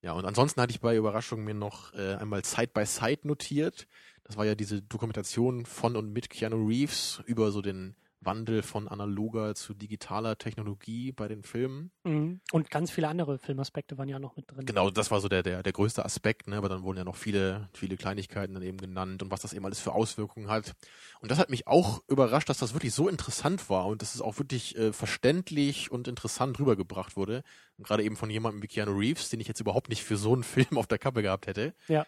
[0.00, 3.86] Ja, und ansonsten hatte ich bei Überraschung mir noch äh, einmal Side by Side notiert.
[4.24, 7.94] Das war ja diese Dokumentation von und mit Keanu Reeves über so den
[8.24, 11.90] Wandel von analoger zu digitaler Technologie bei den Filmen.
[12.04, 12.40] Mhm.
[12.52, 14.64] Und ganz viele andere Filmaspekte waren ja noch mit drin.
[14.64, 16.56] Genau, das war so der, der, der größte Aspekt, ne?
[16.56, 19.64] aber dann wurden ja noch viele, viele Kleinigkeiten dann eben genannt und was das eben
[19.64, 20.74] alles für Auswirkungen hat.
[21.20, 24.20] Und das hat mich auch überrascht, dass das wirklich so interessant war und dass es
[24.20, 27.42] auch wirklich äh, verständlich und interessant rübergebracht wurde.
[27.78, 30.32] Und gerade eben von jemandem wie Keanu Reeves, den ich jetzt überhaupt nicht für so
[30.32, 31.74] einen Film auf der Kappe gehabt hätte.
[31.88, 32.06] Ja.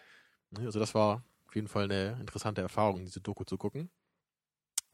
[0.51, 3.89] Ne, Also das war auf jeden Fall eine interessante Erfahrung, diese Doku zu gucken.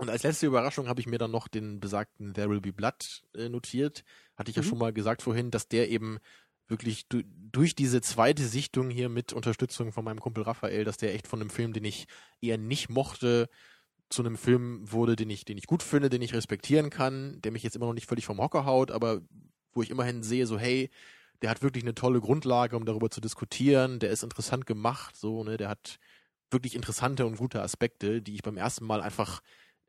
[0.02, 3.22] Und als letzte Überraschung habe ich mir dann noch den besagten There Will Be Blood
[3.36, 4.04] äh, notiert.
[4.36, 4.68] Hatte ich ja Mhm.
[4.68, 6.18] schon mal gesagt vorhin, dass der eben
[6.68, 11.14] wirklich du durch diese zweite Sichtung hier mit Unterstützung von meinem Kumpel Raphael, dass der
[11.14, 12.08] echt von einem Film, den ich
[12.42, 13.48] eher nicht mochte,
[14.10, 17.52] zu einem Film wurde, den ich, den ich gut finde, den ich respektieren kann, der
[17.52, 19.22] mich jetzt immer noch nicht völlig vom Hocker haut, aber
[19.74, 20.90] wo ich immerhin sehe, so hey,
[21.42, 25.44] der hat wirklich eine tolle Grundlage, um darüber zu diskutieren, der ist interessant gemacht, so,
[25.44, 25.98] ne, der hat
[26.52, 29.42] wirklich interessante und gute Aspekte, die ich beim ersten Mal einfach,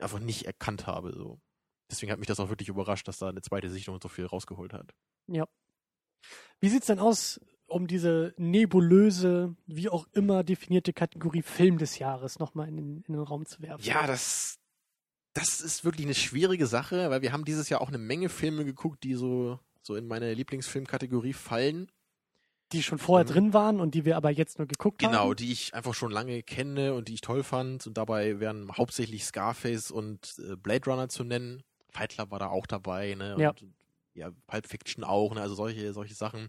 [0.02, 1.40] einfach nicht erkannt habe, so.
[1.90, 4.72] Deswegen hat mich das auch wirklich überrascht, dass da eine zweite Sichtung so viel rausgeholt
[4.72, 4.94] hat.
[5.26, 5.46] Ja.
[6.60, 12.38] Wie sieht's denn aus, um diese nebulöse, wie auch immer definierte Kategorie Film des Jahres
[12.38, 13.84] nochmal in, den- in den Raum zu werfen?
[13.84, 14.58] Ja, das,
[15.34, 18.64] das ist wirklich eine schwierige Sache, weil wir haben dieses Jahr auch eine Menge Filme
[18.64, 21.90] geguckt, die so, so in meine Lieblingsfilmkategorie fallen.
[22.72, 23.30] Die schon vorher Mhm.
[23.30, 25.12] drin waren und die wir aber jetzt nur geguckt haben.
[25.12, 27.86] Genau, die ich einfach schon lange kenne und die ich toll fand.
[27.86, 31.62] Und dabei wären hauptsächlich Scarface und äh, Blade Runner zu nennen.
[31.90, 33.34] Fight Club war da auch dabei, ne?
[33.34, 33.54] Und, Ja.
[34.14, 35.42] ja, Pulp Fiction auch, ne?
[35.42, 36.48] Also solche, solche Sachen.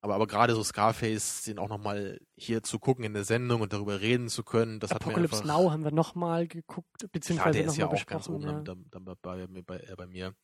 [0.00, 3.72] Aber, aber gerade so Scarface, den auch nochmal hier zu gucken in der Sendung und
[3.72, 5.62] darüber reden zu können, das hat mir Apocalypse einfach...
[5.62, 8.74] Now haben wir nochmal geguckt, beziehungsweise der ist ja auch ganz oben ja.
[8.98, 9.14] bei,
[9.46, 10.34] bei, bei, bei mir.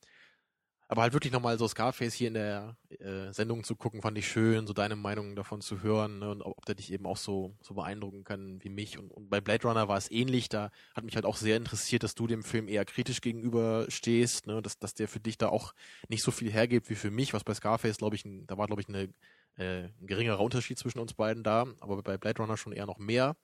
[0.90, 4.26] Aber halt wirklich nochmal so Scarface hier in der äh, Sendung zu gucken, fand ich
[4.26, 7.18] schön, so deine Meinung davon zu hören ne, und ob, ob der dich eben auch
[7.18, 8.98] so, so beeindrucken kann wie mich.
[8.98, 12.04] Und, und bei Blade Runner war es ähnlich, da hat mich halt auch sehr interessiert,
[12.04, 15.50] dass du dem Film eher kritisch gegenüber stehst, ne, dass, dass der für dich da
[15.50, 15.74] auch
[16.08, 18.80] nicht so viel hergibt wie für mich, was bei Scarface, glaube ich, da war, glaube
[18.80, 19.12] ich, eine,
[19.58, 22.98] äh, ein geringerer Unterschied zwischen uns beiden da, aber bei Blade Runner schon eher noch
[22.98, 23.36] mehr.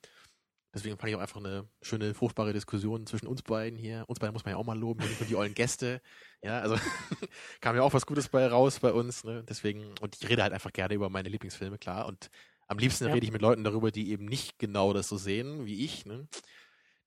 [0.74, 4.04] Deswegen fand ich auch einfach eine schöne, fruchtbare Diskussion zwischen uns beiden hier.
[4.08, 6.02] Uns beiden muss man ja auch mal loben, nicht nur die ollen Gäste.
[6.42, 6.76] Ja, also
[7.60, 9.22] kam ja auch was Gutes bei raus bei uns.
[9.22, 9.44] Ne?
[9.48, 12.06] Deswegen, und ich rede halt einfach gerne über meine Lieblingsfilme, klar.
[12.06, 12.28] Und
[12.66, 13.12] am liebsten Ja.
[13.14, 16.06] rede ich mit Leuten darüber, die eben nicht genau das so sehen wie ich.
[16.06, 16.26] Ne?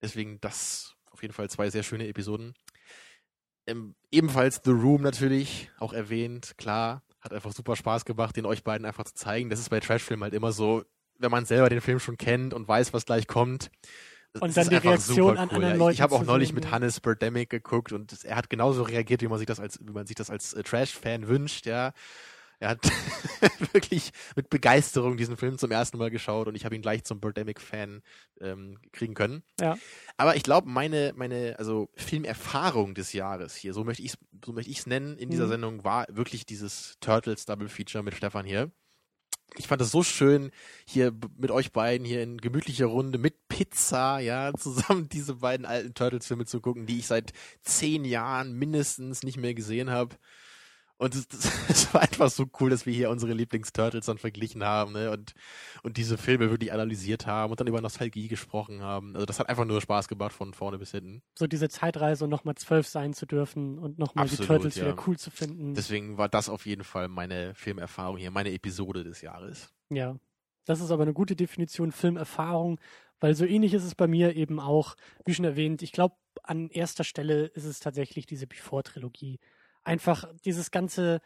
[0.01, 2.53] Deswegen das auf jeden Fall zwei sehr schöne Episoden.
[3.65, 7.03] Ähm, ebenfalls The Room natürlich, auch erwähnt, klar.
[7.20, 9.49] Hat einfach super Spaß gemacht, den euch beiden einfach zu zeigen.
[9.49, 10.86] Das ist bei Trashfilmen halt immer so,
[11.20, 13.70] wenn man selber den Film schon kennt und weiß, was gleich kommt.
[14.39, 15.78] Und dann die Reaktion an cool, anderen.
[15.80, 16.70] Leuten Ich habe auch neulich mit.
[16.72, 20.05] Hannes Birdemic geguckt und er hat genauso reagiert, wie man sich das als, wie man
[20.05, 21.93] sich das als äh, Trash-Fan wünscht, ja.
[22.59, 22.80] Er hat
[23.74, 27.20] wirklich mit Begeisterung diesen Film zum ersten Mal geschaut und ich habe ihn gleich zum
[27.20, 28.01] Birdemic-Fan
[28.41, 29.43] ähm, kriegen können.
[29.59, 29.78] Ja.
[30.18, 34.53] Aber ich glaube, meine, meine, also Filmerfahrung des Jahres hier, so möchte ich es so
[34.53, 35.49] möchte ich's nennen, in dieser Mhm.
[35.51, 38.72] Sendung war wirklich dieses Turtles Double Feature mit Stefan hier.
[39.55, 40.51] Ich fand es so schön,
[40.85, 45.93] hier mit euch beiden hier in gemütlicher Runde mit Pizza, ja, zusammen diese beiden alten
[45.93, 47.33] Turtles-Filme zu gucken, die ich seit
[47.63, 50.15] zehn Jahren mindestens nicht mehr gesehen habe.
[50.97, 51.27] Und es,
[51.69, 55.11] es war einfach so cool, dass wir hier unsere Lieblings-Turtles dann verglichen haben, ne?
[55.11, 55.33] Und,
[55.83, 59.13] und diese Filme wirklich analysiert haben und dann über Nostalgie gesprochen haben.
[59.13, 61.21] Also das hat einfach nur Spaß gemacht von vorne bis hinten.
[61.37, 64.85] So diese Zeitreise und nochmal zwölf sein zu dürfen und nochmal die Turtles ja.
[64.85, 65.75] wieder cool zu finden.
[65.75, 69.69] Deswegen war das auf jeden Fall meine Filmerfahrung hier, meine Episode des Jahres.
[69.89, 70.17] Ja,
[70.65, 72.79] das ist aber eine gute Definition Filmerfahrung,
[73.19, 74.95] weil so ähnlich ist es bei mir eben auch,
[75.25, 79.39] wie schon erwähnt, ich glaube, an erster Stelle ist es tatsächlich diese Before-Trilogie.
[79.88, 81.21] Einfach dieses ganze,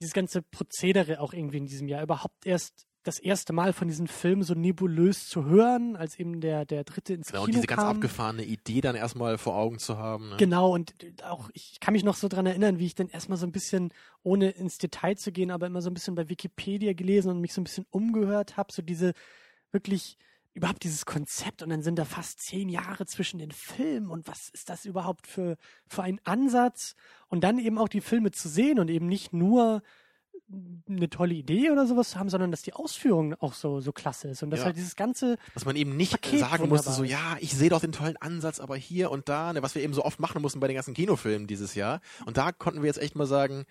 [0.00, 4.08] dieses ganze Prozedere auch irgendwie in diesem Jahr, überhaupt erst das erste Mal von diesen
[4.08, 7.66] Filmen so nebulös zu hören, als eben der, der dritte ins Genau, Kino und diese
[7.66, 10.30] ganz abgefahrene Idee dann erstmal vor Augen zu haben.
[10.30, 10.36] Ne?
[10.38, 13.46] Genau, und auch ich kann mich noch so dran erinnern, wie ich dann erstmal so
[13.46, 17.30] ein bisschen, ohne ins Detail zu gehen, aber immer so ein bisschen bei Wikipedia gelesen
[17.30, 19.12] und mich so ein bisschen umgehört habe, so diese
[19.70, 20.18] wirklich
[20.56, 24.48] überhaupt dieses Konzept und dann sind da fast zehn Jahre zwischen den Filmen und was
[24.48, 26.94] ist das überhaupt für, für ein Ansatz
[27.28, 29.82] und dann eben auch die Filme zu sehen und eben nicht nur
[30.88, 34.28] eine tolle Idee oder sowas zu haben, sondern dass die Ausführung auch so, so klasse
[34.28, 34.66] ist und dass Ja.
[34.66, 37.80] halt dieses ganze, Dass man eben nicht Paket sagen musste, so, ja, ich sehe doch
[37.80, 40.60] den tollen Ansatz, aber hier und da, ne, was wir eben so oft machen mussten
[40.60, 42.00] bei den ganzen Kinofilmen dieses Jahr.
[42.26, 43.64] Und da konnten wir jetzt echt mal sagen,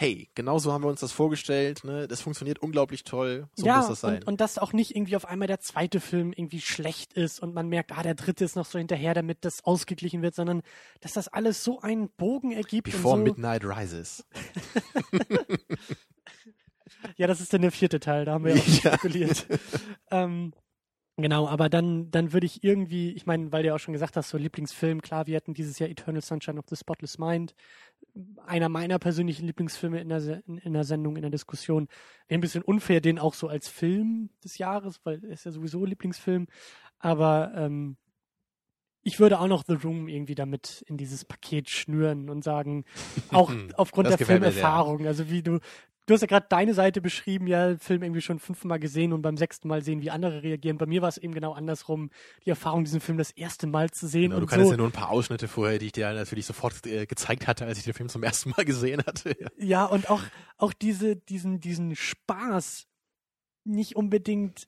[0.00, 2.08] hey, genau so haben wir uns das vorgestellt, ne?
[2.08, 3.48] Das funktioniert unglaublich toll.
[3.52, 4.20] So ja, muss das sein.
[4.20, 7.52] Und, und dass auch nicht irgendwie auf einmal der zweite Film irgendwie schlecht ist und
[7.52, 10.62] man merkt, ah, der dritte ist noch so hinterher, damit das ausgeglichen wird, sondern
[11.02, 12.90] dass das alles so einen Bogen ergibt.
[12.90, 14.24] Before so, Midnight Rises.
[17.18, 19.46] ja, das ist dann der vierte Teil, da haben wir ja auch spekuliert.
[20.10, 20.54] ähm,
[21.18, 24.16] genau, aber dann, dann würde ich irgendwie, ich meine, weil du ja auch schon gesagt
[24.16, 27.54] hast, so Lieblingsfilm, klar, wir hatten dieses Jahr Eternal Sunshine of the Spotless Mind.
[28.46, 31.88] Einer meiner persönlichen Lieblingsfilme in der, Se- in, der Sendung, in der Diskussion.
[32.28, 35.84] Ein bisschen unfair, den auch so als Film des Jahres, weil er ist ja sowieso
[35.84, 36.46] Lieblingsfilm.
[36.98, 37.96] Aber ähm,
[39.02, 42.84] ich würde auch noch The Room irgendwie damit in dieses Paket schnüren und sagen,
[43.30, 44.26] auch aufgrund Das der.
[44.26, 45.58] Filmerfahrung, also wie du,
[46.10, 49.36] du hast ja gerade deine Seite beschrieben, ja, Film irgendwie schon fünfmal gesehen und beim
[49.36, 50.76] sechsten Mal sehen, wie andere reagieren.
[50.76, 52.10] Bei mir war es eben genau andersrum,
[52.44, 54.72] die Erfahrung, diesen Film das erste Mal zu sehen Genau, du kannst so.
[54.72, 57.78] ja nur ein paar Ausschnitte vorher, die ich dir natürlich sofort äh, gezeigt hatte, als
[57.78, 59.36] ich den Film zum ersten Mal gesehen hatte.
[59.38, 59.48] Ja.
[59.56, 60.22] Ja, und auch,
[60.58, 62.88] auch diese, diesen, diesen Spaß
[63.64, 64.66] nicht unbedingt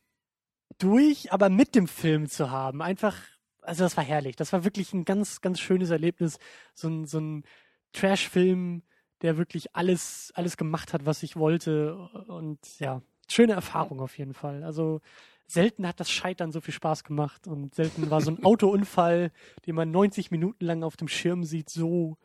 [0.78, 2.82] durch, aber mit dem Film zu haben.
[2.82, 3.16] Einfach,
[3.62, 4.36] also das war herrlich.
[4.36, 6.38] Das war wirklich ein ganz, ganz schönes Erlebnis.
[6.74, 7.44] So ein, so ein
[7.92, 8.82] Trash-Film,
[9.22, 11.96] der wirklich alles, alles gemacht hat, was ich wollte.
[12.26, 14.62] Und ja, schöne Erfahrung auf jeden Fall.
[14.64, 15.00] Also
[15.46, 19.30] selten hat das Scheitern so viel Spaß gemacht und selten war so ein Autounfall,
[19.66, 22.16] den man 90 Minuten lang auf dem Schirm sieht, so,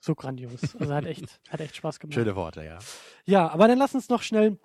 [0.00, 0.76] so grandios.
[0.76, 2.14] Also hat echt, hat echt Spaß gemacht.
[2.14, 2.78] Schöne Worte, ja.
[3.24, 4.58] Ja, aber dann lass uns noch schnell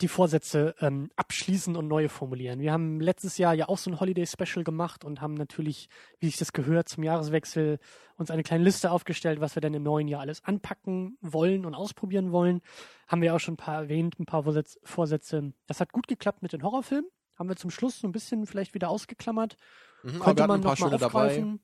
[0.00, 2.60] die Vorsätze ähm, abschließen und neue formulieren.
[2.60, 5.88] Wir haben letztes Jahr ja auch so ein Holiday-Special gemacht und haben natürlich,
[6.18, 7.78] wie sich das gehört, zum Jahreswechsel
[8.16, 11.74] uns eine kleine Liste aufgestellt, was wir denn im neuen Jahr alles anpacken wollen und
[11.74, 12.62] ausprobieren wollen.
[13.06, 14.42] Haben wir auch schon ein paar erwähnt, ein paar
[14.82, 15.52] Vorsätze.
[15.66, 17.10] Das hat gut geklappt mit den Horrorfilmen.
[17.38, 19.56] Haben wir zum Schluss so ein bisschen vielleicht wieder ausgeklammert.
[20.04, 21.06] Mhm, Könnte man noch mal dabei.
[21.06, 21.60] aufgreifen.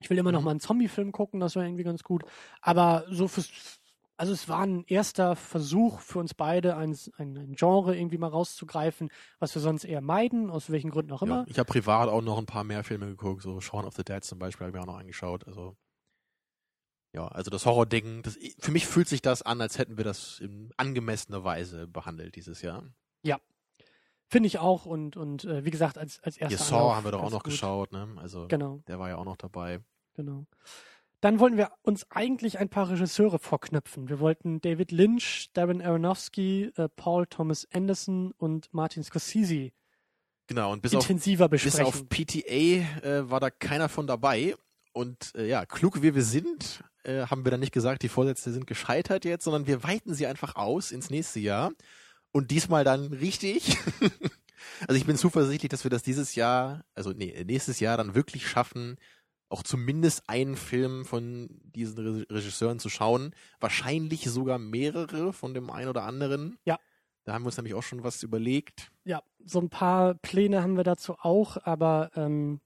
[0.00, 0.44] Ich will immer noch Mhm.
[0.46, 2.24] mal einen Zombie-Film gucken, das war irgendwie ganz gut.
[2.60, 3.78] Aber so fürs,
[4.22, 9.10] also es war ein erster Versuch für uns beide, ein, ein, Genre irgendwie mal rauszugreifen,
[9.40, 11.40] was wir sonst eher meiden, aus welchen Gründen auch immer.
[11.40, 14.04] Ja, ich habe privat auch noch ein paar mehr Filme geguckt, so Shaun of the
[14.04, 15.44] Dead zum Beispiel habe ich mir auch noch angeschaut.
[15.48, 15.76] Also
[17.12, 20.38] ja, also das Horror-Ding, das, für mich fühlt sich das an, als hätten wir das
[20.38, 22.84] in angemessener Weise behandelt dieses Jahr.
[24.32, 27.12] Finde ich auch und, und äh, wie gesagt, als, als erster Hier Saw haben wir
[27.12, 27.52] doch auch noch gut.
[27.52, 28.08] geschaut, ne?
[28.16, 29.80] Also Genau, der war ja auch noch dabei.
[30.14, 30.46] genau.
[31.22, 34.08] Dann wollten wir uns eigentlich ein paar Regisseure vorknöpfen.
[34.08, 39.70] Wir wollten David Lynch, Darren Aronofsky, äh, Paul Thomas Anderson und Martin Scorsese
[40.48, 41.86] Genau, und bis auf, intensiver bis besprechen.
[41.86, 44.56] auf PTA äh, war da keiner von dabei.
[44.92, 48.52] Und äh, ja, klug wie wir sind, äh, haben wir dann nicht gesagt, die Vorsätze
[48.52, 51.70] sind gescheitert jetzt, sondern wir weiten sie einfach aus ins nächste Jahr.
[52.32, 53.78] Und diesmal dann richtig.
[54.88, 58.48] also ich bin zuversichtlich, dass wir das dieses Jahr, also nee, nächstes Jahr dann wirklich
[58.48, 58.98] schaffen,
[59.52, 63.34] auch zumindest einen Film von diesen Re Regisseuren zu schauen.
[63.60, 66.58] Wahrscheinlich sogar mehrere von dem einen oder anderen.
[66.64, 66.78] Ja.
[67.24, 68.90] Da haben wir uns nämlich auch schon was überlegt.
[69.04, 72.60] ja, so ein paar Pläne haben wir dazu auch, aber ähm,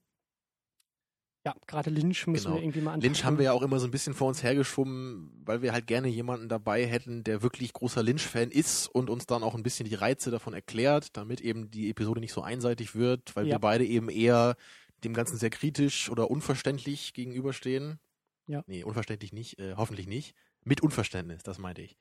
[1.45, 2.55] ja, gerade Lynch müssen Genau.
[2.57, 3.07] wir irgendwie mal anpacken.
[3.13, 5.87] Lynch haben wir ja auch immer so ein bisschen vor uns hergeschoben, weil wir halt
[5.87, 9.87] gerne jemanden dabei hätten, der wirklich großer Lynch-Fan ist und uns dann auch ein bisschen
[9.87, 13.55] die Reize davon erklärt, damit eben die Episode nicht so einseitig wird, weil Ja.
[13.55, 14.55] wir beide eben eher
[15.03, 17.99] dem Ganzen sehr kritisch oder unverständlich gegenüberstehen.
[18.47, 18.63] Ja.
[18.67, 20.35] Nee, unverständlich nicht, äh, hoffentlich nicht.
[20.63, 21.97] Mit Unverständnis, das meinte ich.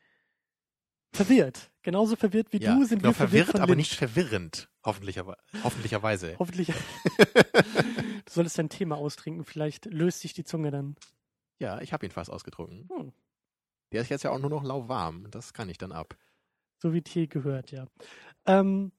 [1.12, 1.70] verwirrt.
[1.82, 3.90] Genauso verwirrt wie ja, du sind genau, wir verwirrt, verwirrt, aber Lynch.
[3.90, 4.68] nicht verwirrend.
[4.84, 6.36] Hoffentlicherwe hoffentlicherweise.
[6.38, 6.68] Hoffentlich.
[7.16, 10.96] du solltest dein Thema austrinken, vielleicht löst sich die Zunge dann.
[11.58, 12.88] Ja, ich habe ihn fast ausgetrunken.
[12.90, 13.12] Hm.
[13.92, 15.30] Der ist jetzt ja auch nur noch lauwarm.
[15.30, 16.16] Das kann ich dann ab.
[16.78, 17.86] So wie Tee gehört, ja.
[18.44, 18.92] Ähm,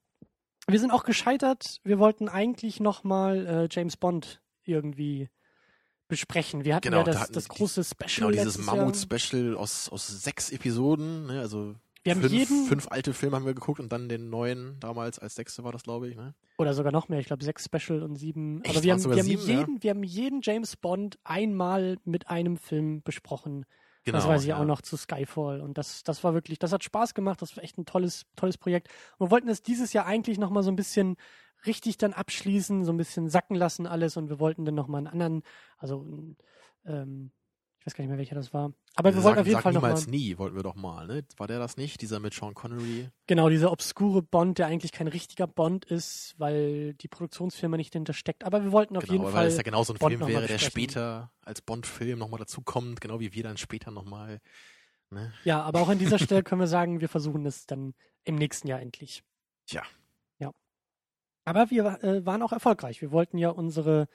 [0.72, 1.80] wir sind auch gescheitert.
[1.84, 5.28] Wir wollten eigentlich nochmal äh, James Bond irgendwie
[6.08, 6.64] besprechen.
[6.64, 8.30] Wir hatten Genau, ja da das, hatten das die- große Special.
[8.30, 8.58] Genau, dieses.
[8.64, 11.40] Mammut-Special aus, aus sechs Episoden, ne?
[11.40, 14.78] also Wir haben fünf, jeden, fünf alte Filme haben wir geguckt und dann den neuen
[14.80, 16.16] damals als sechste war das, glaube ich.
[16.16, 16.34] Ne?
[16.60, 18.62] oder sogar noch mehr, ich glaube sechs Special und sieben.
[18.64, 18.74] Echt?
[18.74, 19.58] Aber wir haben, wir, haben sieben, ja?
[19.60, 23.64] jeden, wir haben jeden James Bond einmal mit einem Film besprochen.
[24.08, 24.58] Genau, das weiß ich ja.
[24.58, 25.60] auch noch zu Skyfall.
[25.60, 27.42] Und das, das war wirklich, das hat Spaß gemacht.
[27.42, 28.88] Das war echt ein tolles, tolles Projekt.
[29.18, 31.16] Und wir wollten es dieses Jahr eigentlich nochmal so ein bisschen
[31.66, 34.16] richtig dann abschließen, so ein bisschen sacken lassen alles.
[34.16, 35.42] Und wir wollten dann nochmal einen anderen,
[35.76, 36.06] also,
[36.86, 37.30] ähm,
[37.88, 38.72] weiß gar nicht mehr, welcher das war.
[38.94, 40.74] Aber wir Also wollten sag, auf jeden sag Fall nochmal, niemals nie, wollten wir doch
[40.74, 41.24] mal, ne?
[41.38, 42.02] War der das nicht?
[42.02, 43.08] Dieser mit Sean Connery?
[43.26, 48.12] genau, dieser obskure Bond, der eigentlich kein richtiger Bond ist, weil die Produktionsfirma nicht dahinter
[48.12, 48.44] steckt.
[48.44, 50.20] Aber wir wollten auf genau, jeden weil Fall, es ja genau so ein Bond Film
[50.20, 54.40] noch mal wäre, der später als Bond-Film nochmal dazukommt, genau wie wir dann später nochmal.
[55.10, 55.32] Ne?
[55.44, 58.68] ja, aber auch an dieser Stelle können wir sagen, wir versuchen es dann im nächsten
[58.68, 59.22] Jahr endlich.
[59.66, 59.82] Tja.
[60.38, 60.52] Ja.
[61.46, 63.00] Aber wir äh, waren auch erfolgreich.
[63.00, 64.08] Wir wollten ja unsere,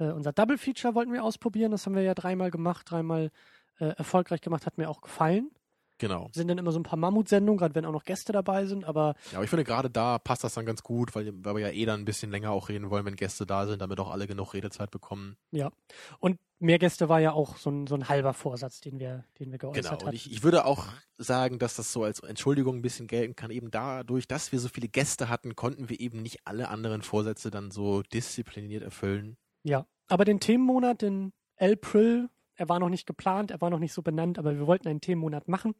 [0.00, 1.70] äh, unser Double Feature wollten wir ausprobieren.
[1.70, 3.30] Das haben wir ja dreimal gemacht, dreimal
[3.78, 5.50] äh, erfolgreich gemacht, hat mir auch gefallen.
[5.98, 6.30] Genau.
[6.32, 9.14] Sind dann immer so ein paar Mammutsendungen, gerade wenn auch noch Gäste dabei sind, aber
[9.30, 11.70] Ja, aber ich finde gerade da passt das dann ganz gut, weil, weil wir ja
[11.70, 14.26] eh dann ein bisschen länger auch reden wollen, wenn Gäste da sind, damit auch alle
[14.26, 15.36] genug Redezeit bekommen.
[15.52, 15.70] ja.
[16.18, 19.50] Und mehr Gäste war ja auch so ein, so ein halber Vorsatz, den wir, den
[19.50, 19.94] wir geäußert Genau.
[19.96, 20.16] Und hatten.
[20.16, 20.86] ich, ich würde auch
[21.18, 23.50] sagen, dass das so als Entschuldigung ein bisschen gelten kann.
[23.50, 27.50] Eben dadurch, dass wir so viele Gäste hatten, konnten wir eben nicht alle anderen Vorsätze
[27.50, 29.36] dann so diszipliniert erfüllen.
[29.62, 33.92] Ja, aber den Themenmonat, den April, er war noch nicht geplant, er war noch nicht
[33.92, 35.74] so benannt, aber wir wollten einen Themenmonat machen.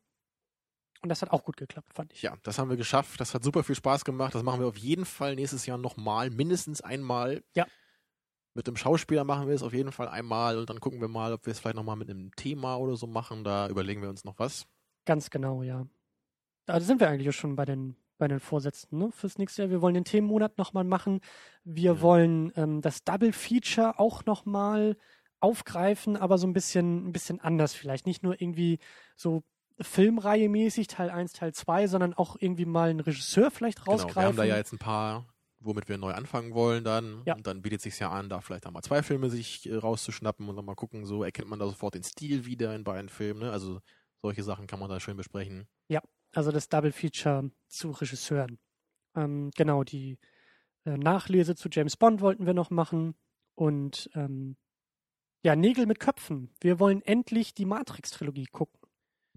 [1.02, 2.22] Und das hat auch gut geklappt, fand ich.
[2.22, 3.20] Ja, das haben wir geschafft.
[3.20, 4.34] Das hat super viel Spaß gemacht.
[4.34, 7.42] Das machen wir auf jeden Fall nächstes Jahr nochmal, mindestens einmal.
[7.54, 7.66] Ja.
[8.52, 11.32] Mit dem Schauspieler machen wir es auf jeden Fall einmal und dann gucken wir mal,
[11.32, 13.44] ob wir es vielleicht nochmal mit einem Thema oder so machen.
[13.44, 14.66] Da überlegen wir uns noch was.
[15.06, 15.86] Ganz genau, ja.
[16.66, 19.10] Da sind wir eigentlich schon bei den, bei den Vorsätzen ne?
[19.10, 19.70] fürs nächste Jahr.
[19.72, 21.20] Wir wollen den Themenmonat nochmal machen.
[21.64, 22.00] Wir Ja.
[22.02, 24.96] wollen ähm, das Double Feature auch nochmal
[25.40, 28.06] aufgreifen, aber so ein bisschen, ein bisschen anders vielleicht.
[28.06, 28.78] Nicht nur irgendwie
[29.16, 29.42] so
[29.80, 34.22] Filmreihe mäßig, Teil 1, Teil 2, sondern auch irgendwie mal einen Regisseur vielleicht Genau, rausgreifen.
[34.22, 35.26] wir haben da ja jetzt ein paar,
[35.58, 37.22] womit wir neu anfangen wollen dann.
[37.24, 37.34] Ja.
[37.34, 40.56] Und dann bietet sich ja an, da vielleicht einmal zwei Filme sich äh, rauszuschnappen und
[40.56, 43.40] dann mal gucken, so erkennt man da sofort den Stil wieder in beiden Filmen.
[43.40, 43.50] Ne?
[43.50, 43.80] Also
[44.20, 45.66] solche Sachen kann man da schön besprechen.
[46.32, 48.58] Also das Double Feature zu Regisseuren.
[49.16, 50.18] Ähm, genau, die
[50.84, 53.14] äh, Nachlese zu James Bond wollten wir noch machen.
[53.54, 54.56] Und ähm,
[55.42, 56.54] ja, Nägel mit Köpfen.
[56.60, 58.79] Wir wollen endlich die Matrix-Trilogie gucken.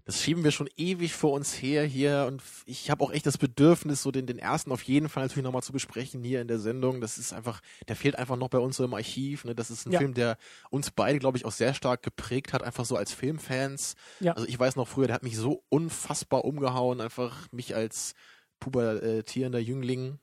[0.04, 3.38] Das schieben wir schon ewig vor uns her hier und ich habe auch echt das
[3.38, 6.58] Bedürfnis, so den, den ersten auf jeden Fall natürlich nochmal zu besprechen hier in der
[6.58, 7.00] Sendung.
[7.00, 9.44] Das ist einfach, der fehlt einfach noch bei uns so im Archiv.
[9.46, 9.54] Ne?
[9.54, 9.98] Das ist ein ja.
[10.00, 10.36] Film, der
[10.68, 13.94] uns beide, glaube ich, auch sehr stark geprägt hat, einfach so als Filmfans.
[14.20, 14.32] Ja.
[14.32, 18.12] Also ich weiß noch früher, der hat mich so unfassbar umgehauen, einfach mich als
[18.60, 20.18] pubertierender Jüngling.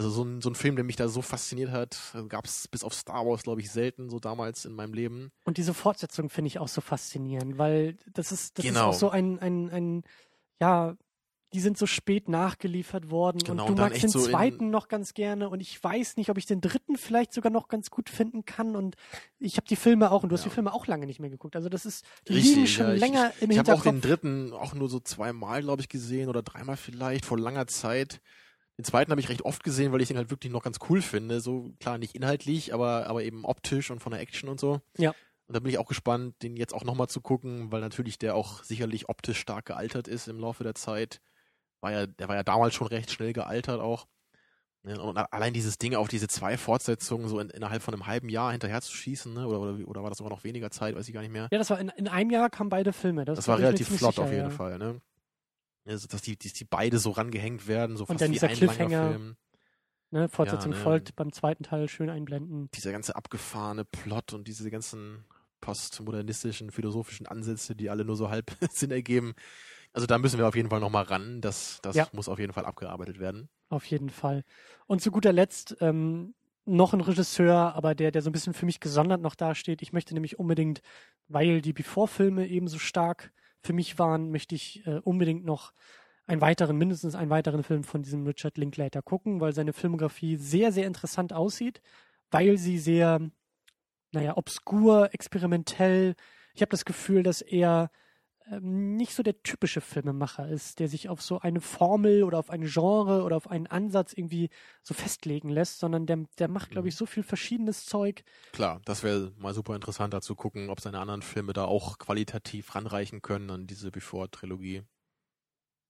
[0.00, 1.98] Also so ein, so ein Film, der mich da so fasziniert hat,
[2.30, 5.30] gab es bis auf Star Wars, glaube ich, selten so damals in meinem Leben.
[5.44, 8.88] Und diese Fortsetzung finde ich auch so faszinierend, weil das ist, das genau.
[8.88, 10.02] ist auch so ein, ein, ein,
[10.58, 10.96] ja,
[11.52, 14.88] die sind so spät nachgeliefert worden genau, und du und magst den so zweiten noch
[14.88, 18.08] ganz gerne und ich weiß nicht, ob ich den dritten vielleicht sogar noch ganz gut
[18.08, 18.96] finden kann und
[19.38, 21.56] ich habe die Filme auch und du hast die Filme auch lange nicht mehr geguckt.
[21.56, 23.84] Also das ist, die Richtig, liegen schon ja, länger ich, im ich Hinterkopf.
[23.84, 27.26] Ich habe auch den dritten auch nur so zweimal, glaube ich, gesehen oder dreimal vielleicht
[27.26, 28.22] vor langer Zeit.
[28.80, 31.02] Den zweiten habe ich recht oft gesehen, weil ich den halt wirklich noch ganz cool
[31.02, 31.42] finde.
[31.42, 34.80] So klar, nicht inhaltlich, aber, aber eben optisch und von der Action und so.
[34.96, 35.10] Ja.
[35.10, 38.34] Und da bin ich auch gespannt, den jetzt auch nochmal zu gucken, weil natürlich der
[38.34, 41.20] auch sicherlich optisch stark gealtert ist im Laufe der Zeit.
[41.82, 44.06] War ja, der war ja damals schon recht schnell gealtert auch.
[44.82, 48.52] Und allein dieses Ding auf diese zwei Fortsetzungen so in, innerhalb von einem halben Jahr
[48.52, 49.46] hinterher zu schießen, ne?
[49.46, 51.48] oder, oder, oder war das sogar noch weniger Zeit, weiß ich gar nicht mehr.
[51.52, 53.26] Ja, das war in, in einem Jahr kamen beide Filme.
[53.26, 54.50] Das, das war relativ flott sicher, auf jeden ja.
[54.50, 55.02] Fall, ne?
[55.86, 58.54] Also, dass die, dass die beide so rangehängt werden, so Und fast dann wie ein
[58.54, 59.10] Cliffhanger.
[59.10, 59.36] Film.
[60.12, 62.68] Ne, Fortsetzung ja, ne, folgt beim zweiten Teil schön einblenden.
[62.74, 65.24] Dieser ganze abgefahrene Plot und diese ganzen
[65.60, 69.34] postmodernistischen, philosophischen Ansätze, die alle nur so halb Sinn ergeben.
[69.92, 71.40] Also da müssen wir auf jeden Fall nochmal ran.
[71.40, 72.08] Das, das ja.
[72.12, 73.48] muss auf jeden Fall abgearbeitet werden.
[73.68, 74.44] Auf jeden Fall.
[74.86, 76.34] Und zu guter Letzt ähm,
[76.64, 79.82] noch ein Regisseur, aber der, der so ein bisschen für mich gesondert noch dasteht.
[79.82, 80.82] Ich möchte nämlich unbedingt,
[81.28, 83.32] weil die Before-Filme eben so stark
[83.62, 85.72] für mich waren, möchte ich äh, unbedingt noch
[86.26, 90.72] einen weiteren, mindestens einen weiteren Film von diesem Richard Linklater gucken, weil seine Filmografie sehr,
[90.72, 91.82] sehr interessant aussieht,
[92.30, 93.20] weil sie sehr,
[94.12, 96.14] naja, obskur, experimentell.
[96.54, 97.90] Ich habe das Gefühl, dass er
[98.50, 102.50] ähm, nicht so der typische Filmemacher ist, der sich auf so eine Formel oder auf
[102.50, 104.50] ein Genre oder auf einen Ansatz irgendwie
[104.82, 106.98] so festlegen lässt, sondern der, der macht, glaube ich, mhm.
[106.98, 108.24] so viel verschiedenes Zeug.
[108.52, 111.98] Klar, das wäre mal super interessant, da zu gucken, ob seine anderen Filme da auch
[111.98, 114.82] qualitativ ranreichen können an diese Before-Trilogie.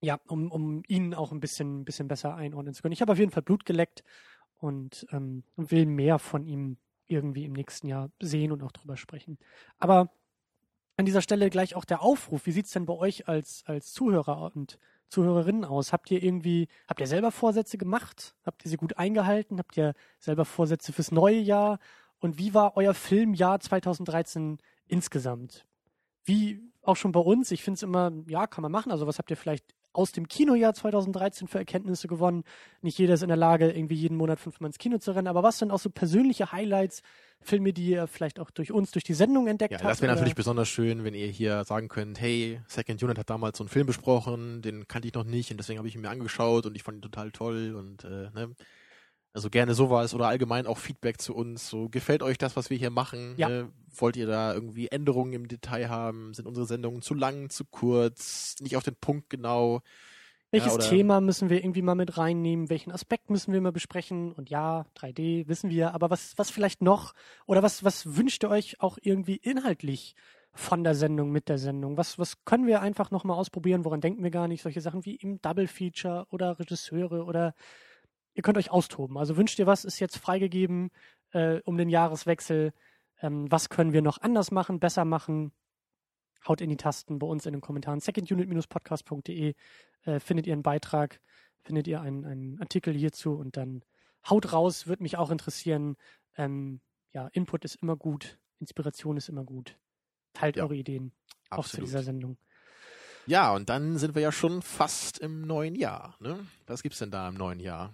[0.03, 2.93] Ja, um, um ihn auch ein bisschen, bisschen besser einordnen zu können.
[2.93, 4.03] Ich habe auf jeden Fall Blut geleckt
[4.59, 9.39] und ähm, will mehr von ihm irgendwie im nächsten Jahr sehen und auch drüber sprechen.
[9.79, 10.11] Aber
[11.01, 12.45] an dieser Stelle gleich auch der Aufruf.
[12.45, 14.79] Wie sieht es denn bei euch als, als Zuhörer und
[15.09, 15.95] Zuhörerinnen aus?
[15.95, 18.35] Habt ihr irgendwie, habt ihr selber Vorsätze gemacht?
[18.45, 19.59] Habt ihr sie gut eingehalten?
[19.59, 21.79] Habt ihr selber Vorsätze fürs neue Jahr?
[22.19, 24.59] Und wie war euer Filmjahr 2013
[24.89, 25.65] insgesamt?
[26.25, 28.93] Wie auch schon bei uns, ich finde es immer, ja, kann man machen.
[28.93, 32.45] Also was habt ihr vielleicht aus dem Kinojahr 2013 für Erkenntnisse gewonnen?
[32.83, 35.43] Nicht jeder ist in der Lage, irgendwie jeden Monat fünfmal ins Kino zu rennen, aber
[35.43, 37.03] was sind auch so persönliche Highlights,
[37.43, 39.85] Filme, die ihr vielleicht auch durch uns, durch die Sendung entdeckt ja, habt?
[39.85, 43.31] Ja, das wäre natürlich besonders schön, wenn ihr hier sagen könnt, hey, Second Unit hat
[43.31, 46.03] damals so einen Film besprochen, den kannte ich noch nicht und deswegen habe ich ihn
[46.03, 48.55] mir angeschaut und ich fand ihn total toll und äh, ne?
[49.33, 51.69] Also gerne sowas oder allgemein auch Feedback zu uns.
[51.69, 53.35] So gefällt euch das, was wir hier machen?
[53.37, 53.49] Ja.
[53.49, 53.73] Ne?
[53.97, 56.35] Wollt ihr da irgendwie Änderungen im Detail haben?
[56.35, 59.83] Sind unsere Sendungen zu lang, zu kurz, nicht auf den Punkt genau?
[60.53, 62.71] Welches ja, Thema müssen wir irgendwie mal mit reinnehmen?
[62.71, 64.33] Welchen Aspekt müssen wir mal besprechen?
[64.33, 67.15] Und ja, 3D wissen wir, aber was, was vielleicht noch?
[67.47, 70.17] Oder was, was wünscht ihr euch auch irgendwie inhaltlich
[70.53, 71.97] von der Sendung, mit der Sendung?
[71.97, 73.85] Was, was können wir einfach nochmal ausprobieren?
[73.85, 74.63] Woran denken wir gar nicht?
[74.63, 77.55] Solche Sachen wie im Double Feature oder Regisseure oder
[78.35, 79.19] ihr könnt euch austoben.
[79.19, 80.91] Also wünscht ihr was, ist jetzt freigegeben
[81.33, 82.73] äh, um den Jahreswechsel.
[83.21, 85.53] Ähm, was können wir noch anders machen, besser machen?
[86.47, 88.01] Haut in die Tasten bei uns in den Kommentaren.
[88.01, 89.55] secondunit-podcast.de
[90.05, 91.21] äh, findet ihr einen Beitrag,
[91.63, 93.85] findet ihr einen, einen Artikel hierzu und dann
[94.29, 95.97] haut raus, würde mich auch interessieren.
[96.37, 96.81] Ähm,
[97.13, 99.77] ja, Input ist immer gut, Inspiration ist immer gut.
[100.33, 101.13] Teilt ja, eure Ideen,
[101.51, 101.65] absolut.
[101.65, 102.39] auch zu dieser Sendung.
[103.27, 106.17] Ja, und dann sind wir ja schon fast im neuen Jahr.
[106.21, 106.47] Ne?
[106.67, 107.93] Was gibt's denn da im neuen Jahr?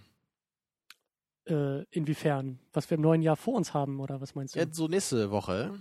[1.46, 2.58] Äh, inwiefern?
[2.72, 4.58] Was wir im neuen Jahr vor uns haben, oder was meinst du?
[4.58, 5.80] Ja, so nächste Woche.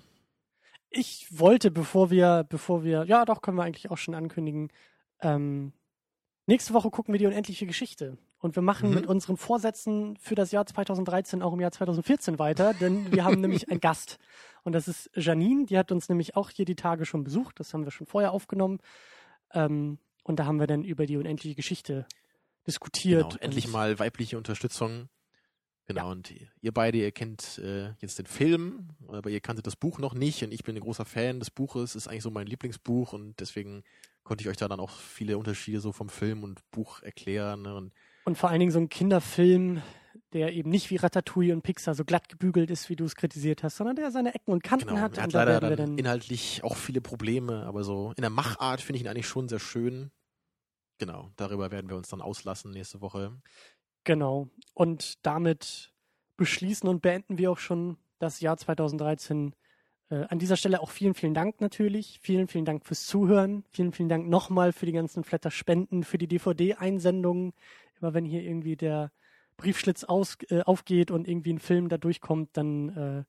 [0.89, 4.69] Ich wollte, bevor wir, bevor wir, ja doch, können wir eigentlich auch schon ankündigen,
[5.21, 5.73] ähm,
[6.45, 8.17] nächste Woche gucken wir die unendliche Geschichte.
[8.37, 8.95] Und wir machen mhm.
[8.95, 13.41] mit unseren Vorsätzen für das Jahr 2013 auch im Jahr 2014 weiter, denn wir haben
[13.41, 14.19] nämlich einen Gast.
[14.63, 17.59] Und das ist Janine, die hat uns nämlich auch hier die Tage schon besucht.
[17.59, 18.79] Das haben wir schon vorher aufgenommen.
[19.51, 22.05] Ähm, und da haben wir dann über die unendliche Geschichte
[22.67, 23.31] diskutiert.
[23.31, 25.09] Genau, endlich mal weibliche Unterstützung.
[25.87, 26.11] Genau, ja.
[26.11, 30.15] und ihr beide, ihr kennt äh, jetzt den Film, aber ihr kanntet das Buch noch
[30.15, 33.39] nicht und ich bin ein großer Fan des Buches, ist eigentlich so mein Lieblingsbuch und
[33.39, 33.83] deswegen
[34.23, 37.61] konnte ich euch da dann auch viele Unterschiede so vom Film und Buch erklären.
[37.61, 37.75] Ne?
[37.75, 37.93] Und,
[38.23, 39.81] und vor allen Dingen so ein Kinderfilm
[40.33, 43.63] der eben nicht wie Ratatouille und Pixar so glatt gebügelt ist, wie du es kritisiert
[43.63, 45.17] hast, sondern der seine Ecken und Kanten Genau, hat.
[45.17, 48.13] er hat und da leider werden wir dann dann inhaltlich auch viele Probleme, aber so
[48.17, 50.11] in der Machart finde ich ihn eigentlich schon sehr schön.
[50.97, 53.41] Genau, darüber werden wir uns dann auslassen nächste Woche.
[54.05, 54.47] Genau.
[54.73, 55.91] Und damit
[56.37, 59.53] beschließen und beenden wir auch schon das Jahr 2013.
[60.09, 62.19] Äh, an dieser Stelle auch vielen, vielen Dank natürlich.
[62.21, 63.65] Vielen, vielen Dank fürs Zuhören.
[63.71, 67.53] Vielen, vielen Dank nochmal für die ganzen Flatter-Spenden, für die DVD-Einsendungen.
[67.99, 69.11] Immer wenn hier irgendwie der
[69.57, 73.23] Briefschlitz aus, äh, aufgeht und irgendwie ein Film da durchkommt, dann äh,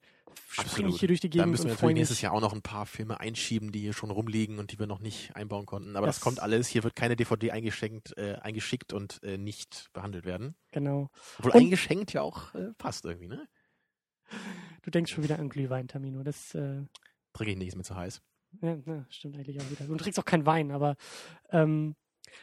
[0.49, 2.53] springe ich hier durch die Da Gegend müssen wir und natürlich nächstes Jahr auch noch
[2.53, 5.97] ein paar Filme einschieben, die hier schon rumliegen und die wir noch nicht einbauen konnten.
[5.97, 6.69] Aber das, Das- kommt alles.
[6.69, 10.57] Hier wird keine DVD eingeschenkt, äh, eingeschickt und äh, nicht behandelt werden.
[10.73, 11.11] Genau.
[11.39, 13.49] Obwohl Und- eingeschenkt ja auch äh, passt irgendwie, ne?
[14.83, 16.23] Du denkst schon wieder an Glühwein, Tamino.
[16.25, 16.83] Das äh,
[17.33, 18.21] Trinke ich nicht, ist mir zu heiß.
[18.63, 19.85] Ja, ja, stimmt eigentlich auch wieder.
[19.87, 20.97] Du trinkst auch keinen Wein, aber
[21.51, 21.95] ähm,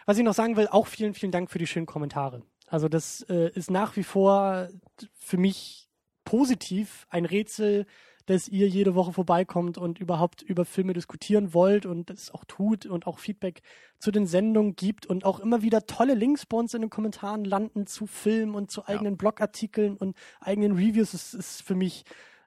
[0.06, 2.44] was ich noch sagen will, auch vielen, vielen Dank für die schönen Kommentare.
[2.74, 4.68] Also das äh, ist nach wie vor
[5.14, 5.92] für mich
[6.26, 7.86] positiv ein Rätsel,
[8.26, 12.88] dass ihr jede Woche vorbeikommt und überhaupt über Filme diskutieren wollt und das auch tut
[12.88, 13.62] und auch Feedback
[14.00, 17.46] zu den Sendungen gibt und auch immer wieder tolle Links bei uns in den Kommentaren
[17.46, 21.12] landen zu Filmen und zu eigenen Blogartikeln und eigenen Reviews.
[21.12, 22.06] Das ist für mich,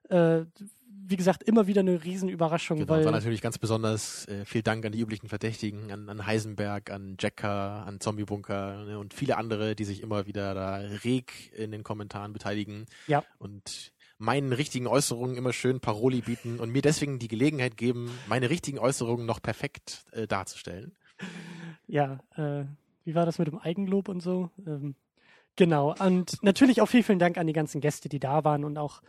[0.08, 0.40] äh,
[1.08, 4.84] wie gesagt, immer wieder eine Riesenüberraschung, Genau, weil war natürlich ganz besonders äh, viel Dank
[4.84, 9.74] an die üblichen Verdächtigen, an, an Heisenberg, an Jacker, an Zombiebunker ne, und viele andere,
[9.76, 13.24] die sich immer wieder da reg in den Kommentaren beteiligen Ja.
[13.38, 18.50] und meinen richtigen Äußerungen immer schön Paroli bieten und mir deswegen die Gelegenheit geben, meine
[18.50, 20.96] richtigen Äußerungen noch perfekt äh, darzustellen.
[21.86, 22.64] Ja, äh,
[23.04, 24.50] wie war das mit dem Eigenlob und so?
[24.66, 24.96] Ähm,
[25.54, 25.94] genau.
[25.98, 29.02] Und natürlich auch vielen, vielen Dank an die ganzen Gäste, die da waren und auch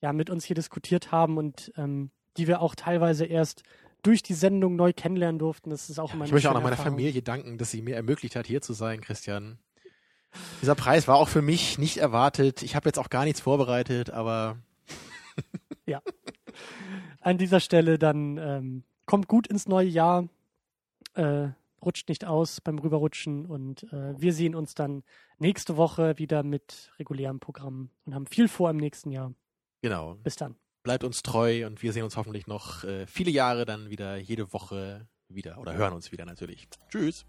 [0.00, 3.62] ja mit uns hier diskutiert haben und ähm, die wir auch teilweise erst
[4.02, 5.70] durch die Sendung neu kennenlernen durften.
[5.70, 6.92] Das ist auch immer Ich möchte auch noch meiner Erfahrung.
[6.92, 9.58] Familie danken, dass sie mir ermöglicht hat, hier zu sein, Christian.
[10.62, 12.62] Dieser Preis war auch für mich nicht erwartet.
[12.62, 14.58] Ich habe jetzt auch gar nichts vorbereitet, aber
[17.20, 20.28] An dieser Stelle dann ähm, kommt gut ins neue Jahr,
[21.14, 21.48] äh,
[21.84, 25.02] rutscht nicht aus beim Rüberrutschen und äh, wir sehen uns dann
[25.38, 29.32] nächste Woche wieder mit regulärem Programm und haben viel vor im nächsten Jahr.
[29.80, 30.14] Genau.
[30.22, 30.56] Bis dann.
[30.82, 34.52] bleibt uns treu und wir sehen uns hoffentlich noch äh, viele Jahre dann wieder jede
[34.52, 36.68] Woche wieder oder hören uns wieder natürlich.
[36.90, 37.26] Tschüss.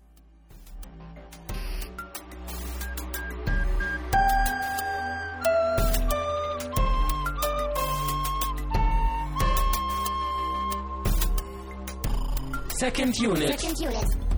[12.79, 13.59] Second unit.
[13.59, 14.28] Second unit.